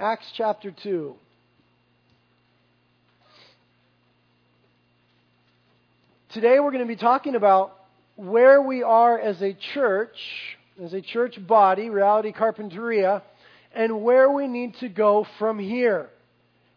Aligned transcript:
Acts 0.00 0.30
chapter 0.36 0.70
2. 0.70 1.12
Today 6.28 6.60
we're 6.60 6.70
going 6.70 6.84
to 6.84 6.86
be 6.86 6.94
talking 6.94 7.34
about 7.34 7.74
where 8.14 8.62
we 8.62 8.84
are 8.84 9.18
as 9.18 9.42
a 9.42 9.54
church, 9.74 10.16
as 10.80 10.94
a 10.94 11.00
church 11.00 11.44
body, 11.44 11.90
Reality 11.90 12.32
Carpinteria, 12.32 13.22
and 13.74 14.04
where 14.04 14.30
we 14.30 14.46
need 14.46 14.74
to 14.76 14.88
go 14.88 15.26
from 15.36 15.58
here. 15.58 16.08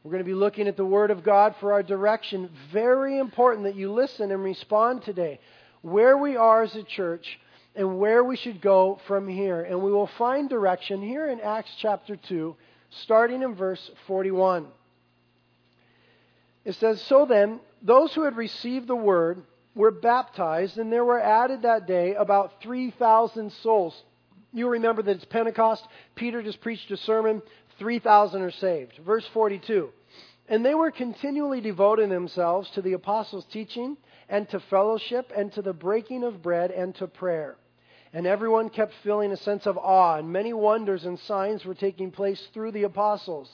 We're 0.03 0.11
going 0.13 0.23
to 0.23 0.27
be 0.27 0.33
looking 0.33 0.67
at 0.67 0.75
the 0.75 0.85
Word 0.85 1.11
of 1.11 1.23
God 1.23 1.53
for 1.59 1.73
our 1.73 1.83
direction. 1.83 2.49
Very 2.73 3.19
important 3.19 3.65
that 3.65 3.75
you 3.75 3.91
listen 3.91 4.31
and 4.31 4.43
respond 4.43 5.03
today. 5.03 5.39
Where 5.83 6.17
we 6.17 6.37
are 6.37 6.63
as 6.63 6.75
a 6.75 6.81
church 6.81 7.39
and 7.75 7.99
where 7.99 8.23
we 8.23 8.35
should 8.35 8.61
go 8.61 8.99
from 9.07 9.27
here. 9.27 9.61
And 9.61 9.83
we 9.83 9.91
will 9.91 10.09
find 10.17 10.49
direction 10.49 11.03
here 11.03 11.29
in 11.29 11.39
Acts 11.39 11.71
chapter 11.79 12.15
2, 12.15 12.55
starting 12.91 13.41
in 13.41 13.55
verse 13.55 13.89
41. 14.07 14.67
It 16.63 16.75
says, 16.75 17.01
So 17.01 17.25
then, 17.25 17.59
those 17.81 18.13
who 18.13 18.23
had 18.23 18.35
received 18.35 18.87
the 18.87 18.95
Word 18.95 19.43
were 19.73 19.91
baptized, 19.91 20.77
and 20.77 20.91
there 20.91 21.05
were 21.05 21.19
added 21.19 21.63
that 21.63 21.87
day 21.87 22.13
about 22.13 22.61
3,000 22.61 23.51
souls. 23.51 24.03
You 24.53 24.67
remember 24.69 25.01
that 25.01 25.15
it's 25.15 25.25
Pentecost. 25.25 25.85
Peter 26.15 26.43
just 26.43 26.61
preached 26.61 26.91
a 26.91 26.97
sermon. 26.97 27.41
3,000 27.79 28.41
are 28.41 28.51
saved. 28.51 28.99
Verse 29.05 29.25
42. 29.33 29.89
And 30.49 30.65
they 30.65 30.75
were 30.75 30.91
continually 30.91 31.61
devoting 31.61 32.09
themselves 32.09 32.69
to 32.71 32.81
the 32.81 32.93
apostles' 32.93 33.45
teaching 33.45 33.95
and 34.27 34.47
to 34.49 34.59
fellowship 34.59 35.31
and 35.35 35.51
to 35.53 35.61
the 35.61 35.73
breaking 35.73 36.23
of 36.23 36.41
bread 36.41 36.71
and 36.71 36.93
to 36.95 37.07
prayer. 37.07 37.55
And 38.13 38.27
everyone 38.27 38.69
kept 38.69 38.93
feeling 39.03 39.31
a 39.31 39.37
sense 39.37 39.65
of 39.65 39.77
awe, 39.77 40.17
and 40.17 40.31
many 40.31 40.53
wonders 40.53 41.05
and 41.05 41.17
signs 41.19 41.63
were 41.63 41.73
taking 41.73 42.11
place 42.11 42.45
through 42.53 42.71
the 42.71 42.83
apostles. 42.83 43.49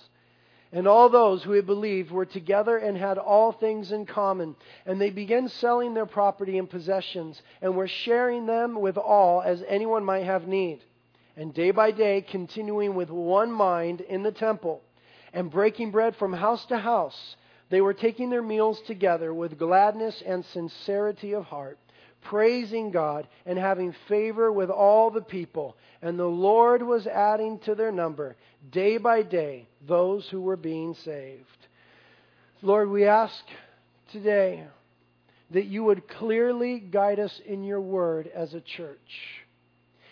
And 0.71 0.87
all 0.87 1.09
those 1.09 1.43
who 1.43 1.51
had 1.51 1.65
believed 1.65 2.11
were 2.11 2.25
together 2.25 2.77
and 2.77 2.97
had 2.97 3.17
all 3.17 3.51
things 3.51 3.91
in 3.91 4.05
common. 4.05 4.55
And 4.85 4.99
they 4.99 5.11
began 5.11 5.47
selling 5.47 5.93
their 5.93 6.05
property 6.05 6.57
and 6.57 6.69
possessions, 6.69 7.41
and 7.61 7.75
were 7.75 7.87
sharing 7.87 8.45
them 8.45 8.79
with 8.81 8.97
all 8.97 9.41
as 9.41 9.63
anyone 9.67 10.03
might 10.03 10.25
have 10.25 10.47
need 10.47 10.81
and 11.37 11.53
day 11.53 11.71
by 11.71 11.91
day 11.91 12.21
continuing 12.21 12.95
with 12.95 13.09
one 13.09 13.51
mind 13.51 14.01
in 14.01 14.23
the 14.23 14.31
temple 14.31 14.81
and 15.31 15.51
breaking 15.51 15.91
bread 15.91 16.15
from 16.15 16.33
house 16.33 16.65
to 16.65 16.77
house. 16.77 17.35
They 17.69 17.79
were 17.79 17.93
taking 17.93 18.29
their 18.29 18.41
meals 18.41 18.81
together 18.87 19.33
with 19.33 19.59
gladness 19.59 20.23
and 20.25 20.43
sincerity 20.45 21.33
of 21.33 21.45
heart, 21.45 21.77
praising 22.23 22.91
God 22.91 23.27
and 23.45 23.57
having 23.57 23.95
favor 24.07 24.51
with 24.51 24.69
all 24.69 25.09
the 25.09 25.21
people. 25.21 25.77
And 26.01 26.17
the 26.17 26.25
Lord 26.25 26.83
was 26.83 27.07
adding 27.07 27.59
to 27.59 27.75
their 27.75 27.91
number 27.91 28.35
day 28.71 28.97
by 28.97 29.23
day 29.23 29.67
those 29.87 30.27
who 30.29 30.41
were 30.41 30.57
being 30.57 30.95
saved. 31.05 31.45
Lord, 32.61 32.89
we 32.89 33.05
ask 33.05 33.35
today 34.11 34.65
that 35.51 35.65
you 35.65 35.83
would 35.83 36.07
clearly 36.07 36.79
guide 36.79 37.19
us 37.19 37.39
in 37.45 37.63
your 37.63 37.81
word 37.81 38.29
as 38.33 38.53
a 38.53 38.61
church. 38.61 38.97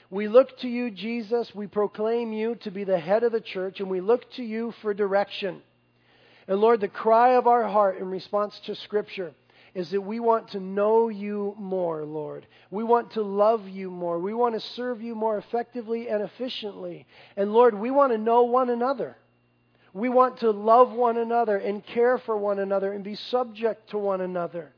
We 0.09 0.27
look 0.27 0.59
to 0.59 0.67
you, 0.67 0.91
Jesus. 0.91 1.51
We 1.55 1.67
proclaim 1.67 2.31
you 2.31 2.55
to 2.61 2.71
be 2.71 2.83
the 2.83 2.99
head 2.99 3.23
of 3.23 3.31
the 3.31 3.41
church, 3.41 3.79
and 3.79 3.89
we 3.89 4.01
look 4.01 4.31
to 4.33 4.43
you 4.43 4.73
for 4.81 4.93
direction. 4.93 5.61
And 6.47 6.59
Lord, 6.59 6.79
the 6.79 6.87
cry 6.87 7.35
of 7.35 7.47
our 7.47 7.67
heart 7.67 7.97
in 7.97 8.09
response 8.09 8.59
to 8.65 8.75
Scripture 8.75 9.33
is 9.75 9.89
that 9.91 10.01
we 10.01 10.21
want 10.21 10.47
to 10.51 10.59
know 10.59 11.09
you 11.09 11.53
more, 11.59 12.05
Lord. 12.05 12.47
We 12.71 12.85
want 12.85 13.11
to 13.11 13.21
love 13.21 13.67
you 13.67 13.91
more. 13.91 14.17
We 14.17 14.33
want 14.33 14.55
to 14.55 14.61
serve 14.61 15.01
you 15.01 15.15
more 15.15 15.37
effectively 15.37 16.07
and 16.07 16.23
efficiently. 16.23 17.05
And 17.35 17.51
Lord, 17.51 17.77
we 17.77 17.91
want 17.91 18.13
to 18.13 18.17
know 18.17 18.43
one 18.43 18.69
another. 18.69 19.17
We 19.93 20.07
want 20.07 20.39
to 20.39 20.51
love 20.51 20.93
one 20.93 21.17
another 21.17 21.57
and 21.57 21.85
care 21.85 22.17
for 22.17 22.37
one 22.37 22.59
another 22.59 22.93
and 22.93 23.03
be 23.03 23.15
subject 23.15 23.89
to 23.89 23.97
one 23.97 24.21
another. 24.21 24.71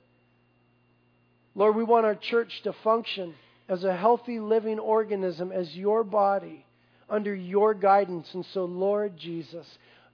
Lord, 1.54 1.76
we 1.76 1.84
want 1.84 2.06
our 2.06 2.16
church 2.16 2.62
to 2.64 2.74
function 2.84 3.36
as 3.70 3.84
a 3.84 3.96
healthy 3.96 4.40
living 4.40 4.80
organism, 4.80 5.52
as 5.52 5.76
your 5.76 6.04
body, 6.04 6.66
under 7.08 7.34
your 7.36 7.76
guidance. 7.76 8.34
And 8.34 8.46
so, 8.48 8.66
Lord 8.66 9.16
Jesus, 9.18 9.68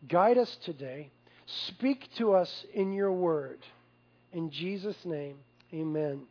guide 0.10 0.38
us 0.38 0.58
today. 0.66 1.10
Speak 1.46 2.10
to 2.18 2.34
us 2.34 2.66
in 2.74 2.92
your 2.92 3.12
word. 3.12 3.60
In 4.34 4.50
Jesus' 4.50 4.98
name, 5.06 5.38
amen. 5.74 6.24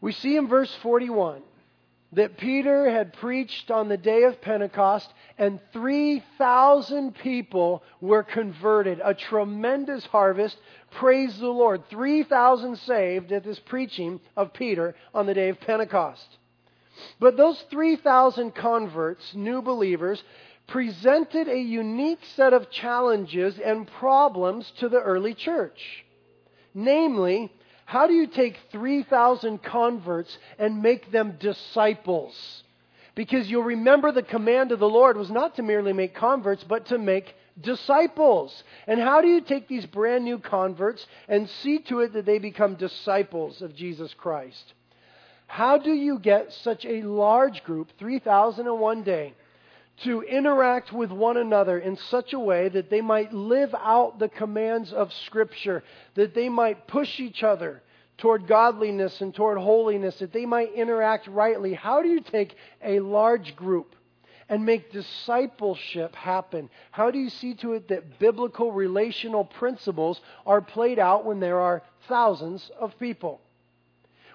We 0.00 0.12
see 0.12 0.36
in 0.36 0.48
verse 0.48 0.74
41 0.82 1.42
that 2.12 2.38
Peter 2.38 2.90
had 2.90 3.12
preached 3.12 3.70
on 3.70 3.88
the 3.88 3.96
day 3.96 4.24
of 4.24 4.40
Pentecost, 4.40 5.12
and 5.38 5.60
3,000 5.72 7.14
people 7.14 7.84
were 8.00 8.22
converted. 8.22 9.00
A 9.04 9.14
tremendous 9.14 10.04
harvest. 10.06 10.56
Praise 10.92 11.38
the 11.38 11.48
Lord. 11.48 11.82
3,000 11.88 12.76
saved 12.78 13.30
at 13.32 13.44
this 13.44 13.60
preaching 13.60 14.20
of 14.36 14.52
Peter 14.52 14.96
on 15.14 15.26
the 15.26 15.34
day 15.34 15.50
of 15.50 15.60
Pentecost. 15.60 16.38
But 17.20 17.36
those 17.36 17.60
3,000 17.70 18.54
converts, 18.54 19.34
new 19.34 19.62
believers, 19.62 20.22
presented 20.66 21.48
a 21.48 21.58
unique 21.58 22.24
set 22.34 22.52
of 22.52 22.70
challenges 22.70 23.58
and 23.58 23.86
problems 23.86 24.72
to 24.78 24.88
the 24.88 25.00
early 25.00 25.34
church. 25.34 26.04
Namely, 26.74 27.52
how 27.84 28.06
do 28.06 28.12
you 28.12 28.26
take 28.26 28.56
3,000 28.70 29.62
converts 29.62 30.38
and 30.58 30.82
make 30.82 31.10
them 31.10 31.36
disciples? 31.40 32.62
Because 33.14 33.50
you'll 33.50 33.64
remember 33.64 34.12
the 34.12 34.22
command 34.22 34.72
of 34.72 34.78
the 34.78 34.88
Lord 34.88 35.16
was 35.16 35.30
not 35.30 35.56
to 35.56 35.62
merely 35.62 35.92
make 35.92 36.14
converts, 36.14 36.64
but 36.64 36.86
to 36.86 36.98
make 36.98 37.34
disciples. 37.60 38.62
And 38.86 39.00
how 39.00 39.20
do 39.20 39.28
you 39.28 39.40
take 39.40 39.68
these 39.68 39.86
brand 39.86 40.24
new 40.24 40.38
converts 40.38 41.06
and 41.28 41.50
see 41.62 41.80
to 41.80 42.00
it 42.00 42.12
that 42.12 42.26
they 42.26 42.38
become 42.38 42.76
disciples 42.76 43.60
of 43.60 43.74
Jesus 43.74 44.14
Christ? 44.14 44.72
How 45.46 45.78
do 45.78 45.92
you 45.92 46.20
get 46.20 46.52
such 46.52 46.84
a 46.84 47.02
large 47.02 47.64
group, 47.64 47.88
3,000 47.98 48.66
in 48.66 48.78
one 48.78 49.02
day, 49.02 49.34
to 50.04 50.22
interact 50.22 50.92
with 50.92 51.10
one 51.10 51.36
another 51.36 51.78
in 51.78 51.96
such 51.96 52.32
a 52.32 52.38
way 52.38 52.68
that 52.68 52.90
they 52.90 53.00
might 53.00 53.32
live 53.32 53.74
out 53.74 54.18
the 54.18 54.28
commands 54.28 54.92
of 54.92 55.12
Scripture, 55.26 55.82
that 56.14 56.34
they 56.34 56.48
might 56.48 56.86
push 56.86 57.20
each 57.20 57.42
other 57.42 57.82
toward 58.18 58.46
godliness 58.46 59.20
and 59.20 59.34
toward 59.34 59.58
holiness, 59.58 60.18
that 60.18 60.32
they 60.32 60.46
might 60.46 60.72
interact 60.74 61.26
rightly. 61.26 61.74
How 61.74 62.02
do 62.02 62.08
you 62.08 62.20
take 62.20 62.54
a 62.82 63.00
large 63.00 63.56
group 63.56 63.94
and 64.48 64.64
make 64.64 64.92
discipleship 64.92 66.14
happen? 66.14 66.70
How 66.90 67.10
do 67.10 67.18
you 67.18 67.30
see 67.30 67.54
to 67.56 67.74
it 67.74 67.88
that 67.88 68.18
biblical 68.18 68.72
relational 68.72 69.44
principles 69.44 70.20
are 70.44 70.60
played 70.60 70.98
out 70.98 71.24
when 71.24 71.40
there 71.40 71.60
are 71.60 71.82
thousands 72.08 72.70
of 72.78 72.98
people? 72.98 73.40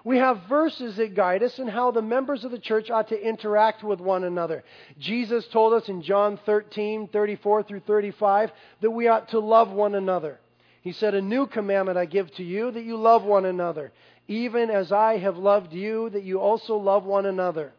We 0.06 0.18
have 0.18 0.42
verses 0.48 0.94
that 0.98 1.16
guide 1.16 1.42
us 1.42 1.58
in 1.58 1.66
how 1.66 1.90
the 1.90 2.00
members 2.00 2.44
of 2.44 2.52
the 2.52 2.60
church 2.60 2.92
ought 2.92 3.08
to 3.08 3.20
interact 3.20 3.82
with 3.82 3.98
one 3.98 4.22
another. 4.22 4.62
Jesus 5.00 5.44
told 5.48 5.72
us 5.72 5.88
in 5.88 6.00
John 6.00 6.38
13, 6.46 7.08
34 7.08 7.64
through 7.64 7.80
35, 7.80 8.52
that 8.82 8.90
we 8.92 9.08
ought 9.08 9.30
to 9.30 9.40
love 9.40 9.72
one 9.72 9.96
another. 9.96 10.38
He 10.82 10.92
said, 10.92 11.14
A 11.16 11.20
new 11.20 11.48
commandment 11.48 11.98
I 11.98 12.04
give 12.04 12.30
to 12.36 12.44
you, 12.44 12.70
that 12.70 12.84
you 12.84 12.96
love 12.96 13.24
one 13.24 13.46
another, 13.46 13.90
even 14.28 14.70
as 14.70 14.92
I 14.92 15.18
have 15.18 15.38
loved 15.38 15.72
you, 15.72 16.08
that 16.10 16.22
you 16.22 16.38
also 16.38 16.76
love 16.76 17.02
one 17.02 17.26
another. 17.26 17.72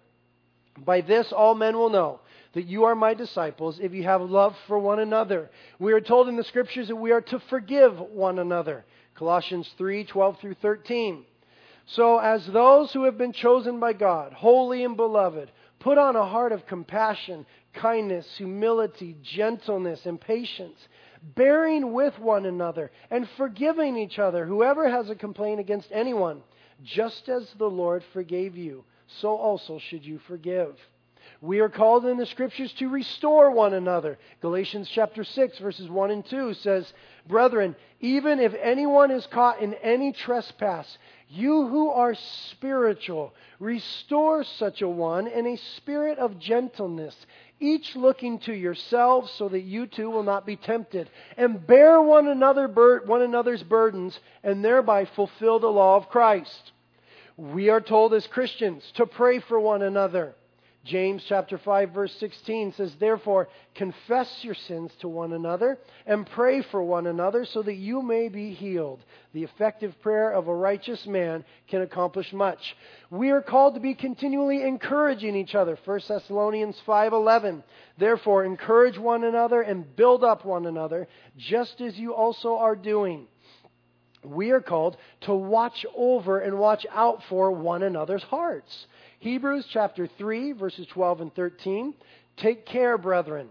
By 0.78 1.00
this 1.00 1.32
all 1.32 1.56
men 1.56 1.78
will 1.78 1.90
know 1.90 2.20
that 2.52 2.66
you 2.66 2.84
are 2.84 2.96
my 2.96 3.14
disciples 3.14 3.80
if 3.80 3.94
you 3.94 4.04
have 4.04 4.20
love 4.20 4.54
for 4.68 4.78
one 4.78 5.00
another. 5.00 5.50
We 5.80 5.94
are 5.94 6.02
told 6.02 6.28
in 6.28 6.36
the 6.36 6.44
scriptures 6.44 6.90
that 6.90 6.98
we 6.98 7.14
are 7.14 7.22
to 7.22 7.40
forgive 7.50 7.98
one 7.98 8.38
another. 8.38 8.84
Colossians 9.16 9.74
3, 9.78 10.04
12 10.04 10.42
through 10.42 10.56
13. 10.56 11.24
So, 11.88 12.18
as 12.18 12.46
those 12.46 12.92
who 12.92 13.06
have 13.06 13.18
been 13.18 13.32
chosen 13.32 13.80
by 13.80 13.94
God, 13.94 14.34
holy 14.34 14.84
and 14.84 14.98
beloved, 14.98 15.50
put 15.80 15.98
on 15.98 16.18
a 16.18 16.26
heart 16.26 16.52
of 16.52 16.66
compassion, 16.66 17.46
kindness, 17.74 18.36
humility, 18.38 19.16
gentleness, 19.24 20.06
and 20.06 20.20
patience, 20.20 20.86
bearing 21.36 21.94
with 21.94 22.20
one 22.20 22.46
another, 22.46 22.92
and 23.10 23.28
forgiving 23.38 23.96
each 23.96 24.20
other, 24.20 24.46
whoever 24.46 24.90
has 24.90 25.10
a 25.10 25.16
complaint 25.16 25.62
against 25.62 25.90
anyone, 25.94 26.42
just 26.84 27.30
as 27.30 27.50
the 27.58 27.70
Lord 27.70 28.04
forgave 28.12 28.58
you, 28.58 28.84
so 29.08 29.38
also 29.38 29.80
should 29.80 30.06
you 30.06 30.20
forgive. 30.28 30.78
We 31.42 31.60
are 31.60 31.70
called 31.70 32.06
in 32.06 32.18
the 32.18 32.26
scriptures 32.26 32.74
to 32.74 32.90
restore 32.90 33.52
one 33.52 33.74
another. 33.74 34.18
Galatians 34.42 34.90
chapter 34.90 35.24
6 35.24 35.60
verses 35.60 35.90
1 35.90 36.12
and 36.12 36.26
2 36.26 36.56
says, 36.56 36.92
Brethren, 37.28 37.76
even 38.00 38.40
if 38.40 38.54
anyone 38.56 39.12
is 39.12 39.28
caught 39.28 39.62
in 39.62 39.74
any 39.76 40.14
trespass, 40.14 40.98
you 41.30 41.68
who 41.68 41.90
are 41.90 42.16
spiritual, 42.52 43.34
restore 43.60 44.44
such 44.44 44.82
a 44.82 44.88
one 44.88 45.28
in 45.28 45.46
a 45.46 45.58
spirit 45.76 46.20
of 46.20 46.40
gentleness, 46.40 47.16
each 47.60 47.96
looking 47.96 48.40
to 48.40 48.54
yourselves 48.54 49.32
so 49.32 49.50
that 49.50 49.62
you 49.62 49.88
too 49.88 50.10
will 50.10 50.24
not 50.24 50.46
be 50.46 50.56
tempted, 50.56 51.10
and 51.36 51.68
bear 51.68 52.02
one 52.02 52.28
another 52.28 52.68
one 53.06 53.22
another's 53.22 53.64
burdens, 53.64 54.18
and 54.44 54.64
thereby 54.64 55.06
fulfill 55.16 55.60
the 55.60 55.68
law 55.68 55.98
of 55.98 56.10
Christ. 56.10 56.72
We 57.36 57.70
are 57.70 57.82
told 57.82 58.14
as 58.14 58.26
Christians 58.28 58.84
to 58.96 59.06
pray 59.06 59.40
for 59.40 59.60
one 59.60 59.82
another. 59.82 60.34
James 60.88 61.24
chapter 61.28 61.58
5 61.58 61.92
verse 61.92 62.16
16 62.20 62.74
says, 62.74 62.96
Therefore, 62.96 63.50
confess 63.76 64.40
your 64.42 64.56
sins 64.56 64.92
to 65.02 65.10
one 65.10 65.34
another 65.34 65.78
and 66.06 66.26
pray 66.26 66.62
for 66.62 66.82
one 66.82 67.08
another 67.08 67.46
so 67.46 67.62
that 67.62 67.76
you 67.76 68.02
may 68.02 68.30
be 68.30 68.54
healed. 68.54 69.04
The 69.34 69.44
effective 69.44 69.94
prayer 70.02 70.32
of 70.32 70.48
a 70.48 70.56
righteous 70.56 71.06
man 71.06 71.44
can 71.68 71.82
accomplish 71.82 72.32
much. 72.32 72.76
We 73.10 73.32
are 73.32 73.42
called 73.42 73.74
to 73.74 73.82
be 73.82 73.96
continually 73.96 74.64
encouraging 74.64 75.36
each 75.36 75.56
other. 75.56 75.78
1 75.84 76.00
Thessalonians 76.08 76.82
5:11. 76.88 77.64
Therefore, 77.98 78.46
encourage 78.46 78.98
one 78.98 79.26
another 79.26 79.62
and 79.62 79.96
build 79.96 80.24
up 80.24 80.46
one 80.46 80.66
another, 80.66 81.08
just 81.36 81.82
as 81.82 82.00
you 82.00 82.14
also 82.14 82.58
are 82.58 82.76
doing. 82.76 83.28
We 84.24 84.52
are 84.52 84.62
called 84.62 84.98
to 85.22 85.34
watch 85.34 85.86
over 85.96 86.40
and 86.40 86.58
watch 86.58 86.86
out 86.92 87.24
for 87.30 87.52
one 87.52 87.84
another's 87.84 88.24
hearts. 88.24 88.88
Hebrews 89.28 89.68
chapter 89.70 90.08
3, 90.08 90.54
verses 90.54 90.88
12 90.88 91.20
and 91.20 91.36
13. 91.36 91.94
Take 92.38 92.66
care, 92.66 92.98
brethren, 92.98 93.50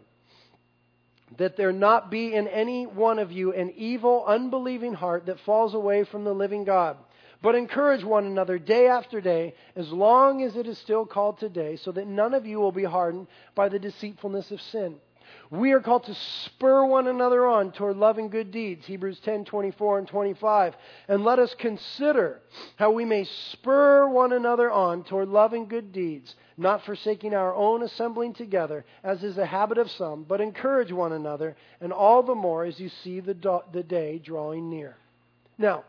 that 1.37 1.58
there 1.58 1.70
not 1.70 2.11
be 2.11 2.32
in 2.32 2.49
any 2.49 2.87
one 2.87 3.19
of 3.19 3.31
you 3.31 3.52
an 3.52 3.75
evil, 3.76 4.25
unbelieving 4.26 4.94
heart 4.94 5.26
that 5.26 5.38
falls 5.40 5.75
away 5.75 6.05
from 6.05 6.25
the 6.25 6.32
living 6.32 6.64
God. 6.64 6.96
But 7.43 7.56
encourage 7.56 8.02
one 8.02 8.25
another 8.25 8.58
day 8.58 8.87
after 8.87 9.20
day, 9.20 9.52
as 9.76 9.93
long 9.93 10.43
as 10.43 10.56
it 10.56 10.67
is 10.67 10.78
still 10.78 11.05
called 11.05 11.38
today, 11.38 11.76
so 11.76 11.93
that 11.93 12.06
none 12.06 12.32
of 12.32 12.46
you 12.46 12.58
will 12.58 12.73
be 12.73 12.84
hardened 12.84 13.26
by 13.55 13.69
the 13.69 13.78
deceitfulness 13.78 14.50
of 14.50 14.62
sin. 14.62 14.96
We 15.50 15.73
are 15.73 15.81
called 15.81 16.05
to 16.05 16.14
spur 16.44 16.84
one 16.87 17.06
another 17.06 17.46
on 17.46 17.73
toward 17.73 17.96
love 17.96 18.19
and 18.19 18.31
good 18.31 18.50
deeds, 18.50 18.84
Hebrews 18.87 19.20
10 19.20 19.44
24 19.44 19.99
and 20.00 20.08
25. 20.08 20.75
And 21.08 21.25
let 21.25 21.38
us 21.38 21.55
consider 21.58 22.40
how 22.76 22.90
we 22.90 23.05
may 23.05 23.25
spur 23.25 24.08
one 24.08 24.32
another 24.32 24.70
on 24.70 25.05
toward 25.05 25.28
love 25.28 25.52
and 25.52 25.69
good 25.69 25.93
deeds, 25.93 26.34
not 26.56 26.84
forsaking 26.84 27.34
our 27.34 27.55
own 27.55 27.82
assembling 27.82 28.34
together, 28.34 28.84
as 29.05 29.23
is 29.23 29.37
the 29.37 29.46
habit 29.46 29.78
of 29.78 29.90
some, 29.93 30.25
but 30.25 30.40
encourage 30.40 30.90
one 30.90 31.12
another, 31.12 31.56
and 31.81 31.93
all 31.93 32.23
the 32.23 32.34
more 32.34 32.64
as 32.64 32.81
you 32.81 32.88
see 33.05 33.20
the, 33.20 33.34
do- 33.34 33.62
the 33.73 33.82
day 33.82 34.19
drawing 34.19 34.69
near. 34.69 34.96
Now, 35.58 35.84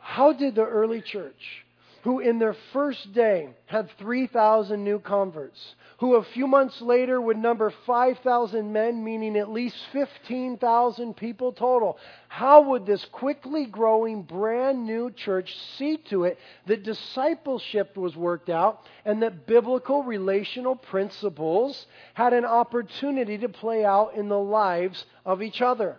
how 0.00 0.32
did 0.32 0.54
the 0.54 0.64
early 0.66 1.00
church, 1.00 1.64
who 2.02 2.20
in 2.20 2.38
their 2.38 2.56
first 2.72 3.12
day 3.12 3.50
had 3.66 3.90
3,000 3.98 4.82
new 4.82 4.98
converts, 4.98 5.74
who 5.98 6.14
a 6.14 6.24
few 6.24 6.46
months 6.46 6.80
later 6.80 7.20
would 7.20 7.36
number 7.36 7.72
5,000 7.86 8.72
men, 8.72 9.04
meaning 9.04 9.36
at 9.36 9.50
least 9.50 9.76
15,000 9.92 11.14
people 11.14 11.52
total. 11.52 11.98
How 12.28 12.62
would 12.62 12.86
this 12.86 13.04
quickly 13.06 13.66
growing 13.66 14.22
brand 14.22 14.86
new 14.86 15.10
church 15.10 15.54
see 15.76 15.98
to 16.08 16.24
it 16.24 16.38
that 16.66 16.84
discipleship 16.84 17.96
was 17.96 18.16
worked 18.16 18.48
out 18.48 18.80
and 19.04 19.22
that 19.22 19.46
biblical 19.46 20.02
relational 20.02 20.76
principles 20.76 21.86
had 22.14 22.32
an 22.32 22.46
opportunity 22.46 23.36
to 23.38 23.48
play 23.50 23.84
out 23.84 24.14
in 24.14 24.28
the 24.28 24.38
lives 24.38 25.04
of 25.26 25.42
each 25.42 25.60
other? 25.60 25.98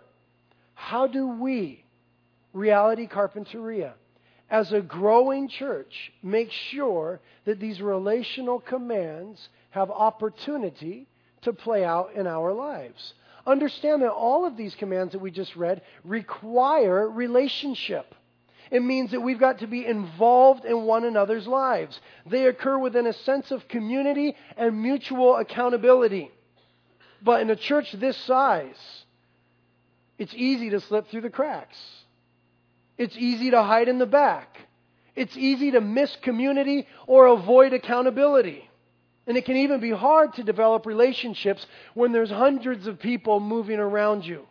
How 0.74 1.06
do 1.06 1.28
we, 1.28 1.84
Reality 2.52 3.06
Carpinteria, 3.06 3.92
as 4.52 4.70
a 4.70 4.82
growing 4.82 5.48
church, 5.48 6.12
make 6.22 6.52
sure 6.52 7.20
that 7.46 7.58
these 7.58 7.80
relational 7.80 8.60
commands 8.60 9.48
have 9.70 9.90
opportunity 9.90 11.08
to 11.40 11.54
play 11.54 11.84
out 11.84 12.12
in 12.14 12.26
our 12.26 12.52
lives. 12.52 13.14
Understand 13.46 14.02
that 14.02 14.12
all 14.12 14.44
of 14.44 14.58
these 14.58 14.74
commands 14.74 15.12
that 15.14 15.20
we 15.20 15.30
just 15.30 15.56
read 15.56 15.80
require 16.04 17.08
relationship. 17.08 18.14
It 18.70 18.82
means 18.82 19.12
that 19.12 19.22
we've 19.22 19.40
got 19.40 19.60
to 19.60 19.66
be 19.66 19.86
involved 19.86 20.66
in 20.66 20.82
one 20.82 21.06
another's 21.06 21.46
lives. 21.46 21.98
They 22.26 22.46
occur 22.46 22.78
within 22.78 23.06
a 23.06 23.14
sense 23.14 23.50
of 23.52 23.66
community 23.68 24.36
and 24.58 24.82
mutual 24.82 25.36
accountability. 25.36 26.30
But 27.22 27.40
in 27.40 27.48
a 27.48 27.56
church 27.56 27.90
this 27.92 28.18
size, 28.18 28.76
it's 30.18 30.34
easy 30.34 30.68
to 30.70 30.80
slip 30.80 31.08
through 31.08 31.22
the 31.22 31.30
cracks. 31.30 31.78
It's 32.98 33.16
easy 33.16 33.50
to 33.50 33.62
hide 33.62 33.88
in 33.88 33.98
the 33.98 34.06
back. 34.06 34.58
It's 35.14 35.36
easy 35.36 35.72
to 35.72 35.80
miss 35.80 36.14
community 36.22 36.86
or 37.06 37.26
avoid 37.26 37.72
accountability. 37.72 38.68
And 39.26 39.36
it 39.36 39.44
can 39.44 39.56
even 39.56 39.80
be 39.80 39.90
hard 39.90 40.34
to 40.34 40.42
develop 40.42 40.86
relationships 40.86 41.66
when 41.94 42.12
there's 42.12 42.30
hundreds 42.30 42.86
of 42.86 42.98
people 42.98 43.40
moving 43.40 43.78
around 43.78 44.24
you. 44.24 44.46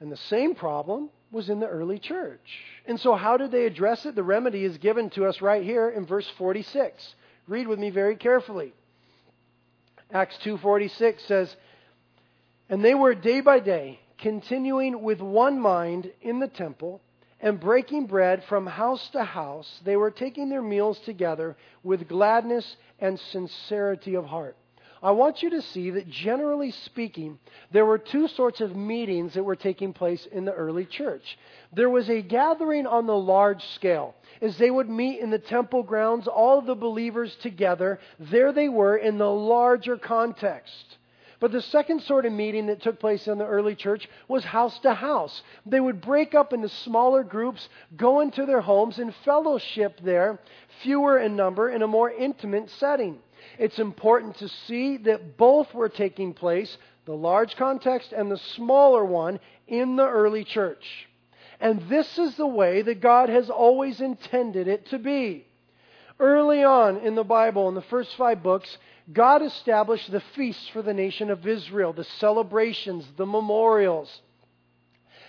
And 0.00 0.10
the 0.10 0.16
same 0.16 0.54
problem 0.54 1.10
was 1.30 1.48
in 1.48 1.60
the 1.60 1.68
early 1.68 1.98
church. 1.98 2.60
And 2.86 3.00
so 3.00 3.14
how 3.14 3.36
did 3.36 3.50
they 3.50 3.64
address 3.64 4.04
it? 4.04 4.14
The 4.14 4.22
remedy 4.22 4.64
is 4.64 4.76
given 4.78 5.10
to 5.10 5.26
us 5.26 5.40
right 5.40 5.62
here 5.62 5.88
in 5.88 6.04
verse 6.04 6.28
46. 6.36 7.14
Read 7.46 7.66
with 7.66 7.78
me 7.78 7.90
very 7.90 8.16
carefully. 8.16 8.74
Acts 10.12 10.36
2:46 10.38 11.24
says, 11.24 11.56
"And 12.68 12.84
they 12.84 12.94
were 12.94 13.14
day 13.14 13.40
by 13.40 13.60
day 13.60 14.00
continuing 14.22 15.02
with 15.02 15.20
one 15.20 15.60
mind 15.60 16.10
in 16.22 16.38
the 16.38 16.48
temple, 16.48 17.02
and 17.40 17.58
breaking 17.58 18.06
bread 18.06 18.42
from 18.44 18.64
house 18.66 19.10
to 19.10 19.24
house, 19.24 19.80
they 19.84 19.96
were 19.96 20.12
taking 20.12 20.48
their 20.48 20.62
meals 20.62 20.98
together 21.00 21.56
with 21.82 22.08
gladness 22.08 22.76
and 23.00 23.18
sincerity 23.18 24.14
of 24.14 24.24
heart. 24.24 24.56
I 25.02 25.10
want 25.10 25.42
you 25.42 25.50
to 25.50 25.62
see 25.62 25.90
that 25.90 26.08
generally 26.08 26.70
speaking, 26.70 27.40
there 27.72 27.84
were 27.84 27.98
two 27.98 28.28
sorts 28.28 28.60
of 28.60 28.76
meetings 28.76 29.34
that 29.34 29.42
were 29.42 29.56
taking 29.56 29.92
place 29.92 30.24
in 30.30 30.44
the 30.44 30.52
early 30.52 30.84
church. 30.84 31.36
There 31.72 31.90
was 31.90 32.08
a 32.08 32.22
gathering 32.22 32.86
on 32.86 33.06
the 33.06 33.16
large 33.16 33.64
scale. 33.74 34.14
As 34.40 34.56
they 34.56 34.70
would 34.70 34.88
meet 34.88 35.18
in 35.18 35.30
the 35.30 35.40
temple 35.40 35.82
grounds, 35.82 36.28
all 36.28 36.62
the 36.62 36.76
believers 36.76 37.34
together, 37.42 37.98
there 38.20 38.52
they 38.52 38.68
were 38.68 38.96
in 38.96 39.18
the 39.18 39.30
larger 39.30 39.96
context. 39.96 40.98
But 41.42 41.50
the 41.50 41.60
second 41.60 42.02
sort 42.02 42.24
of 42.24 42.32
meeting 42.32 42.66
that 42.66 42.82
took 42.82 43.00
place 43.00 43.26
in 43.26 43.36
the 43.36 43.44
early 43.44 43.74
church 43.74 44.08
was 44.28 44.44
house 44.44 44.78
to 44.78 44.94
house. 44.94 45.42
They 45.66 45.80
would 45.80 46.00
break 46.00 46.36
up 46.36 46.52
into 46.52 46.68
smaller 46.68 47.24
groups, 47.24 47.68
go 47.96 48.20
into 48.20 48.46
their 48.46 48.60
homes, 48.60 49.00
and 49.00 49.12
fellowship 49.24 49.98
there, 50.04 50.38
fewer 50.82 51.18
in 51.18 51.34
number, 51.34 51.68
in 51.68 51.82
a 51.82 51.88
more 51.88 52.12
intimate 52.12 52.70
setting. 52.70 53.18
It's 53.58 53.80
important 53.80 54.36
to 54.36 54.48
see 54.48 54.98
that 54.98 55.36
both 55.36 55.74
were 55.74 55.88
taking 55.88 56.32
place, 56.32 56.78
the 57.06 57.16
large 57.16 57.56
context 57.56 58.12
and 58.12 58.30
the 58.30 58.38
smaller 58.38 59.04
one, 59.04 59.40
in 59.66 59.96
the 59.96 60.06
early 60.06 60.44
church. 60.44 61.08
And 61.58 61.82
this 61.88 62.18
is 62.18 62.36
the 62.36 62.46
way 62.46 62.82
that 62.82 63.00
God 63.00 63.28
has 63.30 63.50
always 63.50 64.00
intended 64.00 64.68
it 64.68 64.86
to 64.90 64.98
be. 65.00 65.48
Early 66.20 66.62
on 66.62 66.98
in 66.98 67.16
the 67.16 67.24
Bible, 67.24 67.68
in 67.68 67.74
the 67.74 67.82
first 67.82 68.14
five 68.14 68.44
books, 68.44 68.78
God 69.10 69.42
established 69.42 70.10
the 70.10 70.22
feasts 70.36 70.68
for 70.68 70.82
the 70.82 70.94
nation 70.94 71.30
of 71.30 71.46
Israel, 71.46 71.92
the 71.92 72.04
celebrations, 72.04 73.04
the 73.16 73.26
memorials. 73.26 74.20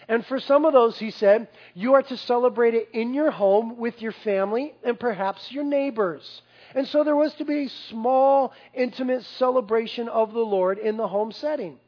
And 0.07 0.25
for 0.25 0.39
some 0.39 0.65
of 0.65 0.73
those, 0.73 0.99
he 0.99 1.11
said, 1.11 1.47
you 1.73 1.93
are 1.93 2.03
to 2.03 2.17
celebrate 2.17 2.73
it 2.73 2.89
in 2.93 3.13
your 3.13 3.31
home 3.31 3.77
with 3.77 4.01
your 4.01 4.11
family 4.11 4.73
and 4.83 4.99
perhaps 4.99 5.51
your 5.51 5.63
neighbors. 5.63 6.41
And 6.75 6.87
so 6.87 7.03
there 7.03 7.15
was 7.15 7.33
to 7.35 7.45
be 7.45 7.65
a 7.65 7.69
small, 7.89 8.53
intimate 8.73 9.23
celebration 9.37 10.09
of 10.09 10.33
the 10.33 10.39
Lord 10.39 10.77
in 10.77 10.97
the 10.97 11.07
home 11.07 11.31
setting. 11.31 11.79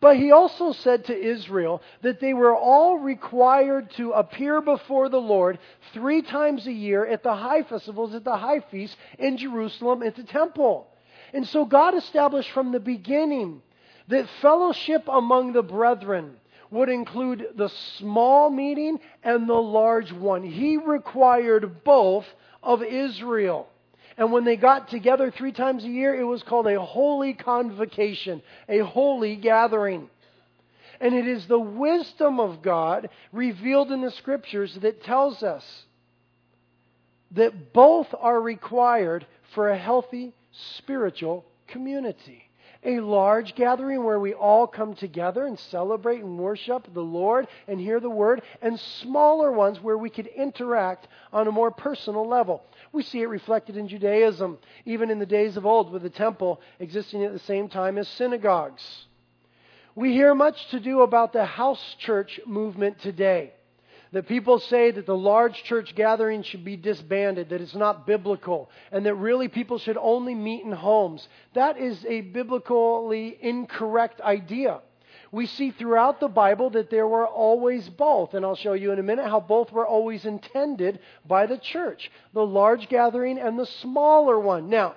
But 0.00 0.16
he 0.16 0.32
also 0.32 0.72
said 0.72 1.04
to 1.04 1.16
Israel 1.16 1.80
that 2.02 2.18
they 2.18 2.34
were 2.34 2.56
all 2.56 2.98
required 2.98 3.90
to 3.92 4.10
appear 4.10 4.60
before 4.60 5.08
the 5.08 5.20
Lord 5.20 5.60
three 5.92 6.22
times 6.22 6.66
a 6.66 6.72
year 6.72 7.06
at 7.06 7.22
the 7.22 7.36
high 7.36 7.62
festivals, 7.62 8.12
at 8.12 8.24
the 8.24 8.36
high 8.36 8.60
feasts 8.70 8.96
in 9.18 9.36
Jerusalem 9.36 10.02
at 10.02 10.16
the 10.16 10.24
temple. 10.24 10.88
And 11.32 11.46
so 11.46 11.64
God 11.64 11.94
established 11.94 12.50
from 12.50 12.72
the 12.72 12.80
beginning 12.80 13.62
that 14.08 14.28
fellowship 14.40 15.04
among 15.08 15.52
the 15.52 15.62
brethren 15.62 16.36
would 16.70 16.88
include 16.88 17.48
the 17.54 17.68
small 17.98 18.50
meeting 18.50 18.98
and 19.22 19.48
the 19.48 19.54
large 19.54 20.12
one. 20.12 20.42
He 20.42 20.76
required 20.76 21.84
both 21.84 22.26
of 22.62 22.82
Israel. 22.82 23.68
And 24.16 24.32
when 24.32 24.44
they 24.44 24.56
got 24.56 24.88
together 24.88 25.30
three 25.30 25.52
times 25.52 25.84
a 25.84 25.88
year, 25.88 26.14
it 26.14 26.24
was 26.24 26.42
called 26.42 26.66
a 26.66 26.80
holy 26.80 27.34
convocation, 27.34 28.42
a 28.68 28.78
holy 28.78 29.36
gathering. 29.36 30.08
And 31.00 31.14
it 31.14 31.26
is 31.26 31.46
the 31.46 31.58
wisdom 31.58 32.38
of 32.40 32.62
God 32.62 33.08
revealed 33.32 33.90
in 33.90 34.02
the 34.02 34.10
scriptures 34.10 34.74
that 34.82 35.02
tells 35.02 35.42
us 35.42 35.64
that 37.32 37.72
both 37.72 38.14
are 38.18 38.40
required 38.40 39.26
for 39.54 39.70
a 39.70 39.78
healthy 39.78 40.34
spiritual 40.52 41.44
community. 41.66 42.48
A 42.84 42.98
large 42.98 43.54
gathering 43.54 44.02
where 44.02 44.18
we 44.18 44.34
all 44.34 44.66
come 44.66 44.94
together 44.94 45.46
and 45.46 45.56
celebrate 45.56 46.20
and 46.20 46.36
worship 46.36 46.92
the 46.92 47.00
Lord 47.00 47.46
and 47.68 47.80
hear 47.80 48.00
the 48.00 48.10
word, 48.10 48.42
and 48.60 48.78
smaller 48.78 49.52
ones 49.52 49.80
where 49.80 49.96
we 49.96 50.10
could 50.10 50.26
interact 50.26 51.06
on 51.32 51.46
a 51.46 51.52
more 51.52 51.70
personal 51.70 52.26
level. 52.26 52.64
We 52.92 53.04
see 53.04 53.20
it 53.20 53.28
reflected 53.28 53.76
in 53.76 53.86
Judaism, 53.86 54.58
even 54.84 55.10
in 55.10 55.20
the 55.20 55.26
days 55.26 55.56
of 55.56 55.64
old, 55.64 55.92
with 55.92 56.02
the 56.02 56.10
temple 56.10 56.60
existing 56.80 57.22
at 57.22 57.32
the 57.32 57.38
same 57.38 57.68
time 57.68 57.98
as 57.98 58.08
synagogues. 58.08 58.82
We 59.94 60.12
hear 60.12 60.34
much 60.34 60.68
to 60.70 60.80
do 60.80 61.02
about 61.02 61.32
the 61.32 61.44
house 61.44 61.96
church 62.00 62.40
movement 62.46 63.00
today. 63.00 63.52
That 64.12 64.28
people 64.28 64.58
say 64.58 64.90
that 64.90 65.06
the 65.06 65.16
large 65.16 65.62
church 65.64 65.94
gathering 65.94 66.42
should 66.42 66.64
be 66.64 66.76
disbanded, 66.76 67.48
that 67.48 67.60
it's 67.60 67.74
not 67.74 68.06
biblical, 68.06 68.70
and 68.90 69.06
that 69.06 69.14
really 69.14 69.48
people 69.48 69.78
should 69.78 69.96
only 69.96 70.34
meet 70.34 70.64
in 70.64 70.72
homes. 70.72 71.26
That 71.54 71.78
is 71.78 72.04
a 72.06 72.20
biblically 72.20 73.36
incorrect 73.40 74.20
idea. 74.20 74.80
We 75.30 75.46
see 75.46 75.70
throughout 75.70 76.20
the 76.20 76.28
Bible 76.28 76.68
that 76.70 76.90
there 76.90 77.08
were 77.08 77.26
always 77.26 77.88
both, 77.88 78.34
and 78.34 78.44
I'll 78.44 78.54
show 78.54 78.74
you 78.74 78.92
in 78.92 78.98
a 78.98 79.02
minute 79.02 79.26
how 79.26 79.40
both 79.40 79.72
were 79.72 79.86
always 79.86 80.26
intended 80.26 81.00
by 81.26 81.46
the 81.46 81.56
church 81.56 82.10
the 82.34 82.44
large 82.44 82.88
gathering 82.90 83.38
and 83.38 83.58
the 83.58 83.66
smaller 83.66 84.38
one. 84.38 84.68
Now, 84.68 84.94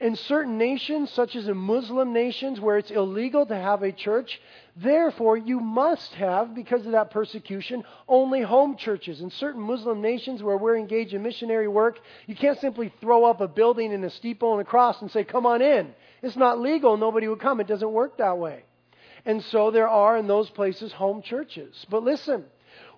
in 0.00 0.16
certain 0.16 0.58
nations, 0.58 1.10
such 1.10 1.36
as 1.36 1.48
in 1.48 1.56
Muslim 1.56 2.12
nations 2.12 2.60
where 2.60 2.78
it's 2.78 2.90
illegal 2.90 3.46
to 3.46 3.54
have 3.54 3.82
a 3.82 3.92
church, 3.92 4.40
therefore 4.76 5.36
you 5.36 5.60
must 5.60 6.12
have, 6.14 6.54
because 6.54 6.84
of 6.84 6.92
that 6.92 7.10
persecution, 7.10 7.84
only 8.08 8.42
home 8.42 8.76
churches. 8.76 9.20
In 9.20 9.30
certain 9.30 9.62
Muslim 9.62 10.02
nations 10.02 10.42
where 10.42 10.56
we're 10.56 10.76
engaged 10.76 11.14
in 11.14 11.22
missionary 11.22 11.68
work, 11.68 12.00
you 12.26 12.34
can't 12.34 12.60
simply 12.60 12.92
throw 13.00 13.24
up 13.24 13.40
a 13.40 13.48
building 13.48 13.92
and 13.92 14.04
a 14.04 14.10
steeple 14.10 14.52
and 14.52 14.60
a 14.60 14.64
cross 14.64 15.00
and 15.00 15.10
say, 15.10 15.24
come 15.24 15.46
on 15.46 15.62
in. 15.62 15.94
It's 16.22 16.36
not 16.36 16.60
legal, 16.60 16.96
nobody 16.96 17.28
would 17.28 17.40
come. 17.40 17.60
It 17.60 17.68
doesn't 17.68 17.92
work 17.92 18.18
that 18.18 18.38
way. 18.38 18.64
And 19.26 19.42
so 19.44 19.70
there 19.70 19.88
are 19.88 20.18
in 20.18 20.26
those 20.26 20.50
places 20.50 20.92
home 20.92 21.22
churches. 21.22 21.86
But 21.88 22.02
listen, 22.02 22.44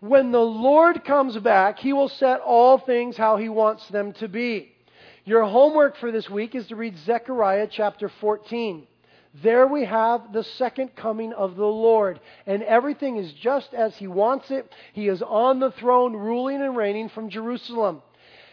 when 0.01 0.33
the 0.33 0.39
Lord 0.39 1.05
comes 1.05 1.37
back, 1.39 1.79
He 1.79 1.93
will 1.93 2.09
set 2.09 2.41
all 2.41 2.79
things 2.79 3.17
how 3.17 3.37
He 3.37 3.49
wants 3.49 3.87
them 3.89 4.13
to 4.15 4.29
be. 4.29 4.73
Your 5.27 5.45
homework 5.45 5.97
for 5.97 6.13
this 6.13 6.31
week 6.31 6.55
is 6.55 6.69
to 6.69 6.77
read 6.77 6.97
Zechariah 6.99 7.67
chapter 7.69 8.09
14. 8.09 8.87
There 9.43 9.67
we 9.67 9.85
have 9.85 10.33
the 10.33 10.45
second 10.45 10.95
coming 10.95 11.33
of 11.33 11.57
the 11.57 11.67
Lord. 11.67 12.21
And 12.47 12.63
everything 12.63 13.17
is 13.17 13.33
just 13.33 13.75
as 13.75 13.97
He 13.97 14.07
wants 14.07 14.53
it. 14.53 14.73
He 14.93 15.09
is 15.09 15.23
on 15.23 15.59
the 15.59 15.73
throne, 15.73 16.15
ruling 16.15 16.63
and 16.63 16.77
reigning 16.77 17.09
from 17.09 17.29
Jerusalem. 17.29 18.03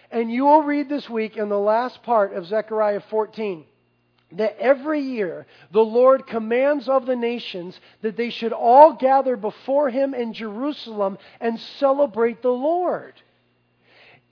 And 0.10 0.32
you 0.32 0.46
will 0.46 0.64
read 0.64 0.90
this 0.90 1.08
week 1.08 1.38
in 1.38 1.48
the 1.48 1.60
last 1.60 2.02
part 2.02 2.34
of 2.34 2.48
Zechariah 2.48 3.02
14 3.08 3.66
that 4.32 4.58
every 4.58 5.02
year 5.02 5.46
the 5.72 5.86
Lord 5.86 6.26
commands 6.26 6.90
of 6.90 7.06
the 7.06 7.16
nations 7.16 7.80
that 8.02 8.18
they 8.18 8.32
should 8.32 8.52
all 8.52 8.94
gather 8.94 9.38
before 9.38 9.92
Him 9.92 10.16
in 10.16 10.34
Jerusalem 10.34 11.20
and 11.40 11.60
celebrate 11.60 12.42
the 12.42 12.50
Lord 12.50 13.14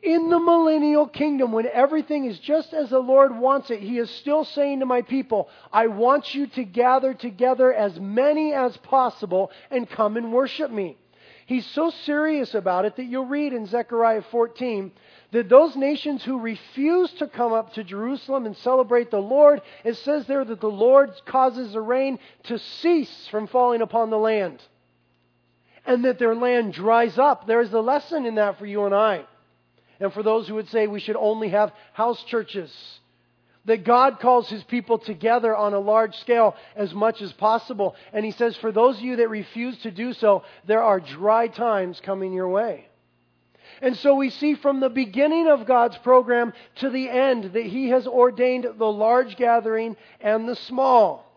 in 0.01 0.29
the 0.29 0.39
millennial 0.39 1.07
kingdom, 1.07 1.51
when 1.51 1.67
everything 1.67 2.25
is 2.25 2.39
just 2.39 2.73
as 2.73 2.89
the 2.89 2.99
Lord 2.99 3.37
wants 3.37 3.69
it, 3.69 3.81
He 3.81 3.99
is 3.99 4.09
still 4.09 4.43
saying 4.43 4.79
to 4.79 4.85
my 4.85 5.03
people, 5.03 5.49
I 5.71 5.87
want 5.87 6.33
you 6.33 6.47
to 6.47 6.63
gather 6.63 7.13
together 7.13 7.71
as 7.71 7.99
many 7.99 8.53
as 8.53 8.75
possible 8.77 9.51
and 9.69 9.89
come 9.89 10.17
and 10.17 10.33
worship 10.33 10.71
me. 10.71 10.97
He's 11.45 11.65
so 11.67 11.91
serious 12.05 12.55
about 12.55 12.85
it 12.85 12.95
that 12.95 13.05
you'll 13.05 13.25
read 13.25 13.53
in 13.53 13.65
Zechariah 13.67 14.23
14 14.31 14.91
that 15.31 15.49
those 15.49 15.75
nations 15.75 16.23
who 16.23 16.39
refuse 16.39 17.11
to 17.13 17.27
come 17.27 17.53
up 17.53 17.73
to 17.73 17.83
Jerusalem 17.83 18.45
and 18.45 18.55
celebrate 18.57 19.11
the 19.11 19.19
Lord, 19.21 19.61
it 19.83 19.97
says 19.97 20.25
there 20.25 20.45
that 20.45 20.61
the 20.61 20.67
Lord 20.67 21.11
causes 21.25 21.73
the 21.73 21.81
rain 21.81 22.19
to 22.43 22.57
cease 22.57 23.27
from 23.29 23.47
falling 23.47 23.81
upon 23.81 24.09
the 24.09 24.17
land. 24.17 24.61
And 25.85 26.05
that 26.05 26.19
their 26.19 26.35
land 26.35 26.73
dries 26.73 27.17
up. 27.17 27.47
There's 27.47 27.73
a 27.73 27.79
lesson 27.79 28.25
in 28.25 28.35
that 28.35 28.57
for 28.57 28.65
you 28.65 28.85
and 28.85 28.95
I 28.95 29.25
and 30.01 30.11
for 30.11 30.23
those 30.23 30.47
who 30.47 30.55
would 30.55 30.69
say 30.69 30.87
we 30.87 30.99
should 30.99 31.15
only 31.15 31.49
have 31.49 31.71
house 31.93 32.21
churches. 32.23 32.71
That 33.65 33.83
God 33.83 34.19
calls 34.19 34.49
his 34.49 34.63
people 34.63 34.97
together 34.97 35.55
on 35.55 35.75
a 35.75 35.79
large 35.79 36.15
scale 36.17 36.55
as 36.75 36.93
much 36.95 37.21
as 37.21 37.31
possible. 37.31 37.95
And 38.11 38.25
he 38.25 38.31
says, 38.31 38.57
for 38.57 38.71
those 38.71 38.97
of 38.97 39.03
you 39.03 39.17
that 39.17 39.29
refuse 39.29 39.77
to 39.83 39.91
do 39.91 40.13
so, 40.13 40.43
there 40.65 40.81
are 40.81 40.99
dry 40.99 41.47
times 41.47 42.01
coming 42.01 42.33
your 42.33 42.49
way. 42.49 42.87
And 43.79 43.95
so 43.97 44.15
we 44.15 44.31
see 44.31 44.55
from 44.55 44.79
the 44.79 44.89
beginning 44.89 45.47
of 45.47 45.67
God's 45.67 45.97
program 45.99 46.53
to 46.77 46.89
the 46.89 47.07
end 47.07 47.53
that 47.53 47.65
he 47.65 47.89
has 47.89 48.07
ordained 48.07 48.65
the 48.77 48.91
large 48.91 49.37
gathering 49.37 49.95
and 50.19 50.49
the 50.49 50.55
small. 50.55 51.31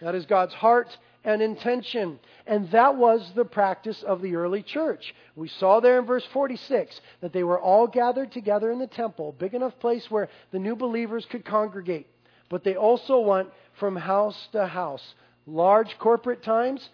That 0.00 0.14
is 0.14 0.26
God's 0.26 0.54
heart 0.54 0.96
and 1.26 1.42
intention. 1.42 2.18
And 2.46 2.70
that 2.70 2.96
was 2.96 3.32
the 3.34 3.44
practice 3.44 4.02
of 4.04 4.22
the 4.22 4.36
early 4.36 4.62
church. 4.62 5.14
We 5.34 5.48
saw 5.48 5.80
there 5.80 5.98
in 5.98 6.06
verse 6.06 6.24
46 6.32 6.98
that 7.20 7.32
they 7.32 7.42
were 7.42 7.60
all 7.60 7.88
gathered 7.88 8.32
together 8.32 8.70
in 8.70 8.78
the 8.78 8.86
temple, 8.86 9.34
big 9.38 9.52
enough 9.52 9.78
place 9.80 10.10
where 10.10 10.28
the 10.52 10.60
new 10.60 10.76
believers 10.76 11.26
could 11.28 11.44
congregate. 11.44 12.06
But 12.48 12.62
they 12.62 12.76
also 12.76 13.18
went 13.18 13.48
from 13.78 13.96
house 13.96 14.48
to 14.52 14.66
house, 14.66 15.14
large 15.46 15.98
corporate 15.98 16.44
times, 16.44 16.88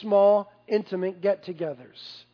small, 0.00 0.52
intimate 0.68 1.20
get 1.20 1.44
togethers. 1.44 2.24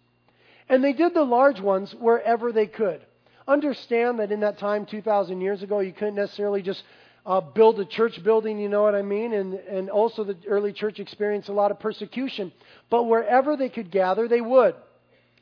And 0.69 0.85
they 0.85 0.93
did 0.93 1.15
the 1.15 1.25
large 1.25 1.61
ones 1.61 1.95
wherever 1.99 2.53
they 2.53 2.67
could. 2.67 3.01
Understand 3.47 4.19
that 4.19 4.31
in 4.31 4.41
that 4.41 4.59
time, 4.59 4.85
2,000 4.85 5.41
years 5.41 5.63
ago, 5.63 5.81
you 5.81 5.95
couldn't 5.95 6.17
necessarily 6.17 6.61
just 6.61 6.83
uh, 7.29 7.43
build 7.43 7.79
a 7.79 7.85
church 7.85 8.19
building, 8.25 8.59
you 8.59 8.71
know 8.71 8.83
what 8.83 8.95
I 8.95 9.03
mean? 9.03 9.35
And, 9.35 9.53
and 9.53 9.91
also 9.91 10.25
the 10.25 10.35
early 10.49 10.73
church 10.73 10.99
experienced 10.99 11.51
a 11.51 11.53
lot 11.53 11.71
of 11.71 11.79
persecution. 11.79 12.51
But 12.89 13.05
wherever 13.05 13.55
they 13.55 13.69
could 13.69 13.91
gather, 13.91 14.27
they 14.29 14.41
would. 14.41 14.75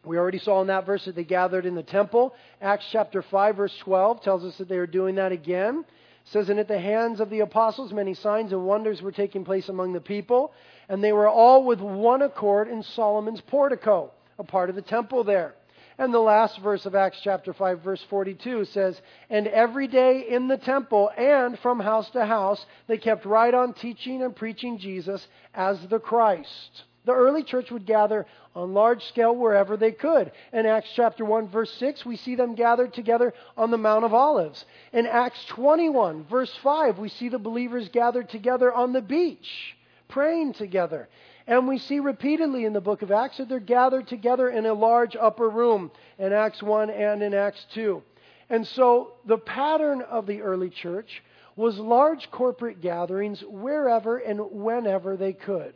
We 0.05 0.19
already 0.19 0.40
saw 0.40 0.61
in 0.62 0.66
that 0.66 0.85
verse 0.85 1.05
that 1.05 1.14
they 1.14 1.23
gathered 1.23 1.64
in 1.64 1.76
the 1.76 1.85
temple. 1.85 2.35
Acts 2.61 2.87
chapter 2.90 3.23
5, 3.23 3.57
verse 3.57 3.78
12 3.85 4.21
tells 4.23 4.45
us 4.45 4.59
that 4.59 4.69
they 4.69 4.78
are 4.78 4.87
doing 4.88 5.14
that 5.14 5.31
again. 5.31 5.85
It 5.87 6.33
says, 6.33 6.49
And 6.49 6.59
at 6.59 6.66
the 6.66 6.78
hands 6.78 7.21
of 7.21 7.31
the 7.31 7.40
apostles, 7.40 7.93
many 7.93 8.14
signs 8.14 8.50
and 8.50 8.66
wonders 8.66 9.00
were 9.00 9.12
taking 9.12 9.45
place 9.45 9.69
among 9.69 9.93
the 9.93 10.00
people, 10.00 10.52
and 10.88 11.05
they 11.05 11.12
were 11.12 11.28
all 11.28 11.64
with 11.64 11.81
one 11.81 12.23
accord 12.23 12.66
in 12.66 12.83
Solomon's 12.83 13.40
portico, 13.43 14.11
a 14.40 14.45
part 14.45 14.71
of 14.71 14.75
the 14.75 14.83
temple 14.83 15.23
there. 15.23 15.55
And 15.98 16.12
the 16.12 16.18
last 16.18 16.60
verse 16.60 16.84
of 16.84 16.94
Acts 16.94 17.20
chapter 17.24 17.54
5, 17.54 17.80
verse 17.80 18.04
42 18.10 18.66
says, 18.66 19.00
And 19.30 19.46
every 19.46 19.88
day 19.88 20.26
in 20.28 20.46
the 20.46 20.58
temple 20.58 21.10
and 21.16 21.58
from 21.60 21.80
house 21.80 22.10
to 22.10 22.26
house, 22.26 22.64
they 22.86 22.98
kept 22.98 23.24
right 23.24 23.54
on 23.54 23.72
teaching 23.72 24.22
and 24.22 24.36
preaching 24.36 24.78
Jesus 24.78 25.26
as 25.54 25.78
the 25.88 25.98
Christ. 25.98 26.84
The 27.06 27.12
early 27.12 27.44
church 27.44 27.70
would 27.70 27.86
gather 27.86 28.26
on 28.54 28.74
large 28.74 29.02
scale 29.04 29.34
wherever 29.34 29.76
they 29.76 29.92
could. 29.92 30.32
In 30.52 30.66
Acts 30.66 30.90
chapter 30.96 31.24
1, 31.24 31.48
verse 31.48 31.70
6, 31.78 32.04
we 32.04 32.16
see 32.16 32.34
them 32.34 32.56
gathered 32.56 32.92
together 32.92 33.32
on 33.56 33.70
the 33.70 33.78
Mount 33.78 34.04
of 34.04 34.12
Olives. 34.12 34.64
In 34.92 35.06
Acts 35.06 35.42
21, 35.46 36.24
verse 36.24 36.52
5, 36.62 36.98
we 36.98 37.08
see 37.08 37.28
the 37.28 37.38
believers 37.38 37.88
gathered 37.90 38.28
together 38.28 38.72
on 38.72 38.92
the 38.92 39.00
beach, 39.00 39.76
praying 40.08 40.54
together. 40.54 41.08
And 41.46 41.68
we 41.68 41.78
see 41.78 42.00
repeatedly 42.00 42.64
in 42.64 42.72
the 42.72 42.80
book 42.80 43.02
of 43.02 43.12
Acts 43.12 43.36
that 43.36 43.48
they're 43.48 43.60
gathered 43.60 44.08
together 44.08 44.48
in 44.48 44.66
a 44.66 44.74
large 44.74 45.14
upper 45.14 45.48
room 45.48 45.92
in 46.18 46.32
Acts 46.32 46.62
1 46.62 46.90
and 46.90 47.22
in 47.22 47.34
Acts 47.34 47.64
2. 47.74 48.02
And 48.50 48.66
so 48.66 49.12
the 49.24 49.38
pattern 49.38 50.02
of 50.02 50.26
the 50.26 50.42
early 50.42 50.70
church 50.70 51.22
was 51.54 51.78
large 51.78 52.30
corporate 52.30 52.80
gatherings 52.80 53.42
wherever 53.42 54.18
and 54.18 54.40
whenever 54.50 55.16
they 55.16 55.32
could. 55.32 55.74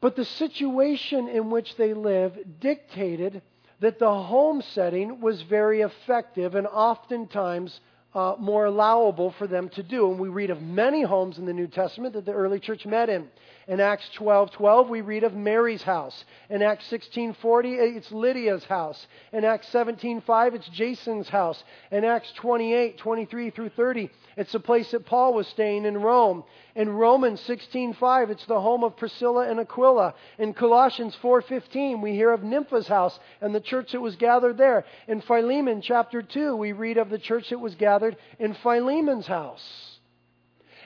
But 0.00 0.16
the 0.16 0.24
situation 0.24 1.28
in 1.28 1.50
which 1.50 1.76
they 1.76 1.92
lived 1.92 2.60
dictated 2.60 3.42
that 3.80 3.98
the 3.98 4.14
home 4.14 4.62
setting 4.62 5.20
was 5.20 5.42
very 5.42 5.80
effective 5.80 6.54
and 6.54 6.66
oftentimes 6.66 7.80
uh, 8.14 8.34
more 8.38 8.64
allowable 8.64 9.30
for 9.32 9.46
them 9.46 9.68
to 9.70 9.82
do. 9.82 10.10
And 10.10 10.18
we 10.18 10.28
read 10.28 10.50
of 10.50 10.60
many 10.60 11.02
homes 11.02 11.38
in 11.38 11.46
the 11.46 11.52
New 11.52 11.68
Testament 11.68 12.14
that 12.14 12.24
the 12.24 12.32
early 12.32 12.58
church 12.58 12.84
met 12.86 13.08
in. 13.08 13.28
In 13.68 13.78
Acts 13.78 14.08
12 14.14 14.50
12, 14.50 14.88
we 14.88 15.00
read 15.00 15.22
of 15.22 15.34
Mary's 15.34 15.82
house. 15.82 16.24
In 16.48 16.60
Acts 16.60 16.86
16 16.86 17.34
40, 17.34 17.74
it's 17.74 18.10
Lydia's 18.10 18.64
house. 18.64 19.06
In 19.32 19.44
Acts 19.44 19.68
17 19.68 20.22
5, 20.22 20.54
it's 20.54 20.68
Jason's 20.70 21.28
house. 21.28 21.62
In 21.92 22.04
Acts 22.04 22.32
28 22.32 22.98
23 22.98 23.50
through 23.50 23.68
30, 23.68 24.10
it's 24.36 24.52
the 24.52 24.60
place 24.60 24.90
that 24.90 25.06
Paul 25.06 25.34
was 25.34 25.46
staying 25.46 25.84
in 25.84 25.98
Rome. 25.98 26.42
In 26.74 26.88
Romans 26.88 27.40
16:5, 27.42 28.30
it's 28.30 28.46
the 28.46 28.60
home 28.60 28.84
of 28.84 28.96
Priscilla 28.96 29.48
and 29.48 29.58
Aquila. 29.58 30.14
In 30.38 30.54
Colossians 30.54 31.16
4:15, 31.16 32.00
we 32.00 32.12
hear 32.14 32.30
of 32.30 32.42
Nympha's 32.42 32.88
house 32.88 33.18
and 33.40 33.54
the 33.54 33.60
church 33.60 33.92
that 33.92 34.00
was 34.00 34.16
gathered 34.16 34.56
there. 34.56 34.84
In 35.08 35.20
Philemon 35.20 35.80
chapter 35.80 36.22
2, 36.22 36.56
we 36.56 36.72
read 36.72 36.96
of 36.96 37.10
the 37.10 37.18
church 37.18 37.50
that 37.50 37.58
was 37.58 37.74
gathered 37.74 38.16
in 38.38 38.54
Philemon's 38.54 39.26
house. 39.26 39.98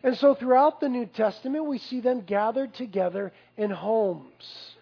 And 0.03 0.17
so 0.17 0.35
throughout 0.35 0.81
the 0.81 0.89
New 0.89 1.07
Testament, 1.07 1.67
we 1.67 1.79
see 1.79 2.01
them 2.01 2.23
gathered 2.23 2.75
together 2.75 3.33
in 3.57 3.71
homes. 3.71 4.74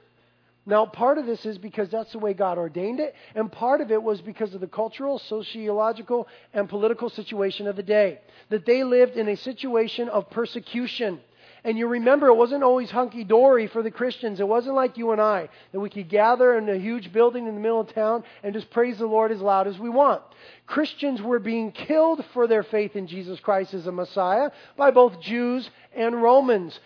Now, 0.64 0.87
part 0.87 1.19
of 1.19 1.26
this 1.26 1.45
is 1.45 1.59
because 1.59 1.90
that's 1.90 2.12
the 2.12 2.21
way 2.21 2.35
God 2.35 2.57
ordained 2.57 3.00
it, 3.00 3.14
and 3.35 3.50
part 3.50 3.81
of 3.81 3.90
it 3.90 4.00
was 4.00 4.21
because 4.21 4.54
of 4.54 4.61
the 4.61 4.69
cultural, 4.69 5.19
sociological, 5.19 6.28
and 6.54 6.69
political 6.69 7.11
situation 7.11 7.66
of 7.66 7.75
the 7.75 7.83
day. 7.83 8.21
That 8.49 8.64
they 8.64 8.85
lived 8.85 9.16
in 9.16 9.28
a 9.28 9.37
situation 9.37 10.09
of 10.09 10.31
persecution. 10.31 11.21
And 11.64 11.78
you 11.78 11.87
remember, 11.87 12.26
it 12.26 12.35
wasn't 12.35 12.64
always 12.64 12.90
hunky 12.90 13.23
dory 13.23 13.69
for 13.69 13.83
the 13.83 13.90
Christians. 13.90 14.40
It 14.40 14.49
wasn't 14.49 14.75
like 14.75 14.99
you 14.99 15.12
and 15.12 15.21
I, 15.21 15.49
that 15.71 15.78
we 15.78 15.90
could 15.90 16.09
gather 16.09 16.59
in 16.59 16.69
a 16.69 16.76
huge 16.76 17.12
building 17.12 17.47
in 17.47 17.54
the 17.54 17.61
middle 17.61 17.81
of 17.81 17.92
town 17.95 18.25
and 18.42 18.52
just 18.52 18.71
praise 18.71 18.99
the 18.99 19.07
Lord 19.07 19.31
as 19.31 19.40
loud 19.40 19.69
as 19.69 19.78
we 19.78 19.88
want. 19.88 20.23
Christians 20.66 21.23
were 21.23 21.38
being 21.38 21.71
killed 21.71 22.25
for 22.33 22.49
their 22.49 22.64
faith 22.64 22.97
in 22.97 23.07
Jesus 23.07 23.38
Christ 23.38 23.75
as 23.75 23.87
a 23.87 23.92
Messiah 23.92 24.50
by 24.76 24.90
both 24.90 25.21
Jews 25.21 25.69
and 25.95 26.21
Romans. 26.21 26.78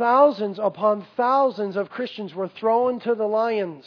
Thousands 0.00 0.58
upon 0.58 1.04
thousands 1.14 1.76
of 1.76 1.90
Christians 1.90 2.34
were 2.34 2.48
thrown 2.48 3.00
to 3.00 3.14
the 3.14 3.26
lions 3.26 3.84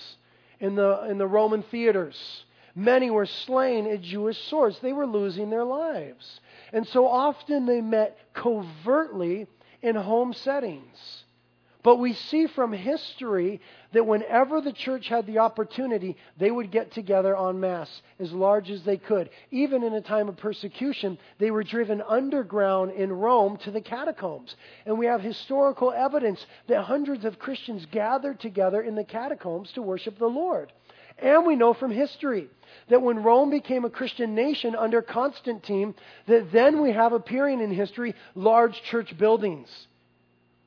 in 0.59 0.75
the, 0.75 1.07
in 1.09 1.17
the 1.17 1.25
Roman 1.25 1.63
theaters. 1.63 2.45
Many 2.75 3.09
were 3.09 3.25
slain 3.25 3.87
at 3.87 4.03
Jewish 4.03 4.37
swords. 4.47 4.77
They 4.79 4.93
were 4.93 5.07
losing 5.07 5.49
their 5.49 5.63
lives. 5.63 6.39
And 6.71 6.87
so 6.87 7.07
often 7.07 7.65
they 7.65 7.81
met 7.81 8.15
covertly 8.35 9.47
in 9.81 9.95
home 9.95 10.33
settings. 10.33 11.22
But 11.83 11.97
we 11.97 12.13
see 12.13 12.47
from 12.47 12.71
history 12.71 13.59
that 13.91 14.07
whenever 14.07 14.61
the 14.61 14.71
church 14.71 15.09
had 15.09 15.27
the 15.27 15.39
opportunity, 15.39 16.15
they 16.37 16.49
would 16.49 16.71
get 16.71 16.93
together 16.93 17.37
en 17.37 17.59
masse, 17.59 18.01
as 18.19 18.31
large 18.31 18.71
as 18.71 18.83
they 18.83 18.95
could. 18.95 19.29
Even 19.51 19.83
in 19.83 19.93
a 19.93 20.01
time 20.01 20.29
of 20.29 20.37
persecution, 20.37 21.17
they 21.39 21.51
were 21.51 21.63
driven 21.63 22.01
underground 22.01 22.91
in 22.91 23.11
Rome 23.11 23.57
to 23.57 23.71
the 23.71 23.81
catacombs. 23.81 24.55
And 24.85 24.97
we 24.97 25.07
have 25.07 25.21
historical 25.21 25.91
evidence 25.91 26.45
that 26.67 26.83
hundreds 26.83 27.25
of 27.25 27.37
Christians 27.37 27.85
gathered 27.91 28.39
together 28.39 28.81
in 28.81 28.95
the 28.95 29.03
catacombs 29.03 29.73
to 29.73 29.81
worship 29.81 30.17
the 30.17 30.27
Lord. 30.27 30.71
And 31.17 31.45
we 31.45 31.57
know 31.57 31.73
from 31.73 31.91
history 31.91 32.47
that 32.87 33.01
when 33.01 33.23
Rome 33.23 33.49
became 33.49 33.83
a 33.83 33.89
Christian 33.89 34.33
nation 34.35 34.73
under 34.73 35.01
Constantine, 35.01 35.95
that 36.27 36.51
then 36.53 36.81
we 36.81 36.93
have 36.93 37.11
appearing 37.11 37.59
in 37.59 37.71
history 37.71 38.15
large 38.35 38.81
church 38.83 39.15
buildings 39.17 39.69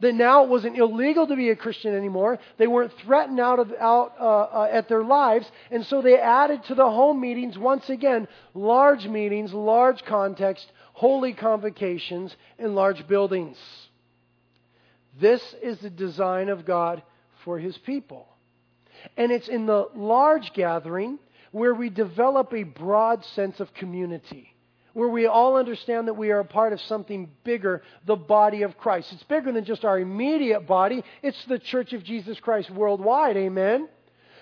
that 0.01 0.15
now 0.15 0.45
it 0.45 0.51
wasn't 0.51 0.77
illegal 0.77 1.27
to 1.27 1.37
be 1.37 1.51
a 1.51 1.57
Christian 1.57 1.95
anymore. 1.95 2.39
They 2.59 2.67
weren't 2.67 2.93
threatened 3.05 3.41
out, 3.41 3.59
of, 3.59 3.73
out 3.81 4.15
uh, 4.21 4.25
uh, 4.25 4.69
at 4.71 4.89
their 4.89 5.03
lives. 5.03 5.51
And 5.71 5.87
so 5.87 6.03
they 6.03 6.19
added 6.19 6.65
to 6.65 6.75
the 6.75 6.85
home 6.85 7.21
meetings, 7.21 7.57
once 7.57 7.89
again, 7.89 8.29
large 8.53 9.07
meetings, 9.07 9.55
large 9.55 10.05
context, 10.05 10.71
holy 10.93 11.33
convocations, 11.33 12.35
and 12.59 12.75
large 12.75 13.07
buildings. 13.09 13.57
This 15.19 15.43
is 15.63 15.79
the 15.79 15.91
design 15.91 16.51
of 16.51 16.67
God 16.67 17.03
for 17.45 17.59
his 17.59 17.77
people. 17.79 18.27
And 19.17 19.33
it's 19.33 19.49
in 19.49 19.65
the 19.65 19.89
large 19.95 20.53
gathering 20.53 21.19
where 21.53 21.73
we 21.73 21.89
develop 21.89 22.53
a 22.53 22.65
broad 22.65 23.25
sense 23.25 23.61
of 23.61 23.73
community 23.73 24.56
where 24.97 25.11
we 25.11 25.27
all 25.27 25.59
understand 25.59 26.09
that 26.09 26.15
we 26.15 26.31
are 26.31 26.39
a 26.39 26.45
part 26.45 26.73
of 26.73 26.81
something 26.81 27.29
bigger, 27.45 27.83
the 28.07 28.17
body 28.17 28.63
of 28.63 28.79
Christ. 28.79 29.13
It's 29.13 29.23
bigger 29.25 29.53
than 29.53 29.67
just 29.67 29.85
our 29.85 30.01
immediate 30.01 30.67
body, 30.67 31.05
it's 31.23 31.45
the 31.45 31.59
church 31.59 31.93
of 31.93 32.03
Jesus 32.03 32.41
Christ 32.41 32.71
worldwide. 32.71 33.37
Amen? 33.37 33.91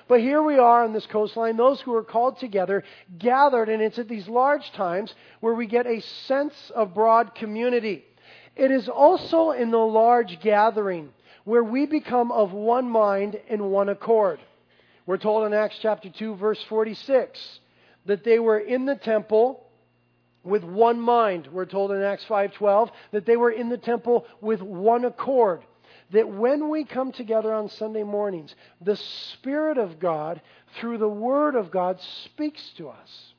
But 0.07 0.21
here 0.21 0.41
we 0.41 0.57
are 0.57 0.85
on 0.85 0.93
this 0.93 1.07
coastline, 1.07 1.57
those 1.57 1.81
who 1.81 1.93
are 1.97 2.05
called 2.05 2.39
together, 2.39 2.85
gathered, 3.19 3.69
and 3.69 3.83
it's 3.83 3.99
at 3.99 4.07
these 4.09 4.29
large 4.29 4.71
times 4.75 5.13
where 5.41 5.55
we 5.55 5.67
get 5.67 5.89
a 5.89 6.01
sense 6.29 6.55
of 6.73 6.95
broad 6.95 7.35
community. 7.35 8.05
It 8.55 8.71
is 8.71 8.89
also 8.89 9.51
in 9.51 9.73
the 9.73 9.79
large 9.79 10.39
gathering 10.41 11.09
where 11.43 11.65
we 11.65 11.87
become 11.87 12.31
of 12.31 12.53
one 12.53 12.89
mind 12.89 13.41
and 13.49 13.73
one 13.73 13.89
accord. 13.89 14.39
We're 15.05 15.19
told 15.19 15.47
in 15.47 15.53
Acts 15.53 15.81
chapter 15.83 16.11
2, 16.11 16.37
verse 16.37 16.63
46, 16.69 17.59
that 18.07 18.23
they 18.23 18.39
were 18.39 18.61
in 18.61 18.85
the 18.85 18.95
temple 18.95 19.64
with 20.45 20.63
one 20.63 21.01
mind. 21.01 21.49
We're 21.51 21.65
told 21.67 21.91
in 21.93 22.03
Acts 22.03 22.25
5:12 22.25 22.91
that 23.13 23.27
they 23.27 23.37
were 23.37 23.51
in 23.51 23.69
the 23.69 23.79
temple 23.79 24.27
with 24.41 24.63
one 24.63 25.05
accord. 25.05 25.65
That 26.11 26.29
when 26.29 26.69
we 26.69 26.85
come 26.85 27.13
together 27.13 27.53
on 27.53 27.69
Sunday 27.69 28.03
mornings, 28.03 28.55
the 28.81 28.97
Spirit 28.97 29.79
of 29.79 29.99
God, 29.99 30.41
through 30.77 30.99
the 30.99 31.09
Word 31.09 31.57
of 31.57 31.71
God, 31.71 32.01
speaks 32.01 32.71
to 32.77 32.89
us. 32.89 33.35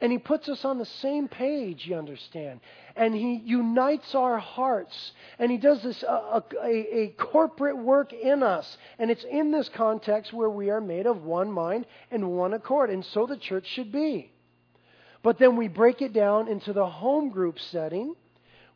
And 0.00 0.12
He 0.12 0.18
puts 0.18 0.48
us 0.48 0.64
on 0.64 0.78
the 0.78 0.84
same 0.84 1.28
page, 1.28 1.86
you 1.86 1.96
understand. 1.96 2.60
And 2.96 3.14
He 3.14 3.36
unites 3.36 4.14
our 4.14 4.38
hearts. 4.38 5.12
And 5.38 5.50
He 5.50 5.58
does 5.58 5.82
this, 5.82 6.02
a, 6.02 6.42
a, 6.62 6.98
a 6.98 7.08
corporate 7.18 7.78
work 7.78 8.12
in 8.12 8.42
us. 8.42 8.76
And 8.98 9.10
it's 9.10 9.24
in 9.24 9.50
this 9.50 9.68
context 9.70 10.32
where 10.32 10.50
we 10.50 10.70
are 10.70 10.80
made 10.80 11.06
of 11.06 11.24
one 11.24 11.50
mind 11.50 11.86
and 12.10 12.36
one 12.36 12.54
accord. 12.54 12.90
And 12.90 13.04
so 13.04 13.26
the 13.26 13.36
church 13.36 13.66
should 13.66 13.90
be. 13.90 14.32
But 15.22 15.38
then 15.38 15.56
we 15.56 15.68
break 15.68 16.00
it 16.02 16.12
down 16.12 16.48
into 16.48 16.72
the 16.72 16.86
home 16.86 17.30
group 17.30 17.58
setting 17.58 18.14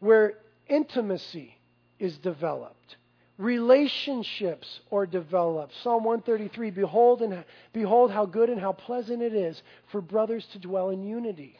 where 0.00 0.34
intimacy 0.68 1.56
is 1.98 2.18
developed. 2.18 2.96
Relationships 3.38 4.80
are 4.90 5.06
developed. 5.06 5.74
Psalm 5.82 6.04
133 6.04 6.70
Behold, 6.70 7.22
and, 7.22 7.44
behold 7.72 8.10
how 8.10 8.26
good 8.26 8.50
and 8.50 8.60
how 8.60 8.72
pleasant 8.72 9.22
it 9.22 9.34
is 9.34 9.62
for 9.90 10.00
brothers 10.00 10.46
to 10.52 10.58
dwell 10.58 10.90
in 10.90 11.02
unity, 11.04 11.58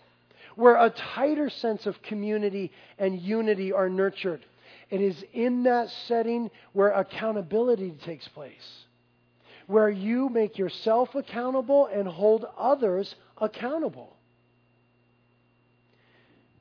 where 0.55 0.77
a 0.77 0.91
tighter 0.91 1.49
sense 1.49 1.87
of 1.87 2.03
community 2.03 2.71
and 2.99 3.21
unity 3.21 3.73
are 3.73 3.89
nurtured. 3.89 4.45
It 4.91 5.01
is 5.01 5.25
in 5.33 5.63
that 5.63 5.89
setting 6.07 6.51
where 6.73 6.91
accountability 6.91 7.95
takes 8.05 8.29
place, 8.29 8.85
where 9.67 9.89
you 9.89 10.29
make 10.29 10.59
yourself 10.59 11.15
accountable 11.15 11.87
and 11.87 12.07
hold 12.07 12.45
others 12.59 13.15
accountable. 13.39 14.17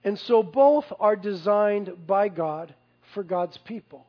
And 0.04 0.18
so 0.20 0.42
both 0.42 0.92
are 1.00 1.16
designed 1.16 2.08
by 2.08 2.30
God 2.30 2.74
for 3.14 3.24
God's 3.24 3.58
people. 3.58 4.06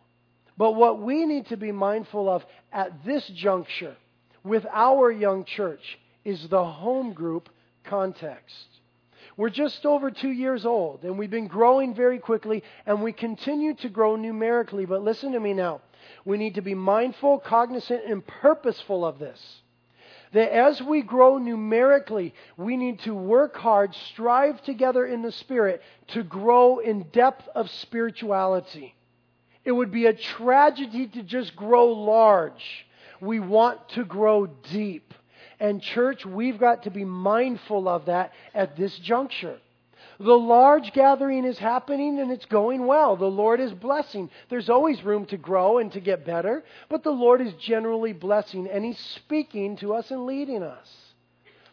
But 0.56 0.72
what 0.72 1.00
we 1.00 1.24
need 1.26 1.46
to 1.46 1.56
be 1.56 1.72
mindful 1.72 2.28
of 2.28 2.44
at 2.72 3.04
this 3.04 3.26
juncture 3.28 3.96
with 4.44 4.66
our 4.70 5.10
young 5.10 5.44
church 5.44 5.98
is 6.24 6.48
the 6.48 6.64
home 6.64 7.12
group 7.12 7.48
context. 7.84 8.66
We're 9.36 9.50
just 9.50 9.86
over 9.86 10.10
two 10.10 10.30
years 10.30 10.66
old, 10.66 11.04
and 11.04 11.18
we've 11.18 11.30
been 11.30 11.46
growing 11.46 11.94
very 11.94 12.18
quickly, 12.18 12.62
and 12.84 13.02
we 13.02 13.12
continue 13.12 13.74
to 13.76 13.88
grow 13.88 14.16
numerically. 14.16 14.84
But 14.84 15.02
listen 15.02 15.32
to 15.32 15.40
me 15.40 15.54
now. 15.54 15.80
We 16.24 16.36
need 16.36 16.56
to 16.56 16.62
be 16.62 16.74
mindful, 16.74 17.38
cognizant, 17.38 18.02
and 18.06 18.26
purposeful 18.26 19.04
of 19.04 19.18
this 19.18 19.61
that 20.32 20.52
as 20.52 20.80
we 20.82 21.02
grow 21.02 21.38
numerically, 21.38 22.34
we 22.56 22.76
need 22.76 23.00
to 23.00 23.14
work 23.14 23.56
hard, 23.56 23.94
strive 24.12 24.62
together 24.62 25.06
in 25.06 25.22
the 25.22 25.32
Spirit 25.32 25.82
to 26.08 26.22
grow 26.22 26.78
in 26.78 27.04
depth 27.12 27.46
of 27.54 27.70
spirituality. 27.70 28.94
It 29.64 29.72
would 29.72 29.92
be 29.92 30.06
a 30.06 30.14
tragedy 30.14 31.06
to 31.08 31.22
just 31.22 31.54
grow 31.54 31.88
large. 31.88 32.86
We 33.20 33.40
want 33.40 33.88
to 33.90 34.04
grow 34.04 34.46
deep. 34.46 35.14
And, 35.60 35.80
church, 35.80 36.26
we've 36.26 36.58
got 36.58 36.84
to 36.84 36.90
be 36.90 37.04
mindful 37.04 37.88
of 37.88 38.06
that 38.06 38.32
at 38.52 38.76
this 38.76 38.98
juncture. 38.98 39.58
The 40.22 40.38
large 40.38 40.92
gathering 40.92 41.44
is 41.44 41.58
happening 41.58 42.20
and 42.20 42.30
it's 42.30 42.44
going 42.44 42.86
well. 42.86 43.16
The 43.16 43.26
Lord 43.26 43.58
is 43.58 43.72
blessing. 43.72 44.30
There's 44.50 44.70
always 44.70 45.02
room 45.02 45.26
to 45.26 45.36
grow 45.36 45.78
and 45.78 45.90
to 45.92 46.00
get 46.00 46.24
better, 46.24 46.62
but 46.88 47.02
the 47.02 47.10
Lord 47.10 47.40
is 47.40 47.52
generally 47.54 48.12
blessing 48.12 48.68
and 48.68 48.84
He's 48.84 49.00
speaking 49.00 49.76
to 49.78 49.94
us 49.94 50.12
and 50.12 50.24
leading 50.24 50.62
us. 50.62 50.88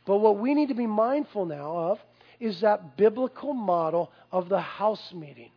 But 0.03 0.17
what 0.17 0.39
we 0.39 0.55
need 0.55 0.69
to 0.69 0.73
be 0.73 0.87
mindful 0.87 1.45
now 1.45 1.77
of 1.77 1.99
is 2.39 2.61
that 2.61 2.97
biblical 2.97 3.53
model 3.53 4.11
of 4.31 4.49
the 4.49 4.61
house 4.61 5.13
meeting, 5.13 5.51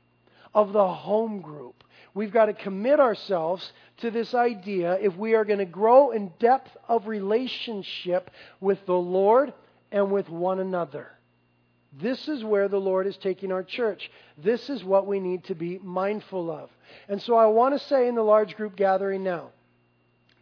of 0.53 0.75
the 0.75 0.87
home 0.87 1.41
group. 1.41 1.85
We've 2.13 2.33
got 2.33 2.47
to 2.47 2.53
commit 2.53 3.01
ourselves 3.01 3.73
to 3.99 4.11
this 4.11 4.35
idea 4.35 4.99
if 5.01 5.17
we 5.17 5.35
are 5.35 5.47
going 5.47 5.61
to 5.61 5.65
grow 5.65 6.11
in 6.11 6.31
depth 6.39 6.77
of 6.89 7.07
relationship 7.07 8.31
with 8.61 8.85
the 8.85 8.93
Lord 8.93 9.55
and 9.91 10.13
with 10.13 10.29
one 10.29 10.59
another. 10.59 11.11
This 11.93 12.29
is 12.29 12.43
where 12.43 12.69
the 12.69 12.81
Lord 12.81 13.07
is 13.07 13.17
taking 13.19 13.53
our 13.53 13.63
church. 13.63 14.11
This 14.39 14.71
is 14.71 14.83
what 14.83 15.07
we 15.07 15.21
need 15.21 15.45
to 15.45 15.55
be 15.55 15.79
mindful 15.79 16.51
of. 16.51 16.71
And 17.09 17.21
so 17.21 17.37
I 17.37 17.47
want 17.47 17.79
to 17.79 17.87
say 17.87 18.09
in 18.09 18.15
the 18.15 18.23
large 18.23 18.57
group 18.57 18.77
gathering 18.77 19.23
now 19.23 19.51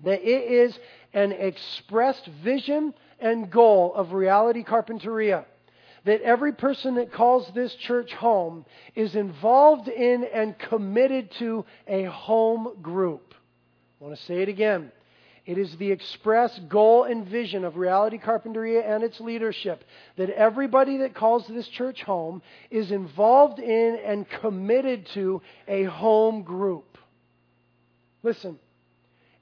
that 0.04 0.22
it 0.22 0.50
is 0.50 0.78
an 1.12 1.32
expressed 1.32 2.26
vision 2.42 2.94
and 3.18 3.50
goal 3.50 3.92
of 3.94 4.12
Reality 4.12 4.64
Carpinteria 4.64 5.44
that 6.04 6.22
every 6.22 6.52
person 6.52 6.94
that 6.94 7.12
calls 7.12 7.50
this 7.54 7.74
church 7.74 8.12
home 8.14 8.64
is 8.94 9.14
involved 9.14 9.88
in 9.88 10.24
and 10.24 10.58
committed 10.58 11.30
to 11.32 11.64
a 11.86 12.04
home 12.04 12.76
group. 12.80 13.34
I 14.00 14.04
want 14.04 14.16
to 14.16 14.24
say 14.24 14.40
it 14.40 14.48
again. 14.48 14.92
It 15.46 15.58
is 15.58 15.76
the 15.76 15.90
express 15.90 16.58
goal 16.68 17.04
and 17.04 17.26
vision 17.26 17.64
of 17.64 17.76
Reality 17.76 18.18
Carpinteria 18.18 18.84
and 18.84 19.02
its 19.02 19.20
leadership 19.20 19.84
that 20.16 20.30
everybody 20.30 20.98
that 20.98 21.14
calls 21.14 21.46
this 21.46 21.66
church 21.68 22.02
home 22.02 22.42
is 22.70 22.90
involved 22.90 23.58
in 23.58 23.98
and 24.04 24.28
committed 24.28 25.06
to 25.14 25.42
a 25.66 25.84
home 25.84 26.42
group. 26.42 26.98
Listen, 28.22 28.58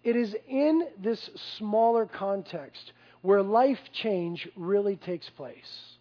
it 0.04 0.16
is 0.16 0.34
in 0.48 0.86
this 0.98 1.30
smaller 1.58 2.06
context 2.06 2.92
where 3.22 3.42
life 3.42 3.80
change 3.92 4.48
really 4.56 4.96
takes 4.96 5.28
place. 5.30 5.96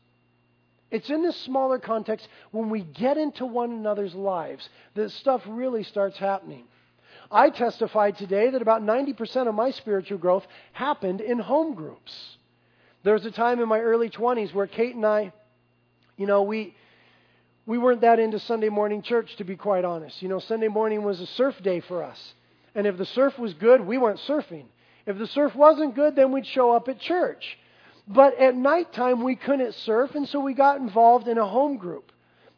It's 0.90 1.10
in 1.10 1.22
this 1.22 1.36
smaller 1.38 1.80
context 1.80 2.28
when 2.52 2.70
we 2.70 2.82
get 2.82 3.18
into 3.18 3.46
one 3.46 3.72
another's 3.72 4.16
lives 4.16 4.70
that 4.94 5.12
stuff 5.12 5.42
really 5.48 5.84
starts 5.84 6.18
happening. 6.18 6.66
I 7.32 7.50
testified 7.50 8.18
today 8.18 8.50
that 8.52 8.62
about 8.62 8.82
90% 8.82 9.48
of 9.48 9.56
my 9.56 9.72
spiritual 9.72 10.18
growth 10.18 10.46
happened 10.72 11.22
in 11.22 11.40
home 11.40 11.74
groups. 11.76 12.38
There 13.04 13.14
was 13.14 13.26
a 13.26 13.32
time 13.32 13.60
in 13.60 13.68
my 13.68 13.80
early 13.80 14.10
20s 14.10 14.54
where 14.54 14.68
Kate 14.68 14.96
and 14.96 15.06
I, 15.06 15.32
you 16.18 16.26
know, 16.26 16.44
we, 16.44 16.76
we 17.66 17.78
weren't 17.78 18.02
that 18.02 18.20
into 18.20 18.40
Sunday 18.40 18.70
morning 18.70 19.02
church, 19.02 19.36
to 19.38 19.44
be 19.44 19.56
quite 19.56 19.86
honest. 19.86 20.22
You 20.22 20.30
know, 20.30 20.40
Sunday 20.40 20.68
morning 20.68 21.04
was 21.04 21.20
a 21.20 21.28
surf 21.28 21.56
day 21.64 21.82
for 21.82 22.04
us. 22.04 22.34
And 22.76 22.88
if 22.88 22.98
the 22.98 23.06
surf 23.06 23.38
was 23.38 23.54
good, 23.54 23.82
we 23.82 23.98
went 23.98 24.20
surfing. 24.28 24.66
If 25.06 25.18
the 25.18 25.28
surf 25.28 25.56
wasn't 25.56 25.96
good, 25.96 26.16
then 26.16 26.32
we'd 26.32 26.46
show 26.46 26.72
up 26.72 26.88
at 26.88 27.00
church. 27.00 27.58
But 28.08 28.38
at 28.40 28.56
nighttime, 28.56 29.24
we 29.24 29.36
couldn't 29.36 29.74
surf, 29.74 30.16
and 30.16 30.28
so 30.28 30.40
we 30.40 30.54
got 30.54 30.80
involved 30.80 31.28
in 31.28 31.38
a 31.38 31.46
home 31.46 31.78
group. 31.78 32.12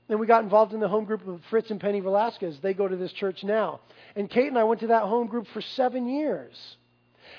And 0.10 0.19
we 0.19 0.26
got 0.26 0.43
involved 0.43 0.74
in 0.74 0.80
the 0.80 0.88
home 0.88 1.06
group 1.06 1.26
of 1.28 1.39
Fritz 1.52 1.69
and 1.69 1.80
Penny 1.80 2.00
Velasquez. 2.00 2.60
They 2.60 2.74
go 2.74 2.88
to 2.88 2.95
this 2.95 3.13
church 3.13 3.43
now. 3.43 3.80
And 4.15 4.30
Kate 4.30 4.48
and 4.48 4.58
I 4.58 4.63
went 4.63 4.82
to 4.82 4.88
that 4.88 5.04
home 5.04 5.28
group 5.28 5.48
for 5.54 5.62
seven 5.62 6.08
years. 6.08 6.78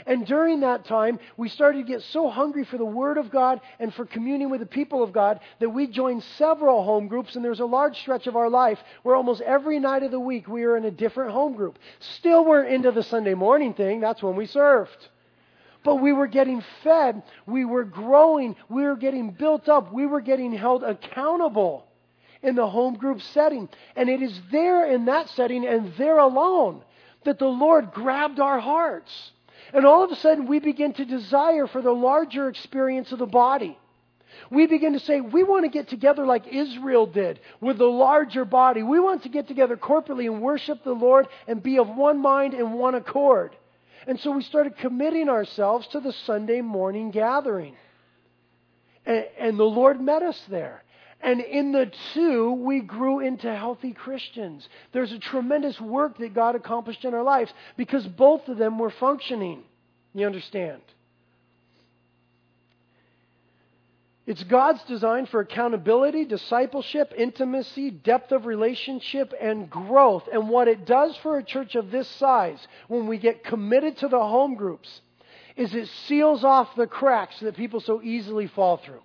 And 0.06 0.24
during 0.24 0.60
that 0.60 0.84
time, 0.84 1.18
we 1.36 1.48
started 1.48 1.84
to 1.84 1.92
get 1.92 2.02
so 2.02 2.30
hungry 2.30 2.64
for 2.64 2.78
the 2.78 2.84
Word 2.84 3.18
of 3.18 3.30
God 3.30 3.60
and 3.80 3.92
for 3.92 4.06
communion 4.06 4.48
with 4.48 4.60
the 4.60 4.66
people 4.66 5.02
of 5.02 5.12
God 5.12 5.40
that 5.58 5.70
we 5.70 5.88
joined 5.88 6.22
several 6.38 6.84
home 6.84 7.08
groups. 7.08 7.34
And 7.34 7.44
there 7.44 7.50
was 7.50 7.60
a 7.60 7.66
large 7.66 7.98
stretch 7.98 8.28
of 8.28 8.36
our 8.36 8.48
life 8.48 8.78
where 9.02 9.16
almost 9.16 9.40
every 9.40 9.80
night 9.80 10.04
of 10.04 10.12
the 10.12 10.20
week 10.20 10.46
we 10.46 10.64
were 10.64 10.76
in 10.76 10.84
a 10.84 10.92
different 10.92 11.32
home 11.32 11.54
group. 11.54 11.76
Still 11.98 12.44
weren't 12.44 12.72
into 12.72 12.92
the 12.92 13.02
Sunday 13.02 13.34
morning 13.34 13.74
thing, 13.74 14.00
that's 14.00 14.22
when 14.22 14.36
we 14.36 14.46
served. 14.46 15.08
But 15.82 15.96
we 15.96 16.12
were 16.12 16.28
getting 16.28 16.62
fed, 16.84 17.22
we 17.46 17.64
were 17.64 17.84
growing, 17.84 18.54
we 18.68 18.82
were 18.84 18.96
getting 18.96 19.32
built 19.32 19.68
up, 19.68 19.92
we 19.92 20.06
were 20.06 20.20
getting 20.20 20.52
held 20.52 20.84
accountable 20.84 21.89
in 22.42 22.54
the 22.54 22.66
home 22.66 22.94
group 22.94 23.20
setting. 23.20 23.68
And 23.96 24.08
it 24.08 24.22
is 24.22 24.38
there 24.50 24.90
in 24.90 25.06
that 25.06 25.28
setting 25.30 25.66
and 25.66 25.92
there 25.96 26.18
alone 26.18 26.82
that 27.24 27.38
the 27.38 27.46
Lord 27.46 27.92
grabbed 27.92 28.40
our 28.40 28.60
hearts. 28.60 29.32
And 29.72 29.86
all 29.86 30.04
of 30.04 30.10
a 30.10 30.16
sudden, 30.16 30.46
we 30.46 30.58
begin 30.58 30.92
to 30.94 31.04
desire 31.04 31.66
for 31.66 31.82
the 31.82 31.92
larger 31.92 32.48
experience 32.48 33.12
of 33.12 33.18
the 33.18 33.26
body. 33.26 33.78
We 34.50 34.66
begin 34.66 34.94
to 34.94 35.00
say, 35.00 35.20
we 35.20 35.42
want 35.42 35.64
to 35.64 35.70
get 35.70 35.88
together 35.88 36.24
like 36.24 36.46
Israel 36.48 37.06
did 37.06 37.40
with 37.60 37.78
the 37.78 37.84
larger 37.84 38.44
body. 38.44 38.82
We 38.82 38.98
want 38.98 39.24
to 39.24 39.28
get 39.28 39.48
together 39.48 39.76
corporately 39.76 40.26
and 40.26 40.40
worship 40.40 40.82
the 40.82 40.92
Lord 40.92 41.28
and 41.46 41.62
be 41.62 41.78
of 41.78 41.88
one 41.88 42.20
mind 42.20 42.54
and 42.54 42.74
one 42.74 42.94
accord. 42.94 43.54
And 44.06 44.18
so 44.18 44.30
we 44.32 44.42
started 44.42 44.78
committing 44.78 45.28
ourselves 45.28 45.86
to 45.88 46.00
the 46.00 46.12
Sunday 46.12 46.62
morning 46.62 47.10
gathering. 47.10 47.76
And, 49.04 49.26
and 49.38 49.58
the 49.58 49.64
Lord 49.64 50.00
met 50.00 50.22
us 50.22 50.40
there. 50.48 50.82
And 51.22 51.40
in 51.40 51.72
the 51.72 51.92
two, 52.14 52.52
we 52.52 52.80
grew 52.80 53.20
into 53.20 53.54
healthy 53.54 53.92
Christians. 53.92 54.66
There's 54.92 55.12
a 55.12 55.18
tremendous 55.18 55.78
work 55.80 56.16
that 56.18 56.34
God 56.34 56.56
accomplished 56.56 57.04
in 57.04 57.12
our 57.12 57.22
lives 57.22 57.52
because 57.76 58.06
both 58.06 58.48
of 58.48 58.56
them 58.56 58.78
were 58.78 58.90
functioning. 58.90 59.62
You 60.14 60.26
understand? 60.26 60.80
It's 64.26 64.44
God's 64.44 64.82
design 64.84 65.26
for 65.26 65.40
accountability, 65.40 66.24
discipleship, 66.24 67.12
intimacy, 67.16 67.90
depth 67.90 68.30
of 68.32 68.46
relationship, 68.46 69.34
and 69.40 69.68
growth. 69.68 70.28
And 70.32 70.48
what 70.48 70.68
it 70.68 70.86
does 70.86 71.16
for 71.16 71.36
a 71.36 71.42
church 71.42 71.74
of 71.74 71.90
this 71.90 72.08
size, 72.08 72.64
when 72.86 73.08
we 73.08 73.18
get 73.18 73.44
committed 73.44 73.96
to 73.98 74.08
the 74.08 74.20
home 74.20 74.54
groups, 74.54 75.00
is 75.56 75.74
it 75.74 75.88
seals 76.06 76.44
off 76.44 76.76
the 76.76 76.86
cracks 76.86 77.40
that 77.40 77.56
people 77.56 77.80
so 77.80 78.00
easily 78.02 78.46
fall 78.46 78.76
through. 78.76 79.02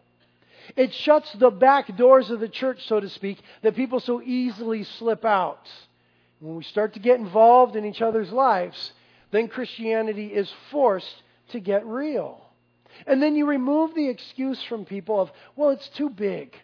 It 0.75 0.93
shuts 0.93 1.32
the 1.34 1.51
back 1.51 1.95
doors 1.95 2.30
of 2.30 2.39
the 2.39 2.49
church, 2.49 2.88
so 2.88 2.99
to 2.99 3.10
speak, 3.10 3.39
that 3.62 3.75
people 3.75 3.99
so 3.99 4.21
easily 4.21 4.84
slip 4.84 5.25
out. 5.25 5.69
When 6.39 6.56
we 6.56 6.63
start 6.63 6.93
to 6.93 6.99
get 6.99 7.19
involved 7.19 7.75
in 7.75 7.86
each 7.86 8.01
other's 8.01 8.32
lives, 8.32 8.93
then 9.32 9.47
Christianity 9.47 10.28
is 10.28 10.51
forced 10.71 11.23
to 11.49 11.60
get 11.60 11.86
real. 11.86 12.45
And 13.08 13.21
then 13.21 13.36
you 13.36 13.45
remove 13.45 13.93
the 13.93 14.08
excuse 14.08 14.62
from 14.63 14.86
people 14.86 15.19
of, 15.19 15.32
well, 15.56 15.69
it's 15.69 15.89
too 15.89 16.10
big. 16.10 16.56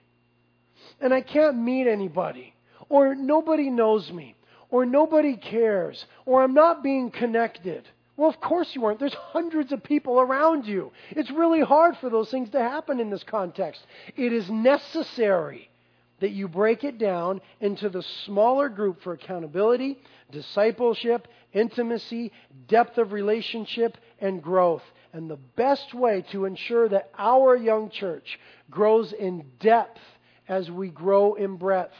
And 0.99 1.13
I 1.13 1.21
can't 1.21 1.57
meet 1.57 1.87
anybody. 1.87 2.53
Or 2.89 3.15
nobody 3.15 3.69
knows 3.69 4.11
me. 4.11 4.35
Or 4.69 4.85
nobody 4.85 5.35
cares. 5.35 6.05
Or 6.25 6.43
I'm 6.43 6.53
not 6.53 6.83
being 6.83 7.11
connected. 7.11 7.87
Well, 8.21 8.29
of 8.29 8.39
course 8.39 8.75
you 8.75 8.85
aren't. 8.85 8.99
There's 8.99 9.15
hundreds 9.15 9.71
of 9.71 9.81
people 9.81 10.19
around 10.19 10.67
you. 10.67 10.91
It's 11.09 11.31
really 11.31 11.61
hard 11.61 11.97
for 11.97 12.07
those 12.07 12.29
things 12.29 12.51
to 12.51 12.59
happen 12.59 12.99
in 12.99 13.09
this 13.09 13.23
context. 13.23 13.81
It 14.15 14.31
is 14.31 14.47
necessary 14.47 15.71
that 16.19 16.29
you 16.29 16.47
break 16.47 16.83
it 16.83 16.99
down 16.99 17.41
into 17.61 17.89
the 17.89 18.03
smaller 18.27 18.69
group 18.69 19.01
for 19.01 19.13
accountability, 19.13 19.97
discipleship, 20.29 21.27
intimacy, 21.51 22.31
depth 22.67 22.99
of 22.99 23.11
relationship, 23.11 23.97
and 24.19 24.43
growth. 24.43 24.83
And 25.13 25.27
the 25.27 25.39
best 25.55 25.91
way 25.95 26.23
to 26.31 26.45
ensure 26.45 26.87
that 26.89 27.09
our 27.17 27.57
young 27.57 27.89
church 27.89 28.39
grows 28.69 29.13
in 29.13 29.45
depth 29.59 29.99
as 30.47 30.69
we 30.69 30.89
grow 30.89 31.33
in 31.33 31.55
breadth 31.55 31.95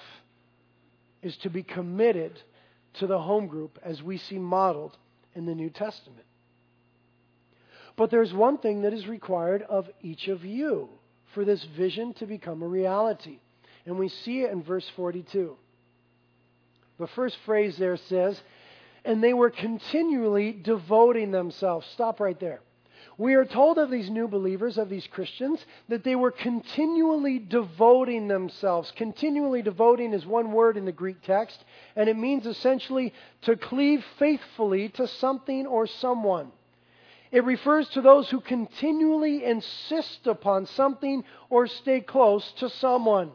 is 1.23 1.35
to 1.37 1.49
be 1.49 1.63
committed 1.63 2.39
to 2.99 3.07
the 3.07 3.17
home 3.17 3.47
group 3.47 3.79
as 3.83 4.03
we 4.03 4.19
see 4.19 4.37
modeled 4.37 4.95
in 5.35 5.45
the 5.45 5.55
New 5.55 5.69
Testament. 5.69 6.25
But 7.95 8.11
there's 8.11 8.33
one 8.33 8.57
thing 8.57 8.81
that 8.83 8.93
is 8.93 9.07
required 9.07 9.63
of 9.63 9.89
each 10.01 10.27
of 10.27 10.45
you 10.45 10.89
for 11.33 11.45
this 11.45 11.65
vision 11.77 12.13
to 12.15 12.25
become 12.25 12.63
a 12.63 12.67
reality. 12.67 13.39
And 13.85 13.97
we 13.97 14.09
see 14.09 14.41
it 14.41 14.51
in 14.51 14.63
verse 14.63 14.89
42. 14.95 15.55
The 16.99 17.07
first 17.07 17.35
phrase 17.45 17.77
there 17.77 17.97
says, 17.97 18.39
and 19.03 19.23
they 19.23 19.33
were 19.33 19.49
continually 19.49 20.51
devoting 20.51 21.31
themselves. 21.31 21.87
Stop 21.93 22.19
right 22.19 22.39
there. 22.39 22.61
We 23.21 23.35
are 23.35 23.45
told 23.45 23.77
of 23.77 23.91
these 23.91 24.09
new 24.09 24.27
believers, 24.27 24.79
of 24.79 24.89
these 24.89 25.05
Christians, 25.05 25.63
that 25.89 26.03
they 26.03 26.15
were 26.15 26.31
continually 26.31 27.37
devoting 27.37 28.27
themselves. 28.27 28.91
Continually 28.95 29.61
devoting 29.61 30.13
is 30.13 30.25
one 30.25 30.51
word 30.51 30.75
in 30.75 30.85
the 30.85 30.91
Greek 30.91 31.21
text, 31.21 31.63
and 31.95 32.09
it 32.09 32.17
means 32.17 32.47
essentially 32.47 33.13
to 33.43 33.55
cleave 33.55 34.03
faithfully 34.17 34.89
to 34.89 35.07
something 35.07 35.67
or 35.67 35.85
someone. 35.85 36.51
It 37.31 37.43
refers 37.43 37.87
to 37.89 38.01
those 38.01 38.27
who 38.31 38.41
continually 38.41 39.45
insist 39.45 40.25
upon 40.25 40.65
something 40.65 41.23
or 41.51 41.67
stay 41.67 42.01
close 42.01 42.51
to 42.53 42.71
someone. 42.71 43.33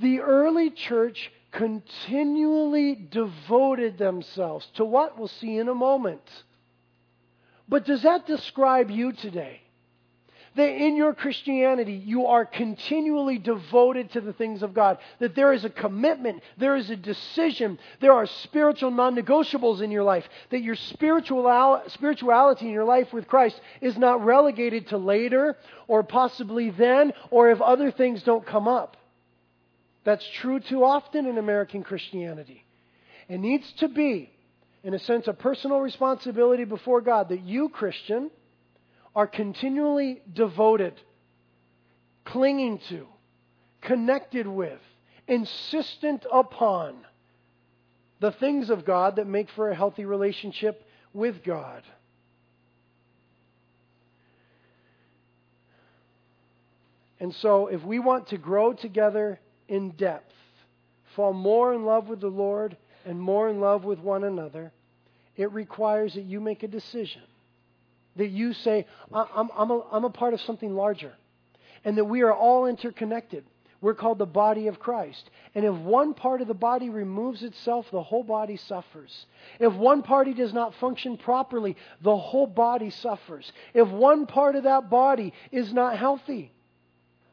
The 0.00 0.20
early 0.20 0.70
church 0.70 1.32
continually 1.50 2.94
devoted 2.94 3.98
themselves 3.98 4.68
to 4.76 4.84
what 4.84 5.18
we'll 5.18 5.26
see 5.26 5.58
in 5.58 5.68
a 5.68 5.74
moment. 5.74 6.22
But 7.68 7.84
does 7.84 8.02
that 8.02 8.26
describe 8.26 8.90
you 8.90 9.12
today? 9.12 9.60
That 10.54 10.70
in 10.70 10.96
your 10.96 11.12
Christianity, 11.12 11.92
you 11.92 12.26
are 12.26 12.46
continually 12.46 13.36
devoted 13.36 14.12
to 14.12 14.22
the 14.22 14.32
things 14.32 14.62
of 14.62 14.72
God. 14.72 14.96
That 15.18 15.34
there 15.34 15.52
is 15.52 15.66
a 15.66 15.70
commitment, 15.70 16.42
there 16.56 16.76
is 16.76 16.88
a 16.88 16.96
decision, 16.96 17.78
there 18.00 18.12
are 18.12 18.24
spiritual 18.24 18.90
non 18.90 19.14
negotiables 19.14 19.82
in 19.82 19.90
your 19.90 20.02
life. 20.02 20.26
That 20.48 20.62
your 20.62 20.76
spiritual, 20.76 21.82
spirituality 21.88 22.66
in 22.66 22.72
your 22.72 22.84
life 22.84 23.12
with 23.12 23.28
Christ 23.28 23.60
is 23.82 23.98
not 23.98 24.24
relegated 24.24 24.88
to 24.88 24.96
later 24.96 25.58
or 25.88 26.02
possibly 26.02 26.70
then 26.70 27.12
or 27.30 27.50
if 27.50 27.60
other 27.60 27.90
things 27.90 28.22
don't 28.22 28.46
come 28.46 28.66
up. 28.66 28.96
That's 30.04 30.26
true 30.36 30.60
too 30.60 30.84
often 30.84 31.26
in 31.26 31.36
American 31.36 31.82
Christianity. 31.82 32.64
It 33.28 33.40
needs 33.40 33.70
to 33.78 33.88
be 33.88 34.30
in 34.86 34.94
a 34.94 35.00
sense, 35.00 35.26
a 35.26 35.32
personal 35.32 35.80
responsibility 35.80 36.62
before 36.62 37.00
God 37.00 37.30
that 37.30 37.40
you, 37.42 37.68
Christian, 37.68 38.30
are 39.16 39.26
continually 39.26 40.22
devoted, 40.32 40.94
clinging 42.24 42.78
to, 42.90 43.08
connected 43.82 44.46
with, 44.46 44.78
insistent 45.26 46.24
upon 46.32 46.94
the 48.20 48.30
things 48.30 48.70
of 48.70 48.84
God 48.84 49.16
that 49.16 49.26
make 49.26 49.50
for 49.50 49.70
a 49.70 49.74
healthy 49.74 50.04
relationship 50.04 50.86
with 51.12 51.42
God. 51.42 51.82
And 57.18 57.34
so, 57.34 57.66
if 57.66 57.82
we 57.82 57.98
want 57.98 58.28
to 58.28 58.38
grow 58.38 58.72
together 58.72 59.40
in 59.66 59.90
depth, 59.90 60.32
fall 61.16 61.32
more 61.32 61.74
in 61.74 61.84
love 61.84 62.08
with 62.08 62.20
the 62.20 62.28
Lord 62.28 62.76
and 63.04 63.20
more 63.20 63.48
in 63.48 63.60
love 63.60 63.84
with 63.84 63.98
one 63.98 64.22
another, 64.22 64.72
it 65.36 65.52
requires 65.52 66.14
that 66.14 66.24
you 66.24 66.40
make 66.40 66.62
a 66.62 66.68
decision. 66.68 67.22
That 68.16 68.28
you 68.28 68.52
say, 68.54 68.86
I'm, 69.12 69.50
I'm, 69.54 69.70
a, 69.70 69.82
I'm 69.92 70.04
a 70.04 70.10
part 70.10 70.34
of 70.34 70.40
something 70.40 70.74
larger. 70.74 71.12
And 71.84 71.98
that 71.98 72.04
we 72.04 72.22
are 72.22 72.32
all 72.32 72.66
interconnected. 72.66 73.44
We're 73.80 73.94
called 73.94 74.18
the 74.18 74.26
body 74.26 74.68
of 74.68 74.78
Christ. 74.78 75.28
And 75.54 75.64
if 75.64 75.74
one 75.74 76.14
part 76.14 76.40
of 76.40 76.48
the 76.48 76.54
body 76.54 76.88
removes 76.88 77.42
itself, 77.42 77.86
the 77.92 78.02
whole 78.02 78.24
body 78.24 78.56
suffers. 78.56 79.26
If 79.60 79.74
one 79.74 80.02
party 80.02 80.32
does 80.32 80.54
not 80.54 80.74
function 80.76 81.18
properly, 81.18 81.76
the 82.00 82.16
whole 82.16 82.46
body 82.46 82.90
suffers. 82.90 83.52
If 83.74 83.88
one 83.88 84.26
part 84.26 84.56
of 84.56 84.64
that 84.64 84.88
body 84.88 85.34
is 85.52 85.72
not 85.72 85.98
healthy, 85.98 86.52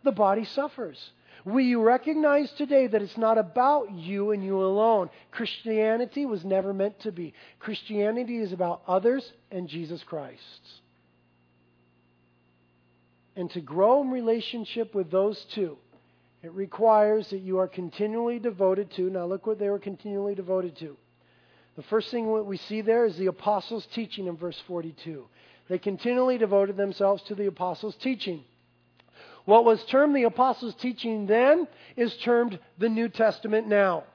the 0.03 0.11
body 0.11 0.43
suffers. 0.43 1.11
You 1.45 1.81
recognize 1.81 2.49
today 2.51 2.87
that 2.87 3.01
it's 3.01 3.17
not 3.17 3.37
about 3.37 3.91
you 3.91 4.31
and 4.31 4.43
you 4.43 4.61
alone? 4.61 5.09
Christianity 5.31 6.25
was 6.25 6.45
never 6.45 6.73
meant 6.73 6.99
to 7.01 7.11
be. 7.11 7.33
Christianity 7.59 8.37
is 8.37 8.53
about 8.53 8.81
others 8.87 9.29
and 9.51 9.67
Jesus 9.67 10.01
Christ. 10.03 10.41
And 13.35 13.49
to 13.51 13.61
grow 13.61 14.01
in 14.01 14.09
relationship 14.09 14.95
with 14.95 15.11
those 15.11 15.43
two, 15.53 15.77
it 16.43 16.51
requires 16.53 17.29
that 17.31 17.39
you 17.39 17.59
are 17.59 17.67
continually 17.67 18.39
devoted 18.39 18.91
to. 18.91 19.09
Now, 19.09 19.25
look 19.25 19.45
what 19.45 19.59
they 19.59 19.69
were 19.69 19.79
continually 19.79 20.35
devoted 20.35 20.77
to. 20.77 20.95
The 21.75 21.83
first 21.83 22.11
thing 22.11 22.45
we 22.45 22.57
see 22.57 22.81
there 22.81 23.05
is 23.05 23.17
the 23.17 23.27
apostles' 23.27 23.87
teaching 23.93 24.27
in 24.27 24.37
verse 24.37 24.61
42. 24.67 25.25
They 25.67 25.79
continually 25.79 26.37
devoted 26.37 26.77
themselves 26.77 27.23
to 27.23 27.35
the 27.35 27.47
apostles' 27.47 27.95
teaching. 27.95 28.43
What 29.45 29.65
was 29.65 29.83
termed 29.85 30.15
the 30.15 30.23
apostles' 30.23 30.75
teaching 30.75 31.25
then 31.25 31.67
is 31.95 32.15
termed 32.17 32.59
the 32.77 32.89
New 32.89 33.09
Testament 33.09 33.67
now. 33.67 34.05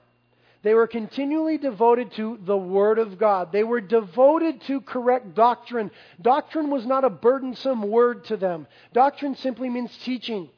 They 0.62 0.74
were 0.74 0.86
continually 0.86 1.58
devoted 1.58 2.12
to 2.12 2.38
the 2.42 2.56
Word 2.56 2.98
of 2.98 3.18
God. 3.18 3.52
They 3.52 3.62
were 3.62 3.80
devoted 3.80 4.60
to 4.62 4.80
correct 4.80 5.34
doctrine. 5.34 5.90
Doctrine 6.20 6.70
was 6.70 6.84
not 6.84 7.04
a 7.04 7.10
burdensome 7.10 7.82
word 7.82 8.24
to 8.26 8.36
them. 8.36 8.66
Doctrine 8.92 9.36
simply 9.36 9.68
means 9.68 9.96
teaching. 9.98 10.48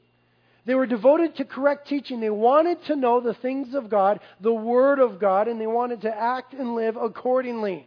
They 0.65 0.75
were 0.75 0.87
devoted 0.87 1.37
to 1.37 1.45
correct 1.45 1.89
teaching. 1.89 2.21
They 2.21 2.31
wanted 2.31 2.83
to 2.85 2.97
know 2.97 3.21
the 3.21 3.35
things 3.35 3.75
of 3.75 3.91
God, 3.91 4.21
the 4.41 4.53
Word 4.53 5.01
of 5.01 5.19
God, 5.19 5.49
and 5.49 5.61
they 5.61 5.67
wanted 5.67 6.03
to 6.03 6.17
act 6.17 6.55
and 6.55 6.75
live 6.75 6.97
accordingly. 6.97 7.87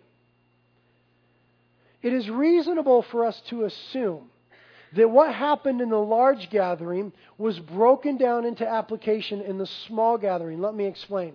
It 2.02 2.13
is 2.13 2.30
reasonable 2.30 3.02
for 3.04 3.26
us 3.26 3.41
to 3.48 3.63
assume 3.63 4.30
that 4.95 5.10
what 5.10 5.34
happened 5.34 5.82
in 5.82 5.89
the 5.89 5.97
large 5.97 6.49
gathering 6.49 7.12
was 7.38 7.60
broken 7.60 8.17
down 8.17 8.45
into 8.45 8.67
application 8.67 9.41
in 9.41 9.58
the 9.58 9.67
small 9.88 10.17
gathering. 10.17 10.62
Let 10.62 10.75
me 10.75 10.86
explain. 10.86 11.34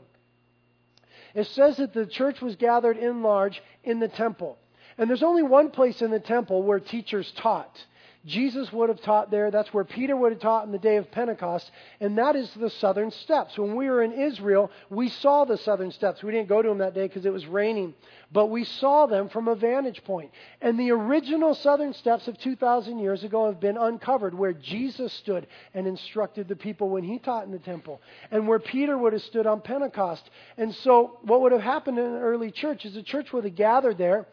It 1.35 1.47
says 1.49 1.77
that 1.77 1.93
the 1.93 2.07
church 2.07 2.41
was 2.41 2.57
gathered 2.57 2.97
in 2.97 3.23
large 3.23 3.63
in 3.85 4.01
the 4.01 4.09
temple. 4.09 4.59
And 4.97 5.09
there's 5.09 5.23
only 5.23 5.43
one 5.43 5.71
place 5.71 6.03
in 6.03 6.11
the 6.11 6.21
temple 6.21 6.63
where 6.63 6.81
teachers 6.81 7.31
taught. 7.37 7.85
Jesus 8.29 8.71
would 8.73 8.91
have 8.91 9.01
taught 9.01 9.31
there. 9.31 9.51
That's 9.51 9.73
where 9.73 9.85
Peter 9.85 10.15
would 10.15 10.33
have 10.33 10.41
taught 10.41 10.67
in 10.67 10.73
the 10.73 10.79
day 10.79 10.97
of 10.97 11.11
Pentecost. 11.11 11.71
And 12.01 12.19
that 12.19 12.37
is 12.37 12.51
the 12.55 12.71
southern 12.71 13.11
steps. 13.11 13.59
When 13.59 13.75
we 13.75 13.89
were 13.89 14.03
in 14.03 14.13
Israel, 14.13 14.71
we 14.91 15.09
saw 15.09 15.45
the 15.45 15.57
southern 15.57 15.91
steps. 15.91 16.23
We 16.23 16.33
didn't 16.33 16.49
go 16.49 16.61
to 16.61 16.69
them 16.69 16.79
that 16.79 16.95
day 16.95 17.09
because 17.09 17.25
it 17.25 17.33
was 17.33 17.47
raining. 17.47 17.95
But 18.31 18.47
we 18.47 18.65
saw 18.65 19.07
them 19.07 19.31
from 19.31 19.49
a 19.49 19.55
vantage 19.55 20.05
point. 20.05 20.31
And 20.61 20.79
the 20.79 20.91
original 20.91 21.55
southern 21.55 21.95
steps 21.95 22.29
of 22.29 22.39
2,000 22.39 22.99
years 22.99 23.25
ago 23.25 23.47
have 23.47 23.61
been 23.61 23.79
uncovered 23.79 24.35
where 24.35 24.53
Jesus 24.53 25.13
stood 25.15 25.47
and 25.73 25.87
instructed 25.87 26.47
the 26.47 26.57
people 26.57 26.91
when 26.91 27.05
he 27.05 27.19
taught 27.19 27.47
in 27.47 27.53
the 27.53 27.59
temple. 27.59 28.03
And 28.31 28.47
where 28.47 28.59
Peter 28.59 28.97
would 28.97 29.15
have 29.15 29.23
stood 29.23 29.47
on 29.47 29.63
Pentecost. 29.63 30.29
And 30.59 30.75
so 30.75 31.19
what 31.23 31.41
would 31.41 31.53
have 31.53 31.63
happened 31.63 31.99
in 31.99 32.13
the 32.13 32.21
early 32.21 32.51
church 32.51 32.85
is 32.85 32.93
the 32.93 33.03
church 33.03 33.33
would 33.33 33.45
have 33.45 33.55
gathered 33.55 33.97
there 33.97 34.27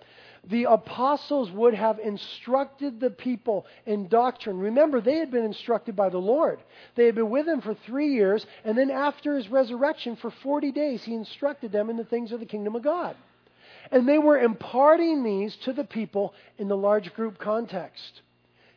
the 0.49 0.65
apostles 0.65 1.51
would 1.51 1.73
have 1.73 1.99
instructed 1.99 2.99
the 2.99 3.09
people 3.09 3.65
in 3.85 4.07
doctrine. 4.07 4.59
Remember, 4.59 5.01
they 5.01 5.17
had 5.17 5.31
been 5.31 5.43
instructed 5.43 5.95
by 5.95 6.09
the 6.09 6.17
Lord. 6.17 6.59
They 6.95 7.05
had 7.05 7.15
been 7.15 7.29
with 7.29 7.47
him 7.47 7.61
for 7.61 7.73
three 7.73 8.13
years, 8.13 8.45
and 8.63 8.77
then 8.77 8.91
after 8.91 9.35
his 9.35 9.49
resurrection, 9.49 10.15
for 10.15 10.31
40 10.31 10.71
days, 10.71 11.03
he 11.03 11.13
instructed 11.13 11.71
them 11.71 11.89
in 11.89 11.97
the 11.97 12.03
things 12.03 12.31
of 12.31 12.39
the 12.39 12.45
kingdom 12.45 12.75
of 12.75 12.83
God. 12.83 13.15
And 13.91 14.07
they 14.07 14.17
were 14.17 14.39
imparting 14.39 15.23
these 15.23 15.55
to 15.57 15.73
the 15.73 15.83
people 15.83 16.33
in 16.57 16.67
the 16.67 16.77
large 16.77 17.13
group 17.13 17.37
context. 17.37 18.21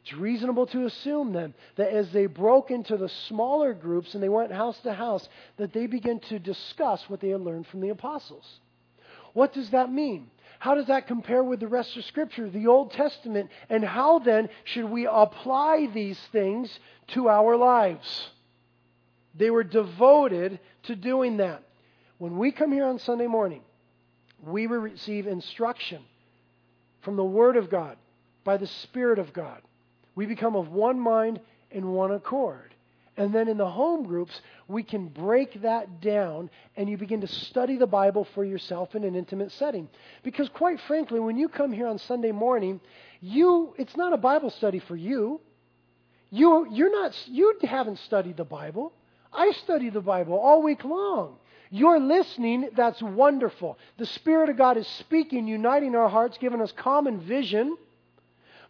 It's 0.03 0.13
reasonable 0.15 0.67
to 0.69 0.87
assume 0.87 1.33
then 1.33 1.55
that 1.77 1.93
as 1.93 2.11
they 2.13 2.27
broke 2.27 2.71
into 2.71 2.97
the 2.97 3.11
smaller 3.29 3.75
groups 3.75 4.15
and 4.15 4.23
they 4.23 4.29
went 4.29 4.53
house 4.53 4.79
to 4.81 4.93
house, 4.95 5.29
that 5.59 5.73
they 5.73 5.87
began 5.87 6.21
to 6.29 6.39
discuss 6.39 7.03
what 7.09 7.21
they 7.21 7.29
had 7.29 7.43
learned 7.43 7.67
from 7.67 7.81
the 7.81 7.91
apostles. 7.91 8.61
What 9.35 9.53
does 9.53 9.71
that 9.71 9.93
mean? 9.93 10.31
How 10.59 10.75
does 10.75 10.87
that 10.87 11.07
compare 11.07 11.43
with 11.45 11.61
the 11.61 11.69
rest 11.69 11.97
of 11.97 12.05
Scripture, 12.05 12.51
the 12.51 12.67
Old 12.67 12.93
Testament? 12.93 13.51
And 13.71 13.85
how 13.85 14.19
then 14.19 14.49
should 14.65 14.87
we 14.87 15.07
apply 15.07 15.89
these 15.93 16.19
things 16.33 16.79
to 17.09 17.29
our 17.29 17.57
lives? 17.57 18.31
They 19.35 19.51
were 19.51 19.65
devoted 19.65 20.59
to 20.85 20.97
doing 20.97 21.37
that. 21.37 21.63
When 22.19 22.39
we 22.39 22.51
come 22.51 22.73
here 22.73 22.87
on 22.87 22.99
Sunday 22.99 23.29
morning, 23.29 23.63
we 24.45 24.67
receive 24.67 25.27
instruction 25.27 26.03
from 27.03 27.17
the 27.17 27.25
Word 27.25 27.57
of 27.57 27.71
God 27.71 27.97
by 28.43 28.57
the 28.57 28.67
Spirit 28.67 29.21
of 29.21 29.33
God. 29.33 29.63
We 30.17 30.27
become 30.27 30.57
of 30.57 30.69
one 30.69 30.99
mind 30.99 31.39
and 31.71 31.93
one 31.93 32.11
accord. 32.11 32.75
And 33.19 33.35
then 33.35 33.49
in 33.49 33.59
the 33.59 33.69
home 33.69 34.05
groups, 34.05 34.41
we 34.69 34.85
can 34.85 35.09
break 35.09 35.63
that 35.63 36.01
down 36.01 36.51
and 36.77 36.89
you 36.89 36.97
begin 36.97 37.21
to 37.23 37.27
study 37.27 37.77
the 37.77 37.87
Bible 37.87 38.29
for 38.33 38.45
yourself 38.45 38.95
in 38.95 39.03
an 39.03 39.17
intimate 39.17 39.51
setting. 39.53 39.89
Because 40.23 40.49
quite 40.49 40.81
frankly, 40.83 41.19
when 41.19 41.37
you 41.37 41.49
come 41.49 41.73
here 41.73 41.89
on 41.89 41.99
Sunday 41.99 42.31
morning, 42.31 42.81
you 43.21 43.75
it's 43.77 43.97
not 43.97 44.13
a 44.13 44.17
Bible 44.17 44.51
study 44.51 44.79
for 44.79 44.95
you. 44.95 45.41
You 46.31 46.69
you're 46.71 46.93
not 46.93 47.13
you 47.27 47.59
haven't 47.63 47.99
studied 47.99 48.37
the 48.37 48.45
Bible. 48.45 48.93
I 49.33 49.51
study 49.65 49.91
the 49.91 50.01
Bible 50.01 50.39
all 50.39 50.63
week 50.63 50.85
long. 50.85 51.39
You're 51.71 52.01
listening, 52.01 52.71
that's 52.75 53.03
wonderful. 53.03 53.79
The 53.99 54.07
Spirit 54.07 54.49
of 54.49 54.57
God 54.57 54.77
is 54.79 54.87
speaking, 54.87 55.47
uniting 55.47 55.95
our 55.97 56.09
hearts, 56.09 56.39
giving 56.39 56.63
us 56.63 56.73
common 56.73 57.21
vision. 57.21 57.77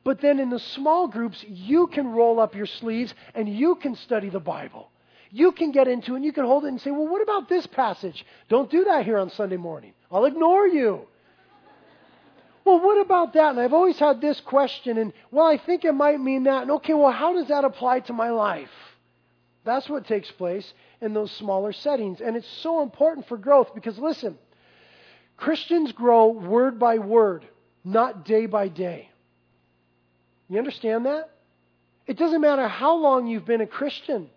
But 0.04 0.20
then 0.20 0.38
in 0.38 0.50
the 0.50 0.58
small 0.58 1.08
groups, 1.08 1.44
you 1.46 1.86
can 1.88 2.08
roll 2.08 2.40
up 2.40 2.54
your 2.54 2.66
sleeves 2.66 3.14
and 3.34 3.48
you 3.48 3.74
can 3.74 3.94
study 3.94 4.28
the 4.28 4.40
Bible. 4.40 4.90
You 5.30 5.52
can 5.52 5.72
get 5.72 5.88
into 5.88 6.14
it 6.14 6.16
and 6.16 6.24
you 6.24 6.32
can 6.32 6.44
hold 6.44 6.64
it 6.64 6.68
and 6.68 6.80
say, 6.80 6.90
well, 6.90 7.06
what 7.06 7.22
about 7.22 7.48
this 7.48 7.66
passage? 7.66 8.24
Don't 8.48 8.70
do 8.70 8.84
that 8.84 9.04
here 9.04 9.18
on 9.18 9.30
Sunday 9.30 9.56
morning. 9.56 9.92
I'll 10.10 10.24
ignore 10.24 10.66
you. 10.66 11.02
well, 12.64 12.80
what 12.80 13.00
about 13.00 13.34
that? 13.34 13.50
And 13.50 13.60
I've 13.60 13.74
always 13.74 13.98
had 13.98 14.20
this 14.20 14.40
question, 14.40 14.96
and 14.96 15.12
well, 15.30 15.46
I 15.46 15.58
think 15.58 15.84
it 15.84 15.92
might 15.92 16.20
mean 16.20 16.44
that. 16.44 16.62
And 16.62 16.70
okay, 16.72 16.94
well, 16.94 17.12
how 17.12 17.34
does 17.34 17.48
that 17.48 17.64
apply 17.64 18.00
to 18.00 18.12
my 18.12 18.30
life? 18.30 18.70
That's 19.64 19.88
what 19.88 20.06
takes 20.06 20.30
place 20.30 20.72
in 21.02 21.12
those 21.12 21.30
smaller 21.32 21.72
settings. 21.72 22.22
And 22.22 22.36
it's 22.36 22.48
so 22.62 22.82
important 22.82 23.28
for 23.28 23.36
growth 23.36 23.74
because, 23.74 23.98
listen, 23.98 24.38
Christians 25.36 25.92
grow 25.92 26.28
word 26.28 26.78
by 26.78 26.98
word, 26.98 27.46
not 27.84 28.24
day 28.24 28.46
by 28.46 28.68
day. 28.68 29.10
You 30.48 30.58
understand 30.58 31.06
that? 31.06 31.30
It 32.06 32.16
doesn't 32.16 32.40
matter 32.40 32.66
how 32.66 32.96
long 32.96 33.26
you've 33.26 33.44
been 33.44 33.60
a 33.60 33.66
Christian. 33.66 34.30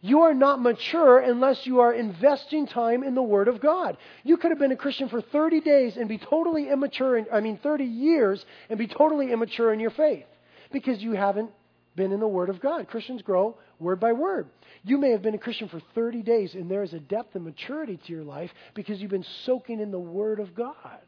You 0.00 0.22
are 0.22 0.34
not 0.34 0.62
mature 0.62 1.18
unless 1.18 1.66
you 1.66 1.80
are 1.80 1.92
investing 1.92 2.66
time 2.66 3.02
in 3.02 3.14
the 3.14 3.22
Word 3.22 3.48
of 3.48 3.60
God. 3.60 3.96
You 4.24 4.36
could 4.36 4.50
have 4.50 4.58
been 4.58 4.72
a 4.72 4.76
Christian 4.76 5.08
for 5.08 5.20
30 5.20 5.60
days 5.60 5.96
and 5.96 6.08
be 6.08 6.18
totally 6.18 6.70
immature, 6.70 7.18
in, 7.18 7.26
I 7.32 7.40
mean, 7.40 7.58
30 7.58 7.84
years 7.84 8.44
and 8.70 8.78
be 8.78 8.86
totally 8.86 9.32
immature 9.32 9.72
in 9.72 9.80
your 9.80 9.90
faith 9.90 10.24
because 10.72 11.02
you 11.02 11.12
haven't 11.12 11.50
been 11.96 12.12
in 12.12 12.20
the 12.20 12.28
Word 12.28 12.48
of 12.48 12.60
God. 12.60 12.86
Christians 12.88 13.22
grow 13.22 13.56
word 13.80 14.00
by 14.00 14.12
word. 14.12 14.48
You 14.84 14.98
may 14.98 15.10
have 15.10 15.22
been 15.22 15.34
a 15.34 15.38
Christian 15.38 15.68
for 15.68 15.80
30 15.94 16.22
days 16.22 16.54
and 16.54 16.70
there 16.70 16.82
is 16.82 16.92
a 16.92 17.00
depth 17.00 17.34
and 17.34 17.44
maturity 17.44 17.98
to 18.06 18.12
your 18.12 18.24
life 18.24 18.50
because 18.74 19.00
you've 19.00 19.10
been 19.10 19.26
soaking 19.44 19.80
in 19.80 19.90
the 19.90 19.98
Word 19.98 20.40
of 20.40 20.54
God. 20.54 21.00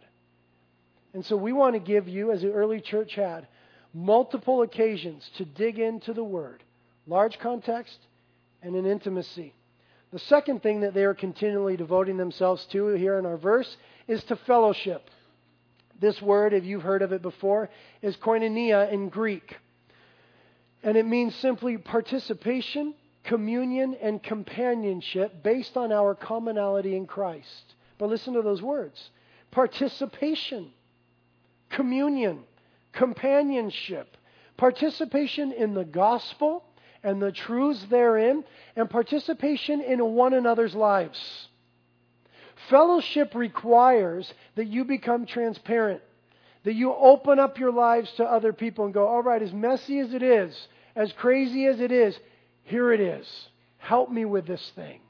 And 1.14 1.24
so 1.24 1.36
we 1.36 1.52
want 1.52 1.74
to 1.74 1.80
give 1.80 2.08
you, 2.08 2.30
as 2.30 2.42
the 2.42 2.52
early 2.52 2.80
church 2.80 3.14
had, 3.14 3.46
multiple 3.92 4.62
occasions 4.62 5.28
to 5.36 5.44
dig 5.44 5.78
into 5.78 6.12
the 6.12 6.24
Word, 6.24 6.62
large 7.06 7.38
context 7.38 7.98
and 8.62 8.76
in 8.76 8.86
intimacy. 8.86 9.54
The 10.12 10.18
second 10.18 10.62
thing 10.62 10.80
that 10.80 10.94
they 10.94 11.04
are 11.04 11.14
continually 11.14 11.76
devoting 11.76 12.16
themselves 12.16 12.64
to 12.66 12.88
here 12.88 13.18
in 13.18 13.26
our 13.26 13.36
verse 13.36 13.76
is 14.08 14.22
to 14.24 14.36
fellowship. 14.36 15.08
This 16.00 16.20
word, 16.20 16.52
if 16.52 16.64
you've 16.64 16.82
heard 16.82 17.02
of 17.02 17.12
it 17.12 17.22
before, 17.22 17.70
is 18.02 18.16
koinonia 18.16 18.90
in 18.90 19.08
Greek. 19.08 19.56
And 20.82 20.96
it 20.96 21.06
means 21.06 21.34
simply 21.36 21.76
participation, 21.76 22.94
communion, 23.22 23.94
and 24.00 24.22
companionship 24.22 25.42
based 25.42 25.76
on 25.76 25.92
our 25.92 26.14
commonality 26.14 26.96
in 26.96 27.06
Christ. 27.06 27.74
But 27.98 28.08
listen 28.08 28.34
to 28.34 28.42
those 28.42 28.62
words 28.62 29.10
participation, 29.50 30.70
communion, 31.68 32.40
companionship, 32.92 34.16
participation 34.56 35.52
in 35.52 35.74
the 35.74 35.84
gospel 35.84 36.64
and 37.02 37.20
the 37.20 37.32
truths 37.32 37.84
therein, 37.88 38.44
and 38.76 38.90
participation 38.90 39.80
in 39.80 40.00
one 40.14 40.34
another's 40.34 40.74
lives. 40.74 41.48
Fellowship 42.68 43.34
requires 43.34 44.32
that 44.56 44.66
you 44.66 44.84
become 44.84 45.24
transparent, 45.24 46.02
that 46.64 46.74
you 46.74 46.92
open 46.94 47.38
up 47.38 47.58
your 47.58 47.72
lives 47.72 48.10
to 48.12 48.24
other 48.24 48.52
people 48.52 48.84
and 48.84 48.92
go, 48.92 49.06
all 49.06 49.22
right, 49.22 49.40
as 49.40 49.52
messy 49.52 49.98
as 49.98 50.12
it 50.12 50.22
is, 50.22 50.68
as 50.94 51.12
crazy 51.14 51.64
as 51.64 51.80
it 51.80 51.90
is, 51.90 52.18
here 52.64 52.92
it 52.92 53.00
is. 53.00 53.26
Help 53.78 54.10
me 54.10 54.26
with 54.26 54.46
this 54.46 54.72
thing. 54.74 55.00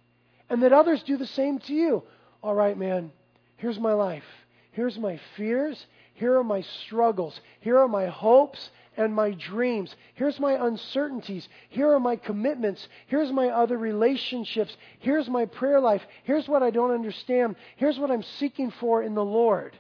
And 0.49 0.62
that 0.62 0.73
others 0.73 1.03
do 1.03 1.16
the 1.16 1.27
same 1.27 1.59
to 1.61 1.75
you. 1.75 2.03
All 2.43 2.55
right, 2.55 2.79
man, 2.79 3.11
here's 3.57 3.79
my 3.79 3.93
life. 3.93 4.25
Here's 4.73 4.97
my 4.97 5.21
fears. 5.37 5.85
Here 6.21 6.37
are 6.37 6.45
my 6.45 6.61
struggles. 6.85 7.41
Here 7.61 7.79
are 7.79 7.89
my 7.89 8.07
hopes 8.07 8.69
and 8.99 9.15
my 9.15 9.31
dreams. 9.31 9.97
Here's 10.13 10.39
my 10.39 10.67
uncertainties. 10.67 11.49
Here 11.71 11.91
are 11.91 11.99
my 11.99 12.17
commitments. 12.17 12.87
Here's 13.07 13.33
my 13.33 13.49
other 13.49 13.79
relationships. 13.79 14.77
Here's 14.99 15.31
my 15.31 15.47
prayer 15.47 15.81
life. 15.81 16.03
Here's 16.25 16.47
what 16.47 16.63
I 16.63 16.69
don't 16.69 16.91
understand. 16.91 17.57
Here's 17.77 17.99
what 17.99 18.11
I'm 18.11 18.23
seeking 18.39 18.71
for 18.71 19.03
in 19.03 19.15
the 19.15 19.25
Lord. 19.25 19.75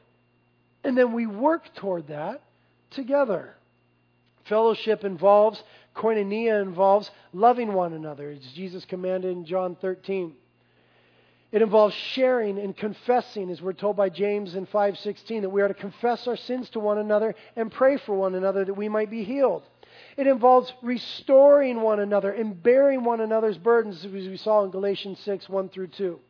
And 0.82 0.96
then 0.96 1.12
we 1.12 1.26
work 1.26 1.74
toward 1.74 2.08
that 2.08 2.40
together. 2.92 3.54
Fellowship 4.46 5.04
involves, 5.04 5.62
koinonia 5.94 6.62
involves 6.62 7.10
loving 7.34 7.74
one 7.74 7.92
another, 7.92 8.30
as 8.30 8.40
Jesus 8.54 8.86
commanded 8.86 9.30
in 9.36 9.44
John 9.44 9.76
13. 9.78 10.32
It 11.52 11.62
involves 11.62 11.94
sharing 11.94 12.58
and 12.58 12.76
confessing, 12.76 13.50
as 13.50 13.60
we're 13.60 13.72
told 13.72 13.96
by 13.96 14.08
James 14.08 14.54
in 14.54 14.66
5:16, 14.66 15.42
that 15.42 15.50
we 15.50 15.62
are 15.62 15.68
to 15.68 15.74
confess 15.74 16.28
our 16.28 16.36
sins 16.36 16.70
to 16.70 16.80
one 16.80 16.98
another 16.98 17.34
and 17.56 17.72
pray 17.72 17.96
for 17.96 18.14
one 18.14 18.36
another 18.36 18.64
that 18.64 18.74
we 18.74 18.88
might 18.88 19.10
be 19.10 19.24
healed. 19.24 19.64
It 20.16 20.28
involves 20.28 20.72
restoring 20.82 21.80
one 21.80 21.98
another 21.98 22.30
and 22.30 22.62
bearing 22.62 23.02
one 23.02 23.20
another's 23.20 23.58
burdens, 23.58 24.04
as 24.04 24.12
we 24.12 24.36
saw 24.36 24.62
in 24.62 24.70
Galatians 24.70 25.18
6, 25.20 25.48
1 25.48 25.68
through 25.70 25.88
2. 25.88 26.20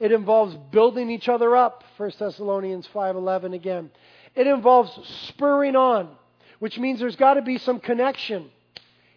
It 0.00 0.10
involves 0.10 0.56
building 0.70 1.10
each 1.10 1.28
other 1.28 1.54
up, 1.54 1.84
1 1.98 2.18
Thessalonians 2.18 2.88
5:11 2.88 3.52
again. 3.52 3.90
It 4.34 4.46
involves 4.46 4.98
spurring 5.28 5.76
on, 5.76 6.16
which 6.60 6.78
means 6.78 6.98
there's 6.98 7.16
got 7.16 7.34
to 7.34 7.42
be 7.42 7.58
some 7.58 7.78
connection. 7.78 8.50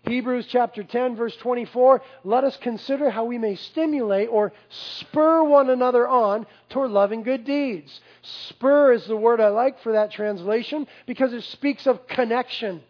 Hebrews 0.08 0.46
chapter 0.48 0.84
10 0.84 1.16
verse 1.16 1.36
24, 1.38 2.02
let 2.24 2.44
us 2.44 2.56
consider 2.58 3.10
how 3.10 3.26
we 3.26 3.38
may 3.38 3.56
stimulate 3.56 4.30
or 4.30 4.54
spur 4.70 5.44
one 5.44 5.70
another 5.70 6.08
on 6.08 6.46
toward 6.70 6.92
loving 6.92 7.24
good 7.24 7.44
deeds. 7.44 8.00
Spur 8.22 8.94
is 8.94 9.06
the 9.06 9.18
word 9.18 9.42
I 9.42 9.48
like 9.50 9.82
for 9.82 9.94
that 9.94 10.12
translation 10.12 10.88
because 11.08 11.34
it 11.34 11.44
speaks 11.46 11.88
of 11.88 12.08
connection. 12.08 12.82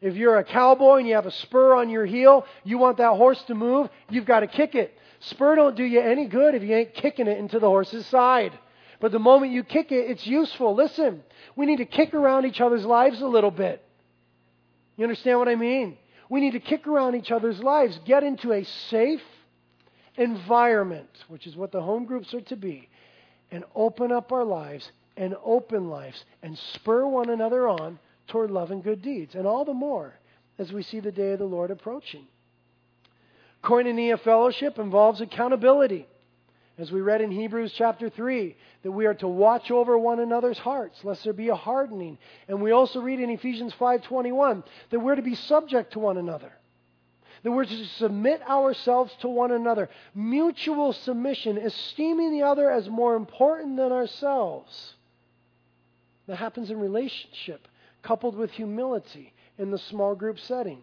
If 0.00 0.14
you're 0.16 0.36
a 0.36 0.44
cowboy 0.44 0.98
and 0.98 1.08
you 1.08 1.14
have 1.14 1.26
a 1.26 1.32
spur 1.32 1.74
on 1.74 1.88
your 1.88 2.06
heel, 2.06 2.46
you 2.62 2.78
want 2.78 2.98
that 2.98 3.16
horse 3.16 3.42
to 3.44 3.54
move, 3.54 3.88
you've 4.10 4.26
got 4.26 4.40
to 4.40 4.46
kick 4.46 4.74
it. 4.74 4.96
Spur 5.20 5.56
don't 5.56 5.76
do 5.76 5.84
you 5.84 6.00
any 6.00 6.26
good 6.26 6.54
if 6.54 6.62
you 6.62 6.76
ain't 6.76 6.94
kicking 6.94 7.26
it 7.26 7.38
into 7.38 7.58
the 7.58 7.68
horse's 7.68 8.06
side. 8.06 8.52
But 9.00 9.12
the 9.12 9.18
moment 9.18 9.52
you 9.52 9.64
kick 9.64 9.90
it, 9.90 10.10
it's 10.10 10.26
useful. 10.26 10.74
Listen, 10.74 11.22
we 11.56 11.66
need 11.66 11.78
to 11.78 11.86
kick 11.86 12.14
around 12.14 12.46
each 12.46 12.60
other's 12.60 12.84
lives 12.84 13.20
a 13.20 13.26
little 13.26 13.50
bit. 13.50 13.82
You 14.96 15.04
understand 15.04 15.38
what 15.38 15.48
I 15.48 15.56
mean? 15.56 15.96
We 16.28 16.40
need 16.40 16.52
to 16.52 16.60
kick 16.60 16.86
around 16.86 17.14
each 17.14 17.30
other's 17.30 17.60
lives, 17.60 17.98
get 18.04 18.22
into 18.22 18.52
a 18.52 18.64
safe 18.64 19.22
environment, 20.16 21.10
which 21.28 21.46
is 21.46 21.56
what 21.56 21.72
the 21.72 21.82
home 21.82 22.04
groups 22.04 22.32
are 22.34 22.40
to 22.42 22.56
be, 22.56 22.88
and 23.50 23.64
open 23.74 24.12
up 24.12 24.32
our 24.32 24.44
lives 24.44 24.90
and 25.16 25.36
open 25.44 25.88
lives 25.88 26.24
and 26.42 26.58
spur 26.74 27.06
one 27.06 27.30
another 27.30 27.68
on 27.68 27.98
toward 28.28 28.50
love 28.50 28.70
and 28.70 28.82
good 28.82 29.02
deeds. 29.02 29.34
And 29.34 29.46
all 29.46 29.64
the 29.64 29.74
more 29.74 30.14
as 30.58 30.72
we 30.72 30.82
see 30.82 31.00
the 31.00 31.12
day 31.12 31.32
of 31.32 31.38
the 31.38 31.44
Lord 31.44 31.70
approaching. 31.70 32.26
Koinonia 33.62 34.20
fellowship 34.20 34.78
involves 34.78 35.20
accountability. 35.20 36.06
As 36.76 36.90
we 36.90 37.00
read 37.00 37.20
in 37.20 37.30
Hebrews 37.30 37.72
chapter 37.76 38.10
3, 38.10 38.56
that 38.82 38.90
we 38.90 39.06
are 39.06 39.14
to 39.14 39.28
watch 39.28 39.70
over 39.70 39.96
one 39.96 40.18
another's 40.18 40.58
hearts, 40.58 41.04
lest 41.04 41.22
there 41.22 41.32
be 41.32 41.48
a 41.48 41.54
hardening. 41.54 42.18
And 42.48 42.60
we 42.60 42.72
also 42.72 43.00
read 43.00 43.20
in 43.20 43.30
Ephesians 43.30 43.72
5:21 43.74 44.64
that 44.90 44.98
we're 44.98 45.14
to 45.14 45.22
be 45.22 45.36
subject 45.36 45.92
to 45.92 46.00
one 46.00 46.18
another. 46.18 46.52
That 47.44 47.52
we're 47.52 47.64
to 47.64 47.84
submit 47.86 48.42
ourselves 48.48 49.14
to 49.20 49.28
one 49.28 49.52
another. 49.52 49.88
Mutual 50.14 50.92
submission, 50.92 51.58
esteeming 51.58 52.32
the 52.32 52.42
other 52.42 52.70
as 52.70 52.88
more 52.88 53.14
important 53.14 53.76
than 53.76 53.92
ourselves. 53.92 54.94
That 56.26 56.36
happens 56.36 56.70
in 56.70 56.80
relationship, 56.80 57.68
coupled 58.02 58.34
with 58.34 58.50
humility 58.50 59.32
in 59.58 59.70
the 59.70 59.78
small 59.78 60.16
group 60.16 60.40
setting. 60.40 60.82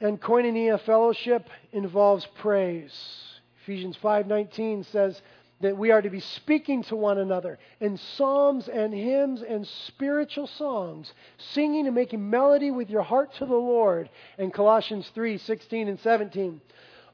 And 0.00 0.18
koinonia 0.18 0.80
fellowship 0.80 1.50
involves 1.72 2.24
praise. 2.26 3.29
Ephesians 3.70 3.96
5:19 4.02 4.84
says 4.86 5.22
that 5.60 5.76
we 5.76 5.92
are 5.92 6.02
to 6.02 6.10
be 6.10 6.18
speaking 6.18 6.82
to 6.82 6.96
one 6.96 7.18
another 7.18 7.56
in 7.78 7.96
psalms 7.96 8.68
and 8.68 8.92
hymns 8.92 9.42
and 9.42 9.64
spiritual 9.64 10.48
songs, 10.48 11.14
singing 11.38 11.86
and 11.86 11.94
making 11.94 12.28
melody 12.28 12.72
with 12.72 12.90
your 12.90 13.02
heart 13.02 13.32
to 13.34 13.46
the 13.46 13.54
Lord. 13.54 14.10
And 14.38 14.52
Colossians 14.52 15.08
3:16 15.14 15.86
and 15.86 16.00
17. 16.00 16.60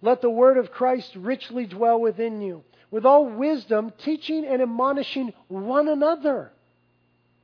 Let 0.01 0.23
the 0.23 0.31
word 0.31 0.57
of 0.57 0.73
Christ 0.73 1.15
richly 1.17 1.67
dwell 1.67 2.01
within 2.01 2.41
you, 2.41 2.65
with 2.91 3.05
all 3.05 3.27
wisdom, 3.27 3.93
teaching 3.99 4.47
and 4.47 4.63
admonishing 4.63 5.35
one 5.49 5.89
another. 5.89 6.53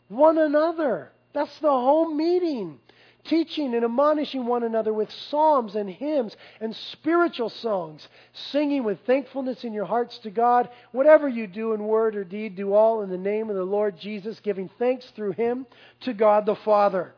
One 0.09 0.39
another. 0.39 1.13
That's 1.35 1.59
the 1.59 1.69
home 1.69 2.17
meeting 2.17 2.81
teaching 3.25 3.75
and 3.75 3.85
admonishing 3.85 4.47
one 4.47 4.63
another 4.63 4.93
with 4.93 5.11
psalms 5.11 5.75
and 5.77 5.89
hymns 5.89 6.37
and 6.61 6.75
spiritual 6.75 7.49
songs, 7.49 8.07
singing 8.33 8.85
with 8.85 8.99
thankfulness 9.07 9.65
in 9.65 9.73
your 9.73 9.85
hearts 9.85 10.19
to 10.19 10.31
God. 10.31 10.69
Whatever 10.93 11.29
you 11.29 11.47
do 11.47 11.73
in 11.73 11.85
word 11.85 12.17
or 12.17 12.25
deed, 12.25 12.57
do 12.57 12.73
all 12.75 13.03
in 13.03 13.11
the 13.11 13.19
name 13.19 13.49
of 13.49 13.57
the 13.57 13.65
Lord 13.65 13.99
Jesus, 13.99 14.41
giving 14.41 14.71
thanks 14.79 15.07
through 15.11 15.33
him 15.33 15.67
to 16.01 16.13
God 16.13 16.47
the 16.47 16.57
Father. 16.57 17.15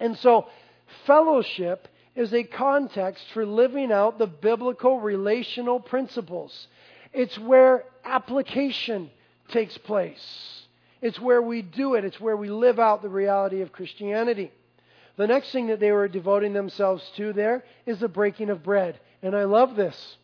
And 0.00 0.18
so, 0.18 0.46
fellowship 1.06 1.88
is 2.14 2.32
a 2.32 2.44
context 2.44 3.24
for 3.32 3.44
living 3.44 3.92
out 3.92 4.18
the 4.18 4.26
biblical 4.26 5.00
relational 5.00 5.78
principles. 5.80 6.66
It's 7.12 7.38
where 7.38 7.84
application 8.04 9.10
takes 9.48 9.76
place. 9.78 10.66
It's 11.02 11.20
where 11.20 11.42
we 11.42 11.62
do 11.62 11.94
it. 11.94 12.04
It's 12.04 12.20
where 12.20 12.36
we 12.36 12.50
live 12.50 12.78
out 12.78 13.02
the 13.02 13.08
reality 13.08 13.60
of 13.60 13.72
Christianity. 13.72 14.50
The 15.16 15.26
next 15.26 15.50
thing 15.50 15.68
that 15.68 15.80
they 15.80 15.92
were 15.92 16.08
devoting 16.08 16.52
themselves 16.52 17.02
to 17.16 17.32
there 17.32 17.64
is 17.86 17.98
the 17.98 18.08
breaking 18.08 18.50
of 18.50 18.62
bread. 18.62 19.00
And 19.22 19.34
I 19.34 19.44
love 19.44 19.74
this. 19.76 20.16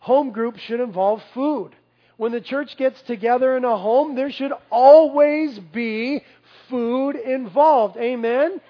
Home 0.00 0.30
group 0.30 0.56
should 0.58 0.80
involve 0.80 1.22
food. 1.32 1.72
When 2.16 2.30
the 2.30 2.40
church 2.40 2.76
gets 2.76 3.00
together 3.02 3.56
in 3.56 3.64
a 3.64 3.76
home, 3.76 4.14
there 4.14 4.30
should 4.30 4.52
always 4.70 5.58
be 5.58 6.22
food 6.68 7.16
involved. 7.16 7.96
Amen? 7.96 8.60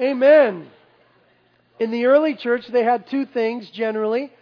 Amen. 0.00 0.70
In 1.78 1.90
the 1.90 2.06
early 2.06 2.34
church, 2.34 2.66
they 2.68 2.84
had 2.84 3.06
two 3.08 3.26
things 3.26 3.68
generally. 3.70 4.32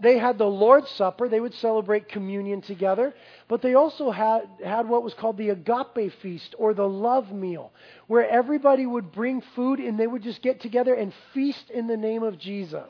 They 0.00 0.18
had 0.18 0.36
the 0.36 0.46
Lord's 0.46 0.90
Supper, 0.90 1.28
they 1.28 1.40
would 1.40 1.54
celebrate 1.54 2.08
communion 2.08 2.60
together, 2.60 3.14
but 3.52 3.60
they 3.60 3.74
also 3.74 4.10
had, 4.10 4.48
had 4.64 4.88
what 4.88 5.02
was 5.04 5.12
called 5.12 5.36
the 5.36 5.50
agape 5.50 6.10
feast 6.22 6.54
or 6.56 6.72
the 6.72 6.88
love 6.88 7.30
meal, 7.30 7.70
where 8.06 8.26
everybody 8.26 8.86
would 8.86 9.12
bring 9.12 9.42
food 9.54 9.78
and 9.78 10.00
they 10.00 10.06
would 10.06 10.22
just 10.22 10.40
get 10.40 10.62
together 10.62 10.94
and 10.94 11.12
feast 11.34 11.68
in 11.68 11.86
the 11.86 11.98
name 11.98 12.22
of 12.22 12.38
Jesus. 12.38 12.88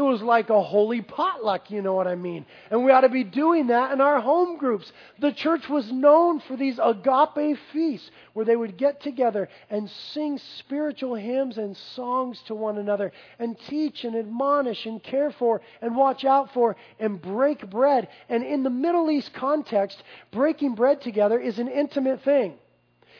It 0.00 0.04
was 0.04 0.22
like 0.22 0.48
a 0.48 0.62
holy 0.62 1.02
potluck, 1.02 1.70
you 1.70 1.82
know 1.82 1.92
what 1.92 2.06
I 2.06 2.14
mean? 2.14 2.46
And 2.70 2.86
we 2.86 2.90
ought 2.90 3.02
to 3.02 3.10
be 3.10 3.22
doing 3.22 3.66
that 3.66 3.92
in 3.92 4.00
our 4.00 4.18
home 4.18 4.56
groups. 4.56 4.90
The 5.18 5.30
church 5.30 5.68
was 5.68 5.92
known 5.92 6.40
for 6.40 6.56
these 6.56 6.80
agape 6.82 7.58
feasts 7.70 8.10
where 8.32 8.46
they 8.46 8.56
would 8.56 8.78
get 8.78 9.02
together 9.02 9.50
and 9.68 9.90
sing 10.14 10.40
spiritual 10.56 11.16
hymns 11.16 11.58
and 11.58 11.76
songs 11.76 12.40
to 12.46 12.54
one 12.54 12.78
another 12.78 13.12
and 13.38 13.58
teach 13.68 14.04
and 14.04 14.16
admonish 14.16 14.86
and 14.86 15.02
care 15.02 15.32
for 15.32 15.60
and 15.82 15.94
watch 15.94 16.24
out 16.24 16.54
for 16.54 16.76
and 16.98 17.20
break 17.20 17.68
bread. 17.68 18.08
And 18.30 18.42
in 18.42 18.62
the 18.62 18.70
Middle 18.70 19.10
East 19.10 19.34
context, 19.34 20.02
breaking 20.30 20.76
bread 20.76 21.02
together 21.02 21.38
is 21.38 21.58
an 21.58 21.68
intimate 21.68 22.24
thing. 22.24 22.54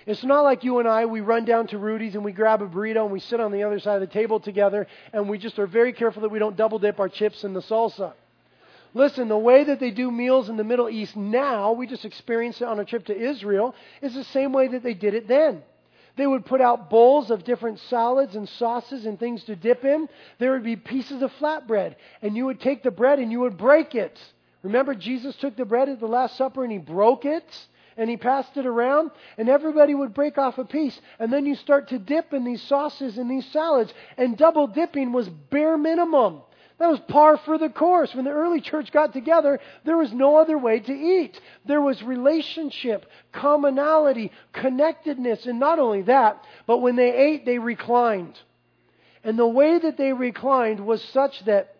It's 0.07 0.25
not 0.25 0.43
like 0.43 0.65
you 0.65 0.79
and 0.79 0.89
I, 0.89 1.07
we 1.07 1.21
run 1.21 1.45
down 1.45 1.67
to 1.69 1.79
Rudy's 1.79 2.15
and 2.15 2.25
we 2.25 2.33
grab 2.33 2.63
a 2.63 2.67
burrito 2.67 3.03
and 3.03 3.13
we 3.13 3.21
sit 3.21 3.41
on 3.41 3.53
the 3.53 3.65
other 3.65 3.79
side 3.79 4.01
of 4.03 4.09
the 4.09 4.13
table 4.13 4.41
together 4.41 4.87
and 5.13 5.29
we 5.29 5.39
just 5.39 5.59
are 5.59 5.67
very 5.67 5.93
careful 5.93 6.23
that 6.23 6.31
we 6.31 6.39
don't 6.39 6.57
double 6.57 6.79
dip 6.79 7.01
our 7.01 7.09
chips 7.09 7.45
in 7.45 7.53
the 7.53 7.61
salsa. 7.61 8.13
Listen, 8.93 9.29
the 9.29 9.39
way 9.39 9.65
that 9.65 9.79
they 9.79 9.91
do 9.91 10.11
meals 10.11 10.49
in 10.49 10.57
the 10.57 10.65
Middle 10.65 10.89
East 10.89 11.17
now, 11.17 11.73
we 11.73 11.87
just 11.87 12.05
experienced 12.05 12.61
it 12.61 12.67
on 12.67 12.81
a 12.81 12.85
trip 12.85 13.05
to 13.07 13.17
Israel, 13.17 13.75
is 14.03 14.15
the 14.15 14.25
same 14.25 14.53
way 14.53 14.69
that 14.69 14.83
they 14.83 14.95
did 14.95 15.15
it 15.15 15.29
then. 15.29 15.63
They 16.17 16.27
would 16.27 16.45
put 16.45 16.61
out 16.61 16.91
bowls 16.91 17.31
of 17.31 17.45
different 17.45 17.79
salads 17.89 18.35
and 18.35 18.49
sauces 18.49 19.07
and 19.07 19.19
things 19.19 19.45
to 19.45 19.55
dip 19.55 19.85
in. 19.85 20.09
There 20.39 20.53
would 20.53 20.65
be 20.65 20.77
pieces 20.77 21.23
of 21.23 21.33
flatbread, 21.35 21.95
and 22.21 22.37
you 22.37 22.47
would 22.47 22.61
take 22.61 22.83
the 22.83 22.91
bread 22.91 23.21
and 23.21 23.31
you 23.31 23.41
would 23.41 23.57
break 23.57 23.95
it. 23.95 24.19
Remember, 24.63 24.95
Jesus 24.95 25.37
took 25.37 25.57
the 25.57 25.65
bread 25.65 25.89
at 25.89 26.01
the 26.01 26.07
Last 26.07 26.37
Supper 26.37 26.65
and 26.65 26.73
he 26.73 26.79
broke 26.79 27.25
it? 27.25 27.45
And 28.01 28.09
he 28.09 28.17
passed 28.17 28.57
it 28.57 28.65
around, 28.65 29.11
and 29.37 29.51
everybody 29.51 29.95
would 29.95 30.15
break 30.15 30.39
off 30.39 30.57
a 30.57 30.65
piece. 30.65 30.99
And 31.19 31.31
then 31.31 31.45
you 31.45 31.55
start 31.55 31.89
to 31.89 31.99
dip 31.99 32.33
in 32.33 32.45
these 32.45 32.63
sauces 32.63 33.19
and 33.19 33.31
these 33.31 33.45
salads, 33.53 33.93
and 34.17 34.39
double 34.39 34.67
dipping 34.67 35.13
was 35.13 35.29
bare 35.29 35.77
minimum. 35.77 36.41
That 36.79 36.89
was 36.89 37.01
par 37.01 37.37
for 37.37 37.59
the 37.59 37.69
course. 37.69 38.15
When 38.15 38.25
the 38.25 38.31
early 38.31 38.63
church 38.63 38.91
got 38.91 39.13
together, 39.13 39.61
there 39.85 39.99
was 39.99 40.15
no 40.15 40.39
other 40.39 40.57
way 40.57 40.81
to 40.81 40.93
eat. 40.95 41.39
There 41.67 41.83
was 41.83 42.03
relationship, 42.03 43.05
commonality, 43.33 44.33
connectedness, 44.55 45.45
and 45.45 45.61
not 45.61 45.79
only 45.79 46.01
that, 46.03 46.43
but 46.67 46.79
when 46.79 46.97
they 46.97 47.15
ate, 47.15 47.45
they 47.45 47.59
reclined. 47.59 48.41
And 49.23 49.39
the 49.39 49.47
way 49.47 49.79
that 49.79 49.99
they 49.99 50.15
reclined 50.15 50.81
was 50.81 51.05
such 51.05 51.45
that 51.45 51.77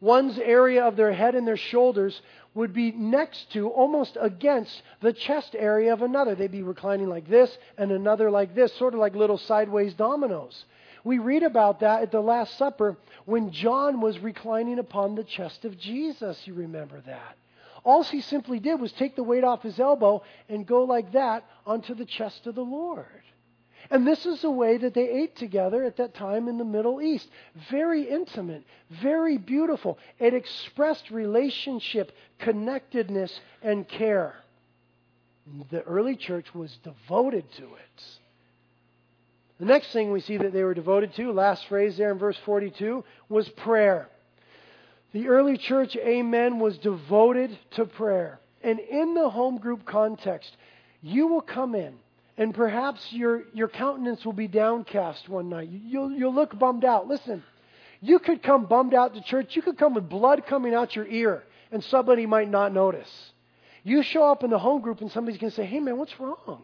one's 0.00 0.38
area 0.38 0.84
of 0.84 0.96
their 0.96 1.12
head 1.12 1.34
and 1.34 1.46
their 1.46 1.56
shoulders 1.56 2.20
would 2.54 2.72
be 2.72 2.92
next 2.92 3.52
to, 3.52 3.68
almost 3.68 4.16
against, 4.20 4.82
the 5.00 5.12
chest 5.12 5.54
area 5.58 5.92
of 5.92 6.02
another. 6.02 6.34
They'd 6.34 6.50
be 6.50 6.62
reclining 6.62 7.08
like 7.08 7.28
this 7.28 7.56
and 7.76 7.92
another 7.92 8.30
like 8.30 8.54
this, 8.54 8.72
sort 8.74 8.94
of 8.94 9.00
like 9.00 9.14
little 9.14 9.38
sideways 9.38 9.94
dominoes. 9.94 10.64
We 11.04 11.18
read 11.18 11.42
about 11.42 11.80
that 11.80 12.02
at 12.02 12.10
the 12.10 12.20
Last 12.20 12.58
Supper 12.58 12.96
when 13.24 13.50
John 13.50 14.00
was 14.00 14.18
reclining 14.18 14.78
upon 14.78 15.14
the 15.14 15.24
chest 15.24 15.64
of 15.64 15.78
Jesus. 15.78 16.46
You 16.46 16.54
remember 16.54 17.00
that. 17.06 17.36
All 17.84 18.02
he 18.02 18.20
simply 18.20 18.58
did 18.58 18.80
was 18.80 18.92
take 18.92 19.14
the 19.14 19.22
weight 19.22 19.44
off 19.44 19.62
his 19.62 19.78
elbow 19.78 20.22
and 20.48 20.66
go 20.66 20.82
like 20.82 21.12
that 21.12 21.44
onto 21.64 21.94
the 21.94 22.04
chest 22.04 22.46
of 22.46 22.54
the 22.54 22.64
Lord. 22.64 23.06
And 23.90 24.06
this 24.06 24.26
is 24.26 24.42
the 24.42 24.50
way 24.50 24.76
that 24.76 24.92
they 24.92 25.08
ate 25.08 25.36
together 25.36 25.82
at 25.82 25.96
that 25.96 26.14
time 26.14 26.46
in 26.46 26.58
the 26.58 26.64
Middle 26.64 27.00
East. 27.00 27.28
Very 27.70 28.02
intimate, 28.02 28.64
very 28.90 29.38
beautiful. 29.38 29.98
It 30.18 30.34
expressed 30.34 31.10
relationship, 31.10 32.12
connectedness, 32.38 33.40
and 33.62 33.88
care. 33.88 34.34
The 35.70 35.82
early 35.82 36.16
church 36.16 36.54
was 36.54 36.76
devoted 36.84 37.50
to 37.52 37.64
it. 37.64 38.04
The 39.58 39.64
next 39.64 39.92
thing 39.92 40.12
we 40.12 40.20
see 40.20 40.36
that 40.36 40.52
they 40.52 40.62
were 40.62 40.74
devoted 40.74 41.14
to, 41.14 41.32
last 41.32 41.66
phrase 41.66 41.96
there 41.96 42.12
in 42.12 42.18
verse 42.18 42.38
42, 42.44 43.04
was 43.30 43.48
prayer. 43.48 44.08
The 45.12 45.28
early 45.28 45.56
church, 45.56 45.96
amen, 45.96 46.58
was 46.58 46.76
devoted 46.78 47.58
to 47.72 47.86
prayer. 47.86 48.38
And 48.62 48.78
in 48.78 49.14
the 49.14 49.30
home 49.30 49.56
group 49.56 49.86
context, 49.86 50.54
you 51.00 51.26
will 51.28 51.40
come 51.40 51.74
in 51.74 51.94
and 52.38 52.54
perhaps 52.54 53.00
your, 53.10 53.42
your 53.52 53.66
countenance 53.68 54.24
will 54.24 54.32
be 54.32 54.46
downcast 54.46 55.28
one 55.28 55.48
night. 55.48 55.68
You'll, 55.70 56.12
you'll 56.12 56.34
look 56.34 56.56
bummed 56.56 56.84
out. 56.84 57.08
Listen, 57.08 57.42
you 58.00 58.20
could 58.20 58.44
come 58.44 58.66
bummed 58.66 58.94
out 58.94 59.14
to 59.14 59.20
church. 59.20 59.56
You 59.56 59.62
could 59.62 59.76
come 59.76 59.94
with 59.94 60.08
blood 60.08 60.46
coming 60.46 60.72
out 60.72 60.94
your 60.94 61.06
ear, 61.06 61.42
and 61.72 61.82
somebody 61.82 62.26
might 62.26 62.48
not 62.48 62.72
notice. 62.72 63.10
You 63.82 64.04
show 64.04 64.30
up 64.30 64.44
in 64.44 64.50
the 64.50 64.58
home 64.58 64.82
group, 64.82 65.00
and 65.00 65.10
somebody's 65.10 65.40
going 65.40 65.50
to 65.50 65.56
say, 65.56 65.66
Hey, 65.66 65.80
man, 65.80 65.98
what's 65.98 66.18
wrong? 66.20 66.62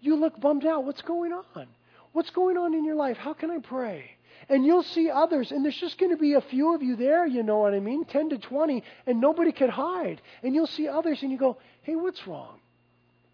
You 0.00 0.16
look 0.16 0.38
bummed 0.38 0.66
out. 0.66 0.84
What's 0.84 1.02
going 1.02 1.32
on? 1.32 1.66
What's 2.12 2.30
going 2.30 2.58
on 2.58 2.74
in 2.74 2.84
your 2.84 2.94
life? 2.94 3.16
How 3.16 3.32
can 3.32 3.50
I 3.50 3.58
pray? 3.58 4.10
And 4.50 4.66
you'll 4.66 4.82
see 4.82 5.10
others, 5.10 5.50
and 5.50 5.64
there's 5.64 5.76
just 5.76 5.98
going 5.98 6.12
to 6.12 6.18
be 6.18 6.34
a 6.34 6.40
few 6.42 6.74
of 6.74 6.82
you 6.82 6.94
there, 6.94 7.26
you 7.26 7.42
know 7.42 7.58
what 7.58 7.74
I 7.74 7.80
mean? 7.80 8.04
10 8.04 8.30
to 8.30 8.38
20, 8.38 8.82
and 9.06 9.20
nobody 9.20 9.50
could 9.50 9.70
hide. 9.70 10.20
And 10.42 10.54
you'll 10.54 10.66
see 10.66 10.88
others, 10.88 11.22
and 11.22 11.32
you 11.32 11.38
go, 11.38 11.56
Hey, 11.82 11.96
what's 11.96 12.26
wrong? 12.26 12.60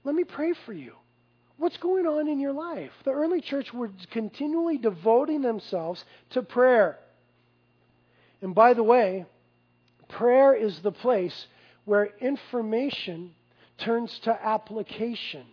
Let 0.04 0.14
me 0.14 0.22
pray 0.22 0.52
for 0.64 0.72
you. 0.72 0.92
What's 1.56 1.76
going 1.76 2.06
on 2.06 2.28
in 2.28 2.40
your 2.40 2.52
life? 2.52 2.90
The 3.04 3.12
early 3.12 3.40
church 3.40 3.72
were 3.72 3.90
continually 4.10 4.78
devoting 4.78 5.42
themselves 5.42 6.04
to 6.30 6.42
prayer. 6.42 6.98
And 8.42 8.54
by 8.54 8.74
the 8.74 8.82
way, 8.82 9.26
prayer 10.08 10.54
is 10.54 10.80
the 10.80 10.92
place 10.92 11.46
where 11.84 12.10
information 12.20 13.34
turns 13.78 14.18
to 14.24 14.46
application. 14.46 15.46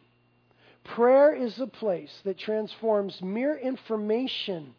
Prayer 0.83 1.33
is 1.35 1.55
the 1.55 1.67
place 1.67 2.11
that 2.25 2.39
transforms 2.39 3.21
mere 3.21 3.55
information 3.57 4.73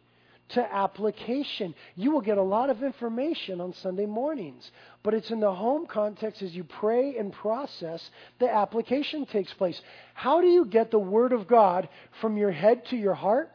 to 0.49 0.73
application. 0.73 1.73
You 1.95 2.11
will 2.11 2.21
get 2.21 2.37
a 2.37 2.43
lot 2.43 2.69
of 2.69 2.83
information 2.83 3.61
on 3.61 3.73
Sunday 3.73 4.05
mornings, 4.05 4.69
but 5.01 5.13
it's 5.13 5.31
in 5.31 5.39
the 5.39 5.53
home 5.53 5.85
context 5.85 6.41
as 6.41 6.55
you 6.55 6.63
pray 6.63 7.17
and 7.17 7.33
process, 7.33 8.09
the 8.39 8.49
application 8.49 9.25
takes 9.25 9.53
place. 9.53 9.81
How 10.13 10.41
do 10.41 10.47
you 10.47 10.65
get 10.65 10.91
the 10.91 10.99
Word 10.99 11.33
of 11.33 11.47
God 11.47 11.89
from 12.21 12.37
your 12.37 12.51
head 12.51 12.85
to 12.87 12.95
your 12.95 13.13
heart? 13.15 13.51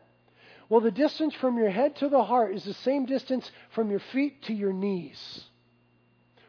Well, 0.69 0.81
the 0.81 0.91
distance 0.91 1.35
from 1.35 1.57
your 1.57 1.71
head 1.71 1.97
to 1.97 2.09
the 2.09 2.23
heart 2.23 2.55
is 2.55 2.65
the 2.65 2.75
same 2.75 3.07
distance 3.07 3.51
from 3.75 3.91
your 3.91 4.03
feet 4.13 4.43
to 4.45 4.53
your 4.53 4.73
knees. 4.73 5.45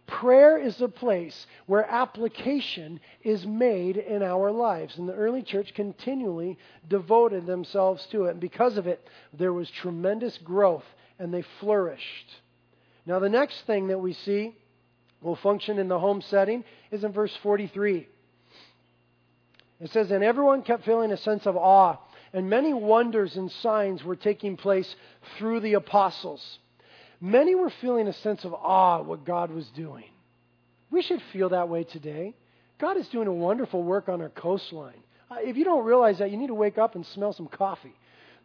Prayer 0.09 0.57
is 0.57 0.81
a 0.81 0.87
place 0.87 1.45
where 1.67 1.85
application 1.85 2.99
is 3.23 3.45
made 3.45 3.95
in 3.95 4.23
our 4.23 4.51
lives. 4.51 4.97
And 4.97 5.07
the 5.07 5.13
early 5.13 5.43
church 5.43 5.73
continually 5.75 6.57
devoted 6.87 7.45
themselves 7.45 8.05
to 8.11 8.25
it. 8.25 8.31
And 8.31 8.39
because 8.39 8.77
of 8.77 8.87
it, 8.87 9.07
there 9.37 9.53
was 9.53 9.69
tremendous 9.69 10.37
growth 10.39 10.85
and 11.19 11.33
they 11.33 11.43
flourished. 11.59 12.27
Now, 13.05 13.19
the 13.19 13.29
next 13.29 13.65
thing 13.67 13.87
that 13.87 13.99
we 13.99 14.13
see 14.13 14.55
will 15.21 15.35
function 15.35 15.77
in 15.77 15.87
the 15.87 15.99
home 15.99 16.21
setting 16.21 16.63
is 16.91 17.03
in 17.03 17.11
verse 17.11 17.35
43. 17.43 18.07
It 19.79 19.91
says, 19.91 20.11
And 20.11 20.23
everyone 20.23 20.63
kept 20.63 20.85
feeling 20.85 21.11
a 21.11 21.17
sense 21.17 21.45
of 21.45 21.55
awe, 21.55 21.97
and 22.33 22.49
many 22.49 22.73
wonders 22.73 23.35
and 23.35 23.51
signs 23.51 24.03
were 24.03 24.15
taking 24.15 24.57
place 24.57 24.95
through 25.37 25.59
the 25.61 25.73
apostles. 25.73 26.59
Many 27.21 27.53
were 27.53 27.71
feeling 27.81 28.07
a 28.07 28.13
sense 28.13 28.45
of 28.45 28.53
awe 28.53 28.99
at 28.99 29.05
what 29.05 29.25
God 29.25 29.51
was 29.51 29.67
doing. 29.75 30.05
We 30.89 31.01
should 31.01 31.21
feel 31.33 31.49
that 31.49 31.69
way 31.69 31.83
today. 31.83 32.33
God 32.79 32.97
is 32.97 33.07
doing 33.09 33.27
a 33.27 33.33
wonderful 33.33 33.83
work 33.83 34.07
on 34.07 34.21
our 34.21 34.29
coastline. 34.29 35.03
Uh, 35.29 35.35
if 35.39 35.57
you 35.57 35.65
don't 35.65 35.85
realize 35.85 36.19
that, 36.19 36.31
you 36.31 36.37
need 36.37 36.47
to 36.47 36.53
wake 36.53 36.77
up 36.77 36.95
and 36.95 37.05
smell 37.05 37.33
some 37.33 37.47
coffee. 37.47 37.93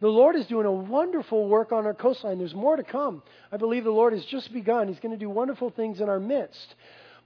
The 0.01 0.07
Lord 0.09 0.35
is 0.35 0.45
doing 0.47 0.65
a 0.65 0.71
wonderful 0.71 1.47
work 1.47 1.71
on 1.71 1.85
our 1.85 1.93
coastline. 1.93 2.37
There's 2.37 2.53
more 2.53 2.75
to 2.75 2.83
come. 2.83 3.23
I 3.51 3.57
believe 3.57 3.85
the 3.85 3.91
Lord 3.91 4.11
has 4.11 4.25
just 4.25 4.51
begun. 4.51 4.89
He's 4.89 4.99
going 4.99 5.13
to 5.13 5.17
do 5.17 5.29
wonderful 5.29 5.69
things 5.69 6.01
in 6.01 6.09
our 6.09 6.19
midst. 6.19 6.75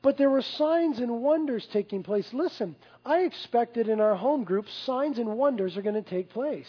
But 0.04 0.18
there 0.18 0.30
were 0.30 0.44
signs 0.44 1.00
and 1.00 1.22
wonders 1.24 1.68
taking 1.74 2.04
place. 2.04 2.30
Listen, 2.32 2.76
I 3.04 3.22
expected 3.22 3.90
in 3.90 4.00
our 4.00 4.16
home 4.16 4.44
group, 4.44 4.66
signs 4.86 5.18
and 5.18 5.36
wonders 5.36 5.76
are 5.76 5.82
going 5.82 6.02
to 6.02 6.10
take 6.10 6.30
place 6.30 6.68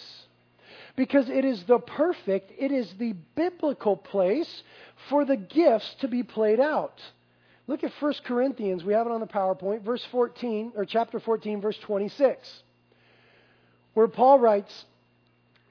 because 0.96 1.28
it 1.28 1.44
is 1.44 1.62
the 1.64 1.78
perfect, 1.78 2.52
it 2.58 2.72
is 2.72 2.92
the 2.98 3.14
biblical 3.34 3.96
place 3.96 4.62
for 5.08 5.24
the 5.24 5.36
gifts 5.36 5.94
to 6.00 6.08
be 6.08 6.22
played 6.22 6.60
out. 6.60 7.00
Look 7.66 7.84
at 7.84 7.92
1 8.00 8.14
Corinthians, 8.24 8.84
we 8.84 8.94
have 8.94 9.06
it 9.06 9.12
on 9.12 9.20
the 9.20 9.26
PowerPoint, 9.26 9.82
verse 9.82 10.04
14, 10.10 10.72
or 10.74 10.84
chapter 10.84 11.20
14, 11.20 11.60
verse 11.60 11.78
26, 11.78 12.62
where 13.94 14.08
Paul 14.08 14.40
writes, 14.40 14.84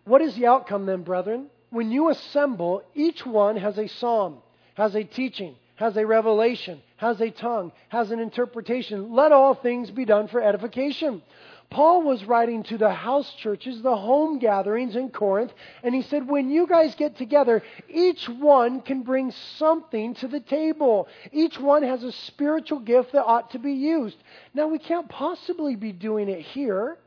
What 0.06 0.22
is 0.22 0.36
the 0.36 0.48
outcome 0.48 0.86
then, 0.86 1.04
brethren? 1.04 1.48
When 1.72 1.92
you 1.92 2.10
assemble, 2.10 2.84
each 2.96 3.26
one 3.26 3.58
has 3.58 3.78
a 3.78 3.88
psalm, 3.88 4.38
has 4.76 4.96
a 4.96 5.04
teaching, 5.04 5.56
has 5.76 5.96
a 5.98 6.06
revelation, 6.06 6.82
has 6.98 7.22
a 7.22 7.30
tongue, 7.30 7.72
has 7.90 8.12
an 8.12 8.20
interpretation. 8.20 9.14
Let 9.14 9.32
all 9.32 9.54
things 9.54 9.92
be 9.92 10.06
done 10.06 10.28
for 10.28 10.42
edification. 10.42 11.22
Paul 11.70 12.02
was 12.02 12.26
writing 12.26 12.64
to 12.64 12.80
the 12.80 12.92
house 12.92 13.32
churches, 13.36 13.82
the 13.82 13.96
home 13.96 14.40
gatherings 14.40 14.96
in 14.96 15.10
Corinth, 15.10 15.54
and 15.84 15.94
he 15.94 16.02
said, 16.02 16.28
when 16.28 16.50
you 16.50 16.66
guys 16.66 16.96
get 16.96 17.16
together, 17.16 17.62
each 17.88 18.28
one 18.28 18.82
can 18.82 19.04
bring 19.04 19.32
something 19.58 20.16
to 20.16 20.28
the 20.28 20.40
table. 20.40 21.08
Each 21.32 21.60
one 21.60 21.84
has 21.84 22.04
a 22.04 22.12
spiritual 22.12 22.80
gift 22.80 23.12
that 23.12 23.24
ought 23.24 23.52
to 23.52 23.60
be 23.60 23.74
used. 23.74 24.18
Now, 24.56 24.68
we 24.68 24.80
can't 24.80 25.08
possibly 25.10 25.76
be 25.76 25.92
doing 25.92 26.28
it 26.28 26.42
here. 26.42 26.98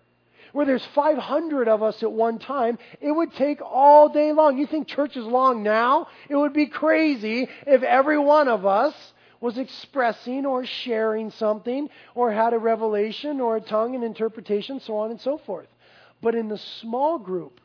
Where 0.52 0.66
there's 0.66 0.84
500 0.94 1.66
of 1.66 1.82
us 1.82 2.02
at 2.02 2.12
one 2.12 2.38
time, 2.38 2.78
it 3.00 3.10
would 3.10 3.32
take 3.32 3.60
all 3.62 4.10
day 4.10 4.32
long. 4.32 4.58
You 4.58 4.66
think 4.66 4.86
church 4.86 5.16
is 5.16 5.24
long 5.24 5.62
now? 5.62 6.08
It 6.28 6.36
would 6.36 6.52
be 6.52 6.66
crazy 6.66 7.48
if 7.66 7.82
every 7.82 8.18
one 8.18 8.48
of 8.48 8.66
us 8.66 8.94
was 9.42 9.58
expressing 9.58 10.46
or 10.46 10.64
sharing 10.64 11.30
something 11.32 11.90
or 12.14 12.30
had 12.30 12.54
a 12.54 12.58
revelation 12.58 13.40
or 13.40 13.56
a 13.56 13.60
tongue 13.60 13.96
and 13.96 14.04
interpretation, 14.04 14.80
so 14.80 14.96
on 14.96 15.10
and 15.10 15.20
so 15.20 15.36
forth. 15.36 15.66
But 16.22 16.36
in 16.36 16.48
the 16.48 16.58
small 16.80 17.18
group, 17.18 17.60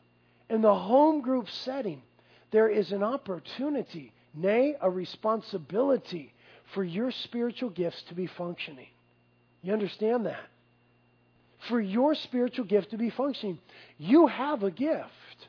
in 0.50 0.60
the 0.60 0.74
home 0.74 1.20
group 1.20 1.48
setting, 1.48 2.02
there 2.50 2.68
is 2.68 2.90
an 2.90 3.04
opportunity, 3.04 4.12
nay, 4.34 4.74
a 4.80 4.90
responsibility 4.90 6.34
for 6.74 6.82
your 6.82 7.12
spiritual 7.12 7.70
gifts 7.70 8.02
to 8.08 8.14
be 8.14 8.26
functioning. 8.26 8.88
You 9.62 9.72
understand 9.72 10.26
that? 10.26 10.44
For 11.68 11.80
your 11.80 12.16
spiritual 12.16 12.64
gift 12.64 12.90
to 12.90 12.98
be 12.98 13.10
functioning, 13.10 13.58
you 13.98 14.26
have 14.26 14.64
a 14.64 14.70
gift. 14.72 15.48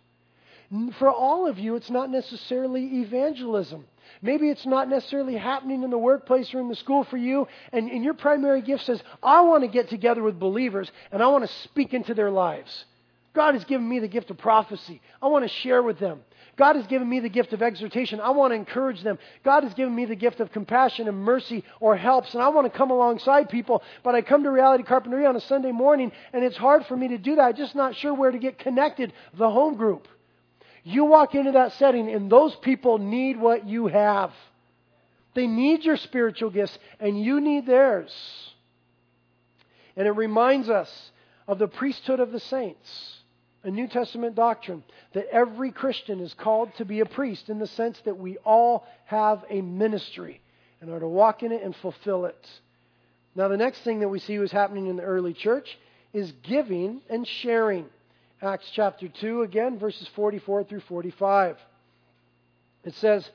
For 1.00 1.10
all 1.10 1.48
of 1.48 1.58
you, 1.58 1.76
it's 1.76 1.90
not 1.90 2.12
necessarily 2.12 3.02
evangelism. 3.02 3.86
Maybe 4.22 4.50
it's 4.50 4.66
not 4.66 4.90
necessarily 4.90 5.36
happening 5.36 5.84
in 5.84 5.90
the 5.90 5.98
workplace 5.98 6.54
or 6.54 6.60
in 6.60 6.70
the 6.70 6.76
school 6.76 7.04
for 7.04 7.18
you, 7.18 7.48
and, 7.72 7.90
and 7.90 8.04
your 8.04 8.14
primary 8.14 8.62
gift 8.62 8.86
says, 8.86 9.02
I 9.22 9.42
want 9.42 9.64
to 9.64 9.68
get 9.68 9.90
together 9.90 10.24
with 10.24 10.40
believers 10.40 10.92
and 11.12 11.22
I 11.22 11.28
want 11.28 11.46
to 11.46 11.54
speak 11.64 11.94
into 11.94 12.14
their 12.14 12.32
lives. 12.32 12.86
God 13.34 13.54
has 13.54 13.64
given 13.66 13.88
me 13.88 14.00
the 14.00 14.08
gift 14.08 14.32
of 14.32 14.38
prophecy. 14.38 15.02
I 15.22 15.28
want 15.28 15.46
to 15.46 15.50
share 15.50 15.84
with 15.84 16.00
them. 16.00 16.22
God 16.58 16.76
has 16.76 16.86
given 16.88 17.08
me 17.08 17.22
the 17.22 17.30
gift 17.30 17.54
of 17.54 17.62
exhortation. 17.62 18.20
I 18.20 18.32
want 18.32 18.52
to 18.52 18.56
encourage 18.56 19.02
them. 19.02 19.18
God 19.46 19.64
has 19.64 19.74
given 19.76 19.96
me 19.96 20.04
the 20.04 20.16
gift 20.16 20.42
of 20.42 20.52
compassion 20.52 21.08
and 21.08 21.18
mercy 21.18 21.64
or 21.80 21.96
helps, 21.96 22.34
and 22.34 22.44
I 22.44 22.50
want 22.50 22.72
to 22.72 22.78
come 22.78 22.92
alongside 22.92 23.50
people. 23.50 23.82
But 24.04 24.14
I 24.14 24.22
come 24.22 24.44
to 24.44 24.52
Reality 24.52 24.84
Carpinteria 24.84 25.30
on 25.30 25.38
a 25.38 25.42
Sunday 25.42 25.72
morning, 25.72 26.12
and 26.34 26.44
it's 26.44 26.58
hard 26.58 26.86
for 26.86 26.98
me 26.98 27.08
to 27.10 27.18
do 27.18 27.38
that. 27.38 27.42
I'm 27.42 27.56
just 27.56 27.76
not 27.76 27.96
sure 27.96 28.14
where 28.14 28.32
to 28.32 28.38
get 28.38 28.60
connected. 28.60 29.14
The 29.36 29.50
home 29.50 29.76
group. 29.76 30.08
You 30.84 31.06
walk 31.06 31.36
into 31.36 31.52
that 31.54 31.74
setting, 31.74 32.10
and 32.10 32.32
those 32.32 32.56
people 32.56 32.98
need 32.98 33.40
what 33.40 33.68
you 33.68 33.88
have. 33.88 34.32
They 35.34 35.48
need 35.48 35.84
your 35.84 35.98
spiritual 35.98 36.50
gifts, 36.50 36.78
and 37.00 37.22
you 37.22 37.40
need 37.42 37.66
theirs. 37.66 38.14
And 39.96 40.08
it 40.08 40.12
reminds 40.12 40.70
us 40.70 41.12
of 41.48 41.60
the 41.60 41.68
priesthood 41.68 42.20
of 42.20 42.32
the 42.32 42.40
saints, 42.40 43.18
a 43.64 43.72
New 43.72 43.88
Testament 43.88 44.36
doctrine 44.36 44.84
that 45.14 45.28
every 45.32 45.72
Christian 45.72 46.20
is 46.20 46.34
called 46.34 46.74
to 46.76 46.86
be 46.86 47.02
a 47.02 47.06
priest 47.06 47.50
in 47.50 47.60
the 47.60 47.68
sense 47.68 48.00
that 48.06 48.18
we 48.18 48.38
all 48.38 48.88
have 49.06 49.44
a 49.50 49.62
ministry 49.62 50.42
and 50.82 50.90
are 50.90 51.00
to 51.00 51.08
walk 51.08 51.44
in 51.44 51.52
it 51.52 51.64
and 51.64 51.76
fulfill 51.76 52.26
it. 52.26 52.50
Now, 53.36 53.48
the 53.48 53.58
next 53.58 53.82
thing 53.82 54.00
that 54.00 54.10
we 54.10 54.20
see 54.20 54.38
was 54.38 54.52
happening 54.52 54.88
in 54.88 54.96
the 54.96 55.04
early 55.04 55.34
church 55.34 55.78
is 56.14 56.32
giving 56.44 57.02
and 57.10 57.28
sharing. 57.28 57.86
Acts 58.42 58.70
chapter 58.74 59.08
2, 59.08 59.42
again, 59.42 59.78
verses 59.80 60.08
44 60.16 60.64
through 60.64 60.80
45. 60.82 61.58
It 62.86 62.96
says, 62.96 63.30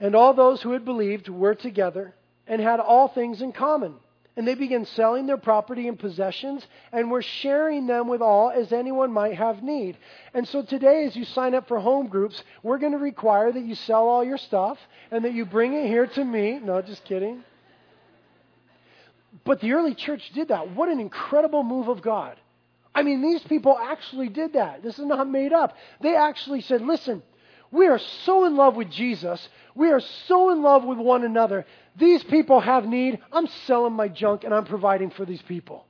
And 0.00 0.14
all 0.14 0.32
those 0.32 0.62
who 0.62 0.72
had 0.72 0.84
believed 0.84 1.28
were 1.28 1.54
together 1.54 2.14
and 2.46 2.60
had 2.60 2.80
all 2.80 3.08
things 3.08 3.42
in 3.42 3.52
common. 3.52 3.96
and 4.36 4.48
they 4.48 4.54
began 4.54 4.84
selling 4.84 5.26
their 5.26 5.36
property 5.36 5.86
and 5.86 5.98
possessions, 5.98 6.66
and 6.92 7.10
we're 7.10 7.22
sharing 7.22 7.86
them 7.86 8.08
with 8.08 8.20
all 8.20 8.50
as 8.50 8.72
anyone 8.72 9.12
might 9.12 9.34
have 9.36 9.62
need. 9.62 9.96
And 10.32 10.46
so 10.48 10.62
today, 10.62 11.04
as 11.04 11.14
you 11.14 11.24
sign 11.24 11.54
up 11.54 11.68
for 11.68 11.78
home 11.78 12.08
groups, 12.08 12.42
we're 12.62 12.78
going 12.78 12.92
to 12.92 12.98
require 12.98 13.52
that 13.52 13.62
you 13.62 13.76
sell 13.76 14.08
all 14.08 14.24
your 14.24 14.38
stuff 14.38 14.78
and 15.12 15.24
that 15.24 15.34
you 15.34 15.44
bring 15.44 15.74
it 15.74 15.86
here 15.86 16.06
to 16.06 16.24
me. 16.24 16.58
No, 16.60 16.82
just 16.82 17.04
kidding. 17.04 17.44
But 19.44 19.60
the 19.60 19.72
early 19.72 19.94
church 19.94 20.32
did 20.34 20.48
that. 20.48 20.70
What 20.72 20.88
an 20.88 20.98
incredible 20.98 21.62
move 21.62 21.86
of 21.88 22.02
God. 22.02 22.36
I 22.94 23.02
mean, 23.02 23.22
these 23.22 23.42
people 23.42 23.76
actually 23.76 24.28
did 24.28 24.52
that. 24.52 24.82
This 24.82 24.98
is 24.98 25.06
not 25.06 25.28
made 25.28 25.52
up. 25.52 25.76
They 26.00 26.14
actually 26.14 26.60
said, 26.60 26.80
listen, 26.80 27.22
we 27.72 27.88
are 27.88 27.98
so 28.24 28.44
in 28.44 28.56
love 28.56 28.76
with 28.76 28.90
Jesus. 28.90 29.48
We 29.74 29.90
are 29.90 30.00
so 30.28 30.50
in 30.50 30.62
love 30.62 30.84
with 30.84 30.98
one 30.98 31.24
another. 31.24 31.66
These 31.96 32.22
people 32.24 32.60
have 32.60 32.84
need. 32.84 33.18
I'm 33.32 33.48
selling 33.66 33.94
my 33.94 34.08
junk 34.08 34.44
and 34.44 34.54
I'm 34.54 34.64
providing 34.64 35.10
for 35.10 35.24
these 35.24 35.42
people. 35.42 35.86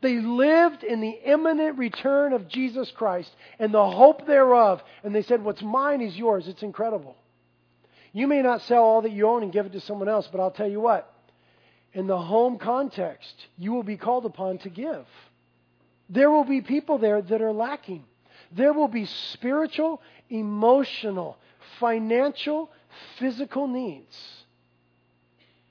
They 0.00 0.20
lived 0.20 0.84
in 0.84 1.00
the 1.00 1.18
imminent 1.24 1.76
return 1.76 2.32
of 2.32 2.46
Jesus 2.46 2.92
Christ 2.92 3.30
and 3.58 3.74
the 3.74 3.90
hope 3.90 4.28
thereof. 4.28 4.80
And 5.02 5.12
they 5.12 5.22
said, 5.22 5.42
What's 5.42 5.62
mine 5.62 6.02
is 6.02 6.16
yours. 6.16 6.46
It's 6.46 6.62
incredible. 6.62 7.16
You 8.12 8.28
may 8.28 8.40
not 8.40 8.62
sell 8.62 8.84
all 8.84 9.02
that 9.02 9.12
you 9.12 9.26
own 9.26 9.42
and 9.42 9.52
give 9.52 9.66
it 9.66 9.72
to 9.72 9.80
someone 9.80 10.08
else, 10.08 10.28
but 10.30 10.40
I'll 10.40 10.52
tell 10.52 10.70
you 10.70 10.80
what. 10.80 11.12
In 11.92 12.06
the 12.06 12.18
home 12.18 12.58
context, 12.58 13.34
you 13.56 13.72
will 13.72 13.82
be 13.82 13.96
called 13.96 14.24
upon 14.24 14.58
to 14.58 14.70
give. 14.70 15.04
There 16.08 16.30
will 16.30 16.44
be 16.44 16.60
people 16.60 16.98
there 16.98 17.20
that 17.20 17.42
are 17.42 17.52
lacking. 17.52 18.04
There 18.52 18.72
will 18.72 18.88
be 18.88 19.04
spiritual, 19.04 20.00
emotional, 20.30 21.36
financial, 21.78 22.70
physical 23.18 23.68
needs. 23.68 24.16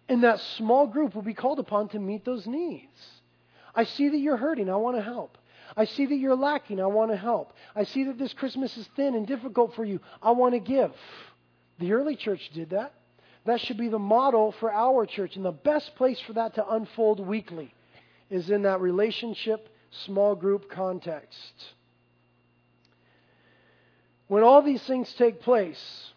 And 0.10 0.24
that 0.24 0.40
small 0.40 0.88
group 0.88 1.16
will 1.16 1.24
be 1.24 1.34
called 1.34 1.60
upon 1.60 1.90
to 1.90 2.00
meet 2.00 2.24
those 2.24 2.48
needs. 2.48 3.22
I 3.76 3.84
see 3.84 4.10
that 4.10 4.18
you're 4.18 4.38
hurting. 4.38 4.70
I 4.70 4.76
want 4.76 4.96
to 4.96 5.04
help. 5.04 5.38
I 5.76 5.86
see 5.86 6.06
that 6.06 6.16
you're 6.16 6.36
lacking. 6.36 6.80
I 6.80 6.88
want 6.88 7.12
to 7.12 7.18
help. 7.18 7.54
I 7.76 7.84
see 7.84 8.06
that 8.06 8.18
this 8.18 8.34
Christmas 8.34 8.76
is 8.78 8.88
thin 8.96 9.16
and 9.16 9.28
difficult 9.28 9.76
for 9.76 9.84
you. 9.84 10.00
I 10.22 10.32
want 10.32 10.54
to 10.54 10.60
give. 10.60 10.92
The 11.80 11.92
early 11.94 12.16
church 12.16 12.50
did 12.54 12.70
that. 12.72 12.94
That 13.46 13.62
should 13.62 13.78
be 13.78 13.90
the 13.90 14.00
model 14.00 14.54
for 14.54 14.72
our 14.72 15.06
church. 15.06 15.36
And 15.36 15.46
the 15.46 15.52
best 15.52 15.96
place 15.96 16.20
for 16.22 16.34
that 16.34 16.56
to 16.56 16.68
unfold 16.68 17.20
weekly 17.20 17.74
is 18.30 18.50
in 18.50 18.64
that 18.64 18.82
relationship, 18.82 19.70
small 20.06 20.36
group 20.36 20.70
context. 20.70 21.54
When 24.28 24.44
all 24.44 24.62
these 24.62 24.84
things 24.84 25.14
take 25.18 25.42
place, 25.42 26.12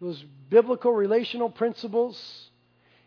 those 0.00 0.22
biblical 0.50 0.92
relational 0.92 1.48
principles 1.48 2.50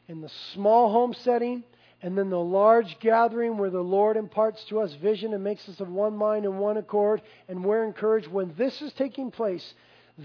in 0.08 0.22
the 0.22 0.32
small 0.54 0.92
home 0.92 1.14
setting, 1.14 1.64
and 2.02 2.18
then 2.18 2.30
the 2.30 2.40
large 2.40 2.98
gathering 3.00 3.58
where 3.58 3.70
the 3.70 3.82
Lord 3.82 4.16
imparts 4.16 4.64
to 4.66 4.80
us 4.80 4.94
vision 4.96 5.34
and 5.34 5.44
makes 5.44 5.68
us 5.68 5.80
of 5.82 5.90
one 5.90 6.16
mind 6.16 6.46
and 6.46 6.58
one 6.58 6.78
accord, 6.78 7.22
and 7.48 7.64
we're 7.64 7.84
encouraged. 7.84 8.28
When 8.28 8.54
this 8.58 8.82
is 8.82 8.94
taking 8.94 9.32
place, 9.32 9.74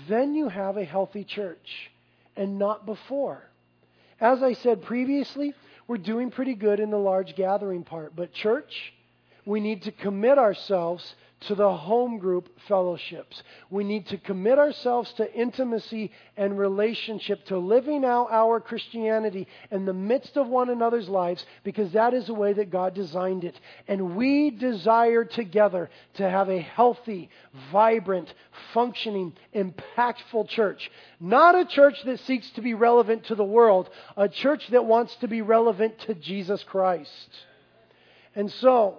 then 0.09 0.35
you 0.35 0.49
have 0.49 0.77
a 0.77 0.85
healthy 0.85 1.25
church, 1.25 1.91
and 2.37 2.59
not 2.59 2.87
before. 2.87 3.43
As 4.21 4.43
I 4.43 4.55
said 4.55 4.83
previously, 4.83 5.53
we're 5.87 5.99
doing 5.99 6.31
pretty 6.31 6.55
good 6.55 6.81
in 6.81 6.91
the 6.91 6.99
large 6.99 7.37
gathering 7.37 7.85
part, 7.85 8.15
but 8.17 8.33
church, 8.33 8.93
we 9.45 9.61
need 9.61 9.83
to 9.83 9.93
commit 9.93 10.39
ourselves 10.39 11.15
to 11.49 11.55
the 11.55 11.73
home 11.73 12.19
group 12.19 12.49
fellowships. 12.69 13.43
We 13.71 13.85
need 13.85 14.07
to 14.09 14.19
commit 14.19 14.59
ourselves 14.59 15.13
to 15.15 15.33
intimacy 15.33 16.11
and 16.37 16.59
relationship, 16.59 17.45
to 17.47 17.59
living 17.59 18.05
out 18.05 18.29
our 18.31 18.61
Christianity 18.61 19.47
in 19.71 19.85
the 19.85 19.93
midst 19.93 20.37
of 20.37 20.49
one 20.49 20.71
another's 20.71 21.09
lives, 21.09 21.45
because 21.63 21.93
that 21.93 22.15
is 22.15 22.27
the 22.27 22.35
way 22.35 22.53
that 22.53 22.71
God 22.71 22.95
designed 22.95 23.45
it. 23.45 23.59
And 23.89 24.17
we 24.17 24.51
desire 24.51 25.25
together 25.25 25.91
to 26.15 26.29
have 26.29 26.49
a 26.49 26.61
healthy, 26.61 27.31
vibrant, 27.73 28.33
functioning, 28.73 29.33
impactful 29.55 30.49
church. 30.49 30.91
Not 31.21 31.55
a 31.55 31.65
church 31.65 31.97
that 32.05 32.21
seeks 32.21 32.49
to 32.53 32.63
be 32.63 32.75
relevant 32.75 33.27
to 33.27 33.35
the 33.35 33.45
world, 33.45 33.89
a 34.17 34.29
church 34.29 34.67
that 34.69 34.85
wants 34.85 35.15
to 35.17 35.29
be 35.29 35.43
relevant 35.43 35.99
to 36.01 36.15
Jesus 36.15 36.63
Christ. 36.65 37.29
And 38.35 38.51
so, 38.51 38.99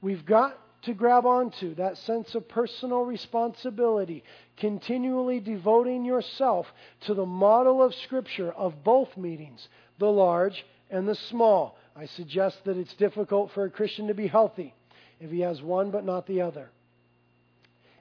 we've 0.00 0.26
got 0.26 0.58
to 0.86 0.94
grab 0.94 1.26
onto, 1.26 1.74
that 1.74 1.98
sense 1.98 2.34
of 2.34 2.48
personal 2.48 3.02
responsibility, 3.02 4.24
continually 4.56 5.40
devoting 5.40 6.04
yourself 6.04 6.66
to 7.02 7.14
the 7.14 7.26
model 7.26 7.82
of 7.82 7.94
Scripture 7.94 8.52
of 8.52 8.82
both 8.82 9.16
meetings, 9.16 9.68
the 9.98 10.10
large 10.10 10.64
and 10.90 11.06
the 11.06 11.14
small. 11.14 11.76
I 11.94 12.06
suggest 12.06 12.64
that 12.64 12.76
it's 12.76 12.94
difficult 12.94 13.50
for 13.52 13.64
a 13.64 13.70
Christian 13.70 14.06
to 14.08 14.14
be 14.14 14.28
healthy 14.28 14.74
if 15.20 15.30
he 15.30 15.40
has 15.40 15.60
one 15.60 15.90
but 15.90 16.04
not 16.04 16.26
the 16.26 16.42
other. 16.42 16.70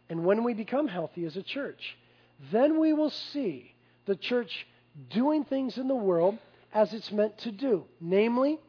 And 0.08 0.24
when 0.24 0.44
we 0.44 0.54
become 0.54 0.88
healthy 0.88 1.26
as 1.26 1.36
a 1.36 1.44
church, 1.44 1.98
then 2.52 2.80
we 2.80 2.94
will 2.94 3.10
see 3.10 3.74
the 4.06 4.16
church 4.16 4.68
doing 5.10 5.44
things 5.44 5.78
in 5.78 5.88
the 5.88 5.96
world 5.96 6.38
as 6.74 6.94
it's 6.94 7.12
meant 7.12 7.38
to 7.40 7.52
do, 7.52 7.86
namely 8.00 8.60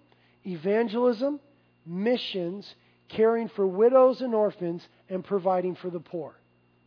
evangelism, 0.46 1.40
missions, 1.84 2.74
caring 3.09 3.48
for 3.48 3.66
widows 3.66 4.20
and 4.20 4.34
orphans, 4.34 4.86
and 5.09 5.24
providing 5.24 5.74
for 5.76 5.90
the 5.90 6.00
poor. 6.00 6.34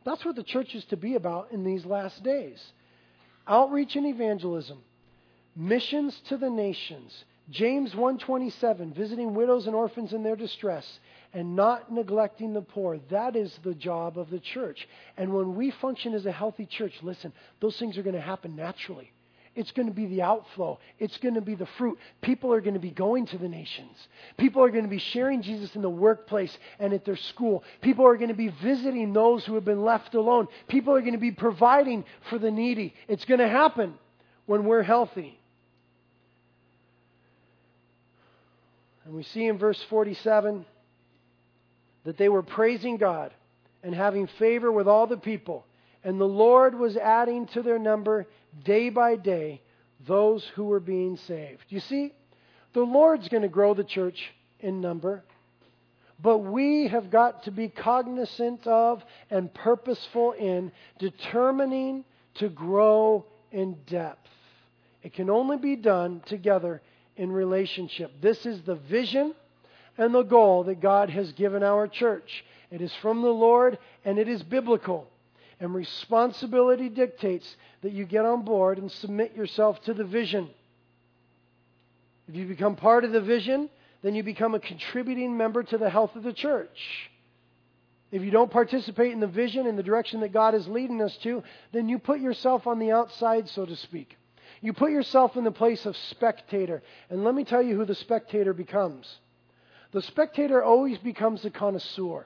That's 0.06 0.24
what 0.26 0.36
the 0.36 0.44
church 0.44 0.76
is 0.76 0.86
to 0.86 0.98
be 0.98 1.16
about 1.16 1.52
in 1.52 1.64
these 1.64 1.86
last 1.86 2.24
days. 2.24 2.62
Outreach 3.48 3.96
and 3.96 4.06
evangelism, 4.06 4.80
missions 5.56 6.20
to 6.30 6.38
the 6.38 6.50
nations. 6.50 7.26
James 7.50 7.94
1:27 7.96 8.94
visiting 8.94 9.34
widows 9.34 9.66
and 9.66 9.76
orphans 9.76 10.14
in 10.14 10.22
their 10.22 10.36
distress 10.36 11.00
and 11.34 11.56
not 11.56 11.92
neglecting 11.92 12.54
the 12.54 12.62
poor. 12.62 13.00
That 13.10 13.36
is 13.36 13.58
the 13.64 13.74
job 13.74 14.20
of 14.20 14.30
the 14.30 14.40
church. 14.40 14.88
And 15.18 15.34
when 15.34 15.56
we 15.56 15.72
function 15.72 16.14
as 16.14 16.26
a 16.26 16.32
healthy 16.32 16.66
church, 16.66 16.94
listen, 17.02 17.34
those 17.60 17.78
things 17.78 17.98
are 17.98 18.04
going 18.04 18.16
to 18.16 18.22
happen 18.22 18.56
naturally. 18.56 19.12
It's 19.60 19.72
going 19.72 19.90
to 19.90 19.94
be 19.94 20.06
the 20.06 20.22
outflow. 20.22 20.80
It's 21.00 21.18
going 21.18 21.34
to 21.34 21.42
be 21.42 21.54
the 21.54 21.66
fruit. 21.78 22.00
People 22.22 22.54
are 22.54 22.62
going 22.62 22.76
to 22.76 22.80
be 22.80 22.92
going 22.92 23.26
to 23.26 23.38
the 23.38 23.50
nations. 23.50 23.92
People 24.38 24.64
are 24.64 24.70
going 24.70 24.86
to 24.86 24.90
be 24.90 25.00
sharing 25.00 25.42
Jesus 25.42 25.76
in 25.76 25.82
the 25.82 25.90
workplace 25.90 26.58
and 26.80 26.94
at 26.94 27.04
their 27.04 27.18
school. 27.18 27.66
People 27.82 28.08
are 28.08 28.16
going 28.16 28.30
to 28.30 28.34
be 28.34 28.48
visiting 28.48 29.12
those 29.12 29.44
who 29.44 29.56
have 29.56 29.66
been 29.66 29.84
left 29.84 30.16
alone. 30.16 30.48
People 30.70 30.96
are 30.96 31.02
going 31.02 31.12
to 31.12 31.20
be 31.20 31.32
providing 31.32 32.06
for 32.30 32.40
the 32.40 32.50
needy. 32.50 32.94
It's 33.10 33.26
going 33.26 33.42
to 33.42 33.50
happen 33.50 33.96
when 34.46 34.64
we're 34.64 34.82
healthy. 34.82 35.38
And 39.04 39.14
we 39.14 39.24
see 39.24 39.46
in 39.46 39.58
verse 39.58 39.84
47 39.90 40.66
that 42.06 42.18
they 42.18 42.30
were 42.30 42.44
praising 42.44 42.96
God 42.96 43.34
and 43.84 43.94
having 43.94 44.28
favor 44.40 44.72
with 44.72 44.88
all 44.88 45.06
the 45.06 45.18
people. 45.18 45.66
And 46.04 46.20
the 46.20 46.26
Lord 46.26 46.78
was 46.78 46.96
adding 46.96 47.48
to 47.48 47.62
their 47.62 47.80
number 47.80 48.28
day 48.64 48.90
by 48.90 49.16
day 49.16 49.62
those 50.08 50.46
who 50.56 50.66
were 50.66 50.80
being 50.80 51.18
saved. 51.28 51.64
You 51.70 51.80
see, 51.82 52.14
the 52.74 52.82
Lord's 52.82 53.28
going 53.28 53.44
to 53.44 53.50
grow 53.50 53.74
the 53.74 53.84
church 53.84 54.32
in 54.60 54.80
number, 54.82 55.24
but 56.22 56.40
we 56.40 56.88
have 56.88 57.10
got 57.10 57.44
to 57.44 57.52
be 57.52 57.68
cognizant 57.68 58.66
of 58.68 59.04
and 59.30 59.54
purposeful 59.54 60.34
in 60.34 60.72
determining 61.00 62.06
to 62.36 62.50
grow 62.50 63.26
in 63.52 63.78
depth. 63.88 64.28
It 65.04 65.14
can 65.14 65.30
only 65.30 65.58
be 65.58 65.76
done 65.76 66.22
together 66.26 66.82
in 67.16 67.32
relationship. 67.32 68.12
This 68.22 68.46
is 68.46 68.62
the 68.62 68.76
vision 68.76 69.34
and 69.98 70.14
the 70.14 70.24
goal 70.24 70.64
that 70.66 70.82
God 70.82 71.10
has 71.10 71.32
given 71.34 71.64
our 71.64 71.88
church. 71.88 72.44
It 72.72 72.82
is 72.82 72.94
from 73.02 73.22
the 73.22 73.30
Lord 73.30 73.78
and 74.06 74.20
it 74.20 74.28
is 74.28 74.44
biblical. 74.44 75.08
And 75.60 75.74
responsibility 75.74 76.90
dictates 76.90 77.56
that 77.82 77.92
you 77.92 78.06
get 78.06 78.26
on 78.26 78.44
board 78.44 78.78
and 78.78 78.92
submit 78.92 79.36
yourself 79.36 79.82
to 79.84 79.94
the 79.94 80.06
vision. 80.06 80.50
If 82.28 82.36
you 82.36 82.46
become 82.46 82.76
part 82.76 83.04
of 83.04 83.12
the 83.12 83.22
vision, 83.22 83.70
then 84.02 84.16
you 84.16 84.24
become 84.24 84.56
a 84.56 84.60
contributing 84.60 85.36
member 85.36 85.64
to 85.64 85.78
the 85.78 85.90
health 85.90 86.16
of 86.16 86.24
the 86.24 86.34
church. 86.34 87.10
If 88.12 88.24
you 88.24 88.32
don't 88.32 88.52
participate 88.52 89.12
in 89.12 89.20
the 89.20 89.28
vision 89.28 89.68
in 89.68 89.76
the 89.76 89.84
direction 89.84 90.22
that 90.22 90.34
God 90.34 90.56
is 90.56 90.68
leading 90.68 91.02
us 91.02 91.16
to, 91.18 91.44
then 91.74 91.90
you 91.90 92.00
put 92.00 92.20
yourself 92.20 92.66
on 92.66 92.80
the 92.80 92.92
outside, 92.92 93.50
so 93.50 93.66
to 93.66 93.76
speak. 93.76 94.16
You 94.62 94.74
put 94.74 94.92
yourself 94.92 95.38
in 95.38 95.44
the 95.44 95.52
place 95.52 95.86
of 95.86 95.96
spectator. 95.96 96.82
And 97.10 97.24
let 97.24 97.36
me 97.36 97.44
tell 97.44 97.62
you 97.62 97.76
who 97.76 97.86
the 97.86 97.96
spectator 97.96 98.54
becomes. 98.54 99.08
The 99.92 100.02
spectator 100.02 100.64
always 100.64 100.98
becomes 100.98 101.42
the 101.42 101.52
connoisseur. 101.52 102.26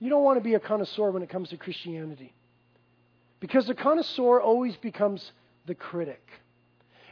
You 0.00 0.10
don't 0.10 0.24
want 0.24 0.38
to 0.38 0.44
be 0.44 0.54
a 0.54 0.60
connoisseur 0.60 1.10
when 1.10 1.22
it 1.22 1.28
comes 1.28 1.50
to 1.50 1.56
Christianity. 1.56 2.34
Because 3.40 3.66
the 3.66 3.74
connoisseur 3.74 4.40
always 4.40 4.76
becomes 4.76 5.32
the 5.66 5.74
critic. 5.74 6.22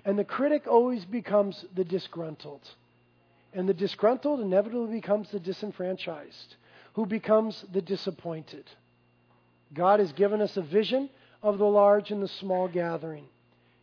And 0.05 0.19
the 0.19 0.25
critic 0.25 0.67
always 0.69 1.05
becomes 1.05 1.65
the 1.75 1.85
disgruntled. 1.85 2.63
And 3.53 3.69
the 3.69 3.75
disgruntled 3.75 4.41
inevitably 4.41 5.01
becomes 5.01 5.31
the 5.31 5.41
disenfranchised, 5.41 6.57
who 6.95 7.07
becomes 7.07 7.65
the 7.73 7.83
disappointed. 7.83 8.65
God 9.73 10.01
has 10.01 10.13
given 10.13 10.41
us 10.41 10.57
a 10.57 10.63
vision 10.63 11.11
of 11.43 11.59
the 11.59 11.67
large 11.67 12.11
and 12.11 12.23
the 12.23 12.29
small 12.29 12.69
gathering. 12.69 13.25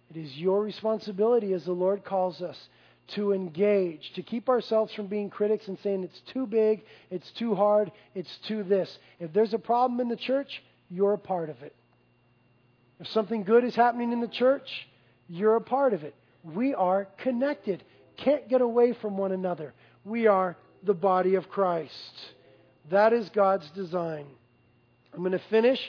It 0.09 0.17
is 0.17 0.37
your 0.37 0.61
responsibility, 0.61 1.53
as 1.53 1.65
the 1.65 1.73
Lord 1.73 2.03
calls 2.03 2.41
us, 2.41 2.69
to 3.09 3.33
engage, 3.33 4.11
to 4.15 4.23
keep 4.23 4.49
ourselves 4.49 4.93
from 4.93 5.07
being 5.07 5.29
critics 5.29 5.67
and 5.67 5.77
saying 5.79 6.03
it's 6.03 6.21
too 6.33 6.47
big, 6.47 6.83
it's 7.11 7.29
too 7.31 7.53
hard, 7.55 7.91
it's 8.15 8.37
too 8.47 8.63
this. 8.63 8.97
If 9.19 9.33
there's 9.33 9.53
a 9.53 9.59
problem 9.59 9.99
in 9.99 10.09
the 10.09 10.15
church, 10.15 10.63
you're 10.89 11.13
a 11.13 11.17
part 11.17 11.49
of 11.49 11.61
it. 11.61 11.75
If 12.99 13.07
something 13.09 13.43
good 13.43 13.63
is 13.63 13.75
happening 13.75 14.13
in 14.13 14.21
the 14.21 14.27
church, 14.27 14.87
you're 15.27 15.55
a 15.55 15.61
part 15.61 15.93
of 15.93 16.03
it. 16.03 16.15
We 16.43 16.73
are 16.73 17.07
connected, 17.17 17.83
can't 18.17 18.47
get 18.49 18.61
away 18.61 18.93
from 18.93 19.17
one 19.17 19.31
another. 19.31 19.73
We 20.05 20.27
are 20.27 20.55
the 20.83 20.93
body 20.93 21.35
of 21.35 21.49
Christ. 21.49 22.13
That 22.91 23.13
is 23.13 23.29
God's 23.29 23.69
design. 23.71 24.25
I'm 25.13 25.19
going 25.19 25.31
to 25.31 25.41
finish 25.49 25.79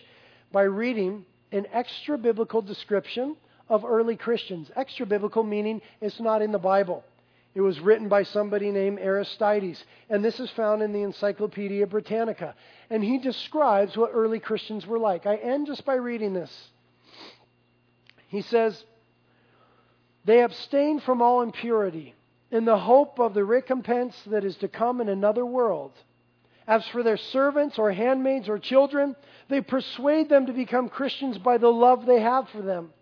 by 0.52 0.62
reading 0.62 1.24
an 1.52 1.66
extra 1.72 2.18
biblical 2.18 2.62
description 2.62 3.36
of 3.68 3.84
early 3.84 4.16
Christians. 4.16 4.70
Extra 4.76 5.06
biblical 5.06 5.42
meaning 5.42 5.80
it's 6.00 6.20
not 6.20 6.42
in 6.42 6.52
the 6.52 6.58
Bible. 6.58 7.04
It 7.54 7.60
was 7.60 7.78
written 7.78 8.08
by 8.08 8.24
somebody 8.24 8.72
named 8.72 8.98
Aristides, 8.98 9.84
and 10.10 10.24
this 10.24 10.40
is 10.40 10.50
found 10.50 10.82
in 10.82 10.92
the 10.92 11.02
Encyclopedia 11.02 11.86
Britannica. 11.86 12.54
And 12.90 13.02
he 13.02 13.18
describes 13.18 13.96
what 13.96 14.10
early 14.12 14.40
Christians 14.40 14.86
were 14.86 14.98
like. 14.98 15.24
I 15.24 15.36
end 15.36 15.68
just 15.68 15.84
by 15.84 15.94
reading 15.94 16.34
this. 16.34 16.52
He 18.26 18.42
says, 18.42 18.84
They 20.24 20.42
abstained 20.42 21.04
from 21.04 21.22
all 21.22 21.42
impurity 21.42 22.14
in 22.50 22.64
the 22.64 22.78
hope 22.78 23.20
of 23.20 23.34
the 23.34 23.44
recompense 23.44 24.20
that 24.26 24.44
is 24.44 24.56
to 24.56 24.68
come 24.68 25.00
in 25.00 25.08
another 25.08 25.46
world. 25.46 25.92
As 26.66 26.84
for 26.88 27.04
their 27.04 27.16
servants 27.16 27.78
or 27.78 27.92
handmaids 27.92 28.48
or 28.48 28.58
children, 28.58 29.14
they 29.48 29.60
persuade 29.60 30.28
them 30.28 30.46
to 30.46 30.52
become 30.52 30.88
Christians 30.88 31.38
by 31.38 31.58
the 31.58 31.68
love 31.68 32.06
they 32.06 32.20
have 32.20 32.48
for 32.48 32.62
them. 32.62 32.92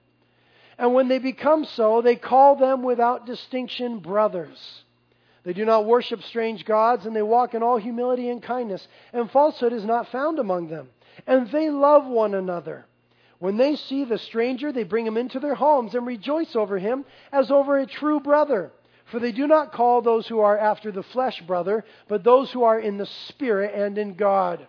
And 0.78 0.94
when 0.94 1.08
they 1.08 1.18
become 1.18 1.64
so, 1.64 2.02
they 2.02 2.16
call 2.16 2.56
them 2.56 2.82
without 2.82 3.26
distinction 3.26 3.98
brothers. 3.98 4.84
They 5.44 5.52
do 5.52 5.64
not 5.64 5.86
worship 5.86 6.22
strange 6.22 6.64
gods, 6.64 7.04
and 7.04 7.14
they 7.14 7.22
walk 7.22 7.54
in 7.54 7.62
all 7.62 7.76
humility 7.76 8.28
and 8.28 8.42
kindness, 8.42 8.86
and 9.12 9.30
falsehood 9.30 9.72
is 9.72 9.84
not 9.84 10.08
found 10.08 10.38
among 10.38 10.68
them. 10.68 10.88
And 11.26 11.50
they 11.50 11.68
love 11.68 12.06
one 12.06 12.34
another. 12.34 12.86
When 13.38 13.56
they 13.56 13.74
see 13.74 14.04
the 14.04 14.18
stranger, 14.18 14.70
they 14.70 14.84
bring 14.84 15.04
him 15.04 15.16
into 15.16 15.40
their 15.40 15.56
homes 15.56 15.96
and 15.96 16.06
rejoice 16.06 16.54
over 16.54 16.78
him 16.78 17.04
as 17.32 17.50
over 17.50 17.76
a 17.76 17.86
true 17.86 18.20
brother. 18.20 18.70
For 19.06 19.18
they 19.18 19.32
do 19.32 19.48
not 19.48 19.72
call 19.72 20.00
those 20.00 20.28
who 20.28 20.38
are 20.38 20.56
after 20.56 20.92
the 20.92 21.02
flesh 21.02 21.42
brother, 21.42 21.84
but 22.06 22.22
those 22.22 22.52
who 22.52 22.62
are 22.62 22.78
in 22.78 22.98
the 22.98 23.06
Spirit 23.28 23.74
and 23.74 23.98
in 23.98 24.14
God. 24.14 24.66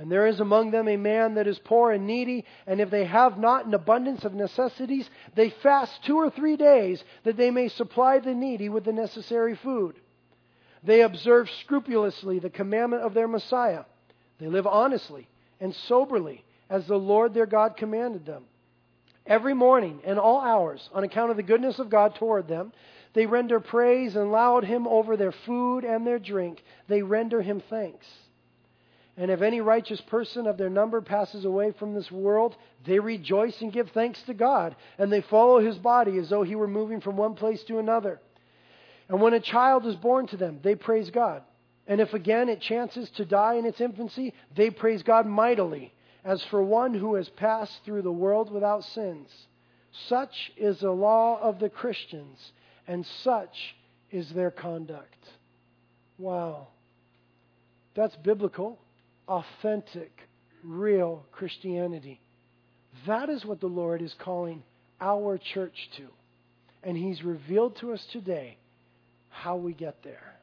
And 0.00 0.10
there 0.10 0.26
is 0.26 0.40
among 0.40 0.70
them 0.70 0.88
a 0.88 0.96
man 0.96 1.34
that 1.34 1.46
is 1.46 1.58
poor 1.58 1.92
and 1.92 2.06
needy, 2.06 2.46
and 2.66 2.80
if 2.80 2.88
they 2.88 3.04
have 3.04 3.38
not 3.38 3.66
an 3.66 3.74
abundance 3.74 4.24
of 4.24 4.32
necessities, 4.32 5.10
they 5.34 5.50
fast 5.62 6.02
two 6.06 6.16
or 6.16 6.30
three 6.30 6.56
days 6.56 7.04
that 7.24 7.36
they 7.36 7.50
may 7.50 7.68
supply 7.68 8.18
the 8.18 8.32
needy 8.32 8.70
with 8.70 8.84
the 8.84 8.94
necessary 8.94 9.56
food. 9.56 10.00
They 10.82 11.02
observe 11.02 11.50
scrupulously 11.50 12.38
the 12.38 12.48
commandment 12.48 13.02
of 13.02 13.12
their 13.12 13.28
Messiah. 13.28 13.84
They 14.38 14.46
live 14.46 14.66
honestly 14.66 15.28
and 15.60 15.74
soberly, 15.74 16.46
as 16.70 16.86
the 16.86 16.96
Lord 16.96 17.34
their 17.34 17.44
God 17.44 17.76
commanded 17.76 18.24
them. 18.24 18.44
Every 19.26 19.52
morning 19.52 20.00
and 20.06 20.18
all 20.18 20.40
hours, 20.40 20.88
on 20.94 21.04
account 21.04 21.30
of 21.30 21.36
the 21.36 21.42
goodness 21.42 21.78
of 21.78 21.90
God 21.90 22.14
toward 22.14 22.48
them, 22.48 22.72
they 23.12 23.26
render 23.26 23.60
praise 23.60 24.16
and 24.16 24.32
laud 24.32 24.64
him 24.64 24.88
over 24.88 25.18
their 25.18 25.32
food 25.44 25.84
and 25.84 26.06
their 26.06 26.18
drink. 26.18 26.64
They 26.88 27.02
render 27.02 27.42
him 27.42 27.62
thanks. 27.68 28.06
And 29.20 29.30
if 29.30 29.42
any 29.42 29.60
righteous 29.60 30.00
person 30.00 30.46
of 30.46 30.56
their 30.56 30.70
number 30.70 31.02
passes 31.02 31.44
away 31.44 31.72
from 31.72 31.92
this 31.92 32.10
world, 32.10 32.56
they 32.86 32.98
rejoice 32.98 33.60
and 33.60 33.70
give 33.70 33.90
thanks 33.90 34.22
to 34.22 34.32
God, 34.32 34.74
and 34.96 35.12
they 35.12 35.20
follow 35.20 35.60
his 35.60 35.76
body 35.76 36.16
as 36.16 36.30
though 36.30 36.42
he 36.42 36.54
were 36.54 36.66
moving 36.66 37.02
from 37.02 37.18
one 37.18 37.34
place 37.34 37.62
to 37.64 37.78
another. 37.78 38.18
And 39.10 39.20
when 39.20 39.34
a 39.34 39.40
child 39.40 39.84
is 39.84 39.94
born 39.94 40.26
to 40.28 40.38
them, 40.38 40.60
they 40.62 40.74
praise 40.74 41.10
God. 41.10 41.42
And 41.86 42.00
if 42.00 42.14
again 42.14 42.48
it 42.48 42.62
chances 42.62 43.10
to 43.10 43.26
die 43.26 43.56
in 43.56 43.66
its 43.66 43.82
infancy, 43.82 44.32
they 44.56 44.70
praise 44.70 45.02
God 45.02 45.26
mightily, 45.26 45.92
as 46.24 46.42
for 46.44 46.62
one 46.62 46.94
who 46.94 47.16
has 47.16 47.28
passed 47.28 47.84
through 47.84 48.00
the 48.00 48.10
world 48.10 48.50
without 48.50 48.84
sins. 48.84 49.28
Such 50.08 50.50
is 50.56 50.80
the 50.80 50.92
law 50.92 51.38
of 51.42 51.58
the 51.58 51.68
Christians 51.68 52.38
and 52.88 53.04
such 53.22 53.74
is 54.10 54.30
their 54.30 54.50
conduct. 54.50 55.28
Wow. 56.16 56.68
That's 57.94 58.16
biblical, 58.16 58.78
authentic, 59.30 60.10
real 60.64 61.24
Christianity. 61.32 62.20
That 63.06 63.30
is 63.30 63.44
what 63.44 63.60
the 63.60 63.68
Lord 63.68 64.02
is 64.02 64.14
calling 64.18 64.62
our 65.00 65.38
church 65.38 65.88
to. 65.96 66.08
And 66.82 66.96
He's 66.96 67.22
revealed 67.22 67.76
to 67.76 67.92
us 67.92 68.04
today 68.12 68.58
how 69.30 69.56
we 69.56 69.72
get 69.72 70.02
there. 70.02 70.34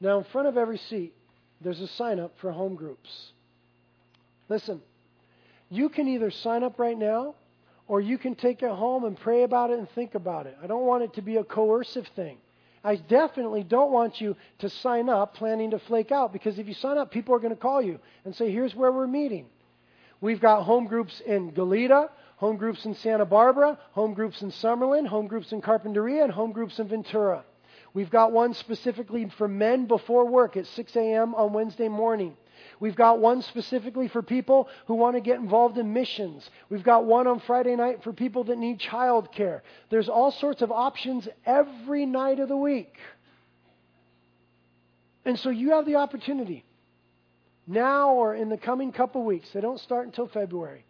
Now, 0.00 0.18
in 0.18 0.24
front 0.24 0.48
of 0.48 0.56
every 0.56 0.78
seat, 0.78 1.12
there's 1.60 1.80
a 1.80 1.88
sign 1.88 2.20
up 2.20 2.32
for 2.40 2.52
home 2.52 2.74
groups. 2.74 3.32
Listen, 4.48 4.80
you 5.68 5.88
can 5.88 6.08
either 6.08 6.30
sign 6.30 6.62
up 6.62 6.78
right 6.78 6.96
now 6.96 7.34
or 7.86 8.00
you 8.00 8.16
can 8.16 8.34
take 8.34 8.62
it 8.62 8.70
home 8.70 9.04
and 9.04 9.18
pray 9.18 9.42
about 9.42 9.70
it 9.70 9.78
and 9.78 9.90
think 9.90 10.14
about 10.14 10.46
it. 10.46 10.56
I 10.62 10.66
don't 10.66 10.86
want 10.86 11.02
it 11.02 11.14
to 11.14 11.22
be 11.22 11.36
a 11.36 11.44
coercive 11.44 12.06
thing. 12.16 12.38
I 12.82 12.96
definitely 12.96 13.62
don't 13.62 13.92
want 13.92 14.20
you 14.20 14.36
to 14.60 14.70
sign 14.70 15.08
up 15.08 15.34
planning 15.34 15.72
to 15.72 15.78
flake 15.78 16.12
out 16.12 16.32
because 16.32 16.58
if 16.58 16.66
you 16.66 16.74
sign 16.74 16.96
up, 16.96 17.10
people 17.10 17.34
are 17.34 17.38
going 17.38 17.54
to 17.54 17.60
call 17.60 17.82
you 17.82 17.98
and 18.24 18.34
say, 18.34 18.50
here's 18.50 18.74
where 18.74 18.90
we're 18.90 19.06
meeting. 19.06 19.46
We've 20.20 20.40
got 20.40 20.62
home 20.62 20.86
groups 20.86 21.20
in 21.20 21.52
Goleta, 21.52 22.08
home 22.36 22.56
groups 22.56 22.86
in 22.86 22.94
Santa 22.94 23.26
Barbara, 23.26 23.78
home 23.92 24.14
groups 24.14 24.40
in 24.42 24.50
Summerland, 24.50 25.06
home 25.06 25.26
groups 25.26 25.52
in 25.52 25.60
Carpinteria, 25.60 26.24
and 26.24 26.32
home 26.32 26.52
groups 26.52 26.78
in 26.78 26.88
Ventura. 26.88 27.44
We've 27.92 28.10
got 28.10 28.32
one 28.32 28.54
specifically 28.54 29.30
for 29.36 29.48
men 29.48 29.86
before 29.86 30.26
work 30.26 30.56
at 30.56 30.66
6 30.66 30.96
a.m. 30.96 31.34
on 31.34 31.52
Wednesday 31.52 31.88
morning. 31.88 32.36
We've 32.80 32.96
got 32.96 33.18
one 33.18 33.42
specifically 33.42 34.08
for 34.08 34.22
people 34.22 34.68
who 34.86 34.94
want 34.94 35.16
to 35.16 35.20
get 35.20 35.38
involved 35.38 35.76
in 35.76 35.92
missions. 35.92 36.48
We've 36.70 36.82
got 36.82 37.04
one 37.04 37.26
on 37.26 37.40
Friday 37.40 37.76
night 37.76 38.02
for 38.02 38.12
people 38.12 38.44
that 38.44 38.56
need 38.56 38.80
child 38.80 39.30
care. 39.32 39.62
There's 39.90 40.08
all 40.08 40.32
sorts 40.32 40.62
of 40.62 40.72
options 40.72 41.28
every 41.44 42.06
night 42.06 42.40
of 42.40 42.48
the 42.48 42.56
week. 42.56 42.96
And 45.26 45.38
so 45.38 45.50
you 45.50 45.72
have 45.72 45.84
the 45.84 45.96
opportunity 45.96 46.64
now 47.66 48.14
or 48.14 48.34
in 48.34 48.48
the 48.48 48.56
coming 48.56 48.92
couple 48.92 49.22
weeks, 49.24 49.48
they 49.52 49.60
don't 49.60 49.78
start 49.78 50.06
until 50.06 50.26
February, 50.26 50.84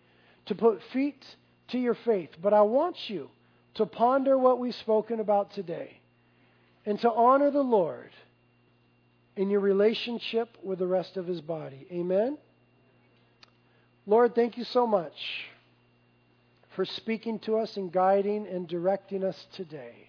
to 0.47 0.55
put 0.55 0.81
feet 0.93 1.23
to 1.69 1.79
your 1.79 1.95
faith. 1.95 2.31
But 2.41 2.55
I 2.55 2.63
want 2.63 2.97
you 3.09 3.29
to 3.75 3.87
ponder 3.87 4.39
what 4.39 4.59
we've 4.59 4.75
spoken 4.77 5.21
about 5.21 5.53
today 5.53 6.01
and 6.87 6.99
to 7.01 7.11
honor 7.11 7.51
the 7.51 7.63
Lord 7.63 8.11
in 9.37 9.51
your 9.51 9.61
relationship 9.61 10.57
with 10.63 10.79
the 10.79 10.87
rest 10.87 11.17
of 11.17 11.27
his 11.27 11.41
body. 11.41 11.87
Amen? 11.93 12.37
Lord, 14.07 14.35
thank 14.35 14.59
you 14.59 14.65
so 14.65 14.87
much 14.87 15.47
for 16.75 16.85
speaking 16.85 17.39
to 17.41 17.59
us 17.59 17.77
and 17.77 17.93
guiding 17.93 18.47
and 18.47 18.67
directing 18.67 19.25
us 19.25 19.47
today. 19.55 20.09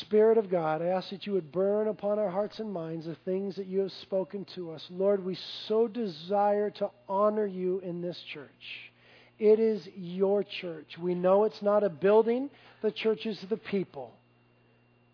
Spirit 0.00 0.36
of 0.36 0.50
God, 0.50 0.82
I 0.82 0.86
ask 0.86 1.10
that 1.10 1.26
you 1.26 1.32
would 1.32 1.52
burn 1.52 1.88
upon 1.88 2.18
our 2.18 2.28
hearts 2.28 2.58
and 2.58 2.70
minds 2.70 3.06
the 3.06 3.14
things 3.24 3.56
that 3.56 3.66
you 3.66 3.80
have 3.80 3.92
spoken 3.92 4.44
to 4.56 4.72
us. 4.72 4.86
Lord, 4.90 5.24
we 5.24 5.38
so 5.66 5.88
desire 5.88 6.70
to 6.70 6.90
honor 7.08 7.46
you 7.46 7.80
in 7.80 8.02
this 8.02 8.20
church. 8.32 8.90
It 9.38 9.58
is 9.58 9.88
your 9.96 10.44
church. 10.44 10.98
We 10.98 11.14
know 11.14 11.44
it's 11.44 11.62
not 11.62 11.82
a 11.82 11.88
building, 11.88 12.50
the 12.82 12.92
church 12.92 13.24
is 13.24 13.40
the 13.48 13.56
people 13.56 14.12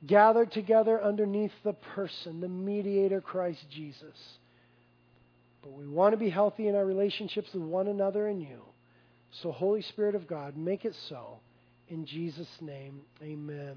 gathered 0.05 0.53
together 0.53 1.03
underneath 1.03 1.53
the 1.65 1.73
person, 1.73 2.41
the 2.41 2.49
mediator, 2.49 3.21
Christ 3.21 3.65
Jesus. 3.71 4.17
But 5.63 5.73
we 5.73 5.87
want 5.87 6.13
to 6.13 6.19
be 6.19 6.31
healthy 6.31 6.69
in 6.69 6.75
our 6.75 6.85
relationships 6.85 7.49
with 7.55 7.63
one 7.63 7.89
another 7.89 8.29
and 8.29 8.43
you. 8.43 8.63
So, 9.43 9.53
Holy 9.53 9.83
Spirit 9.83 10.15
of 10.15 10.27
God, 10.27 10.57
make 10.57 10.85
it 10.85 10.95
so. 11.09 11.39
In 11.89 12.07
Jesus' 12.07 12.47
name, 12.61 13.01
amen. 13.23 13.77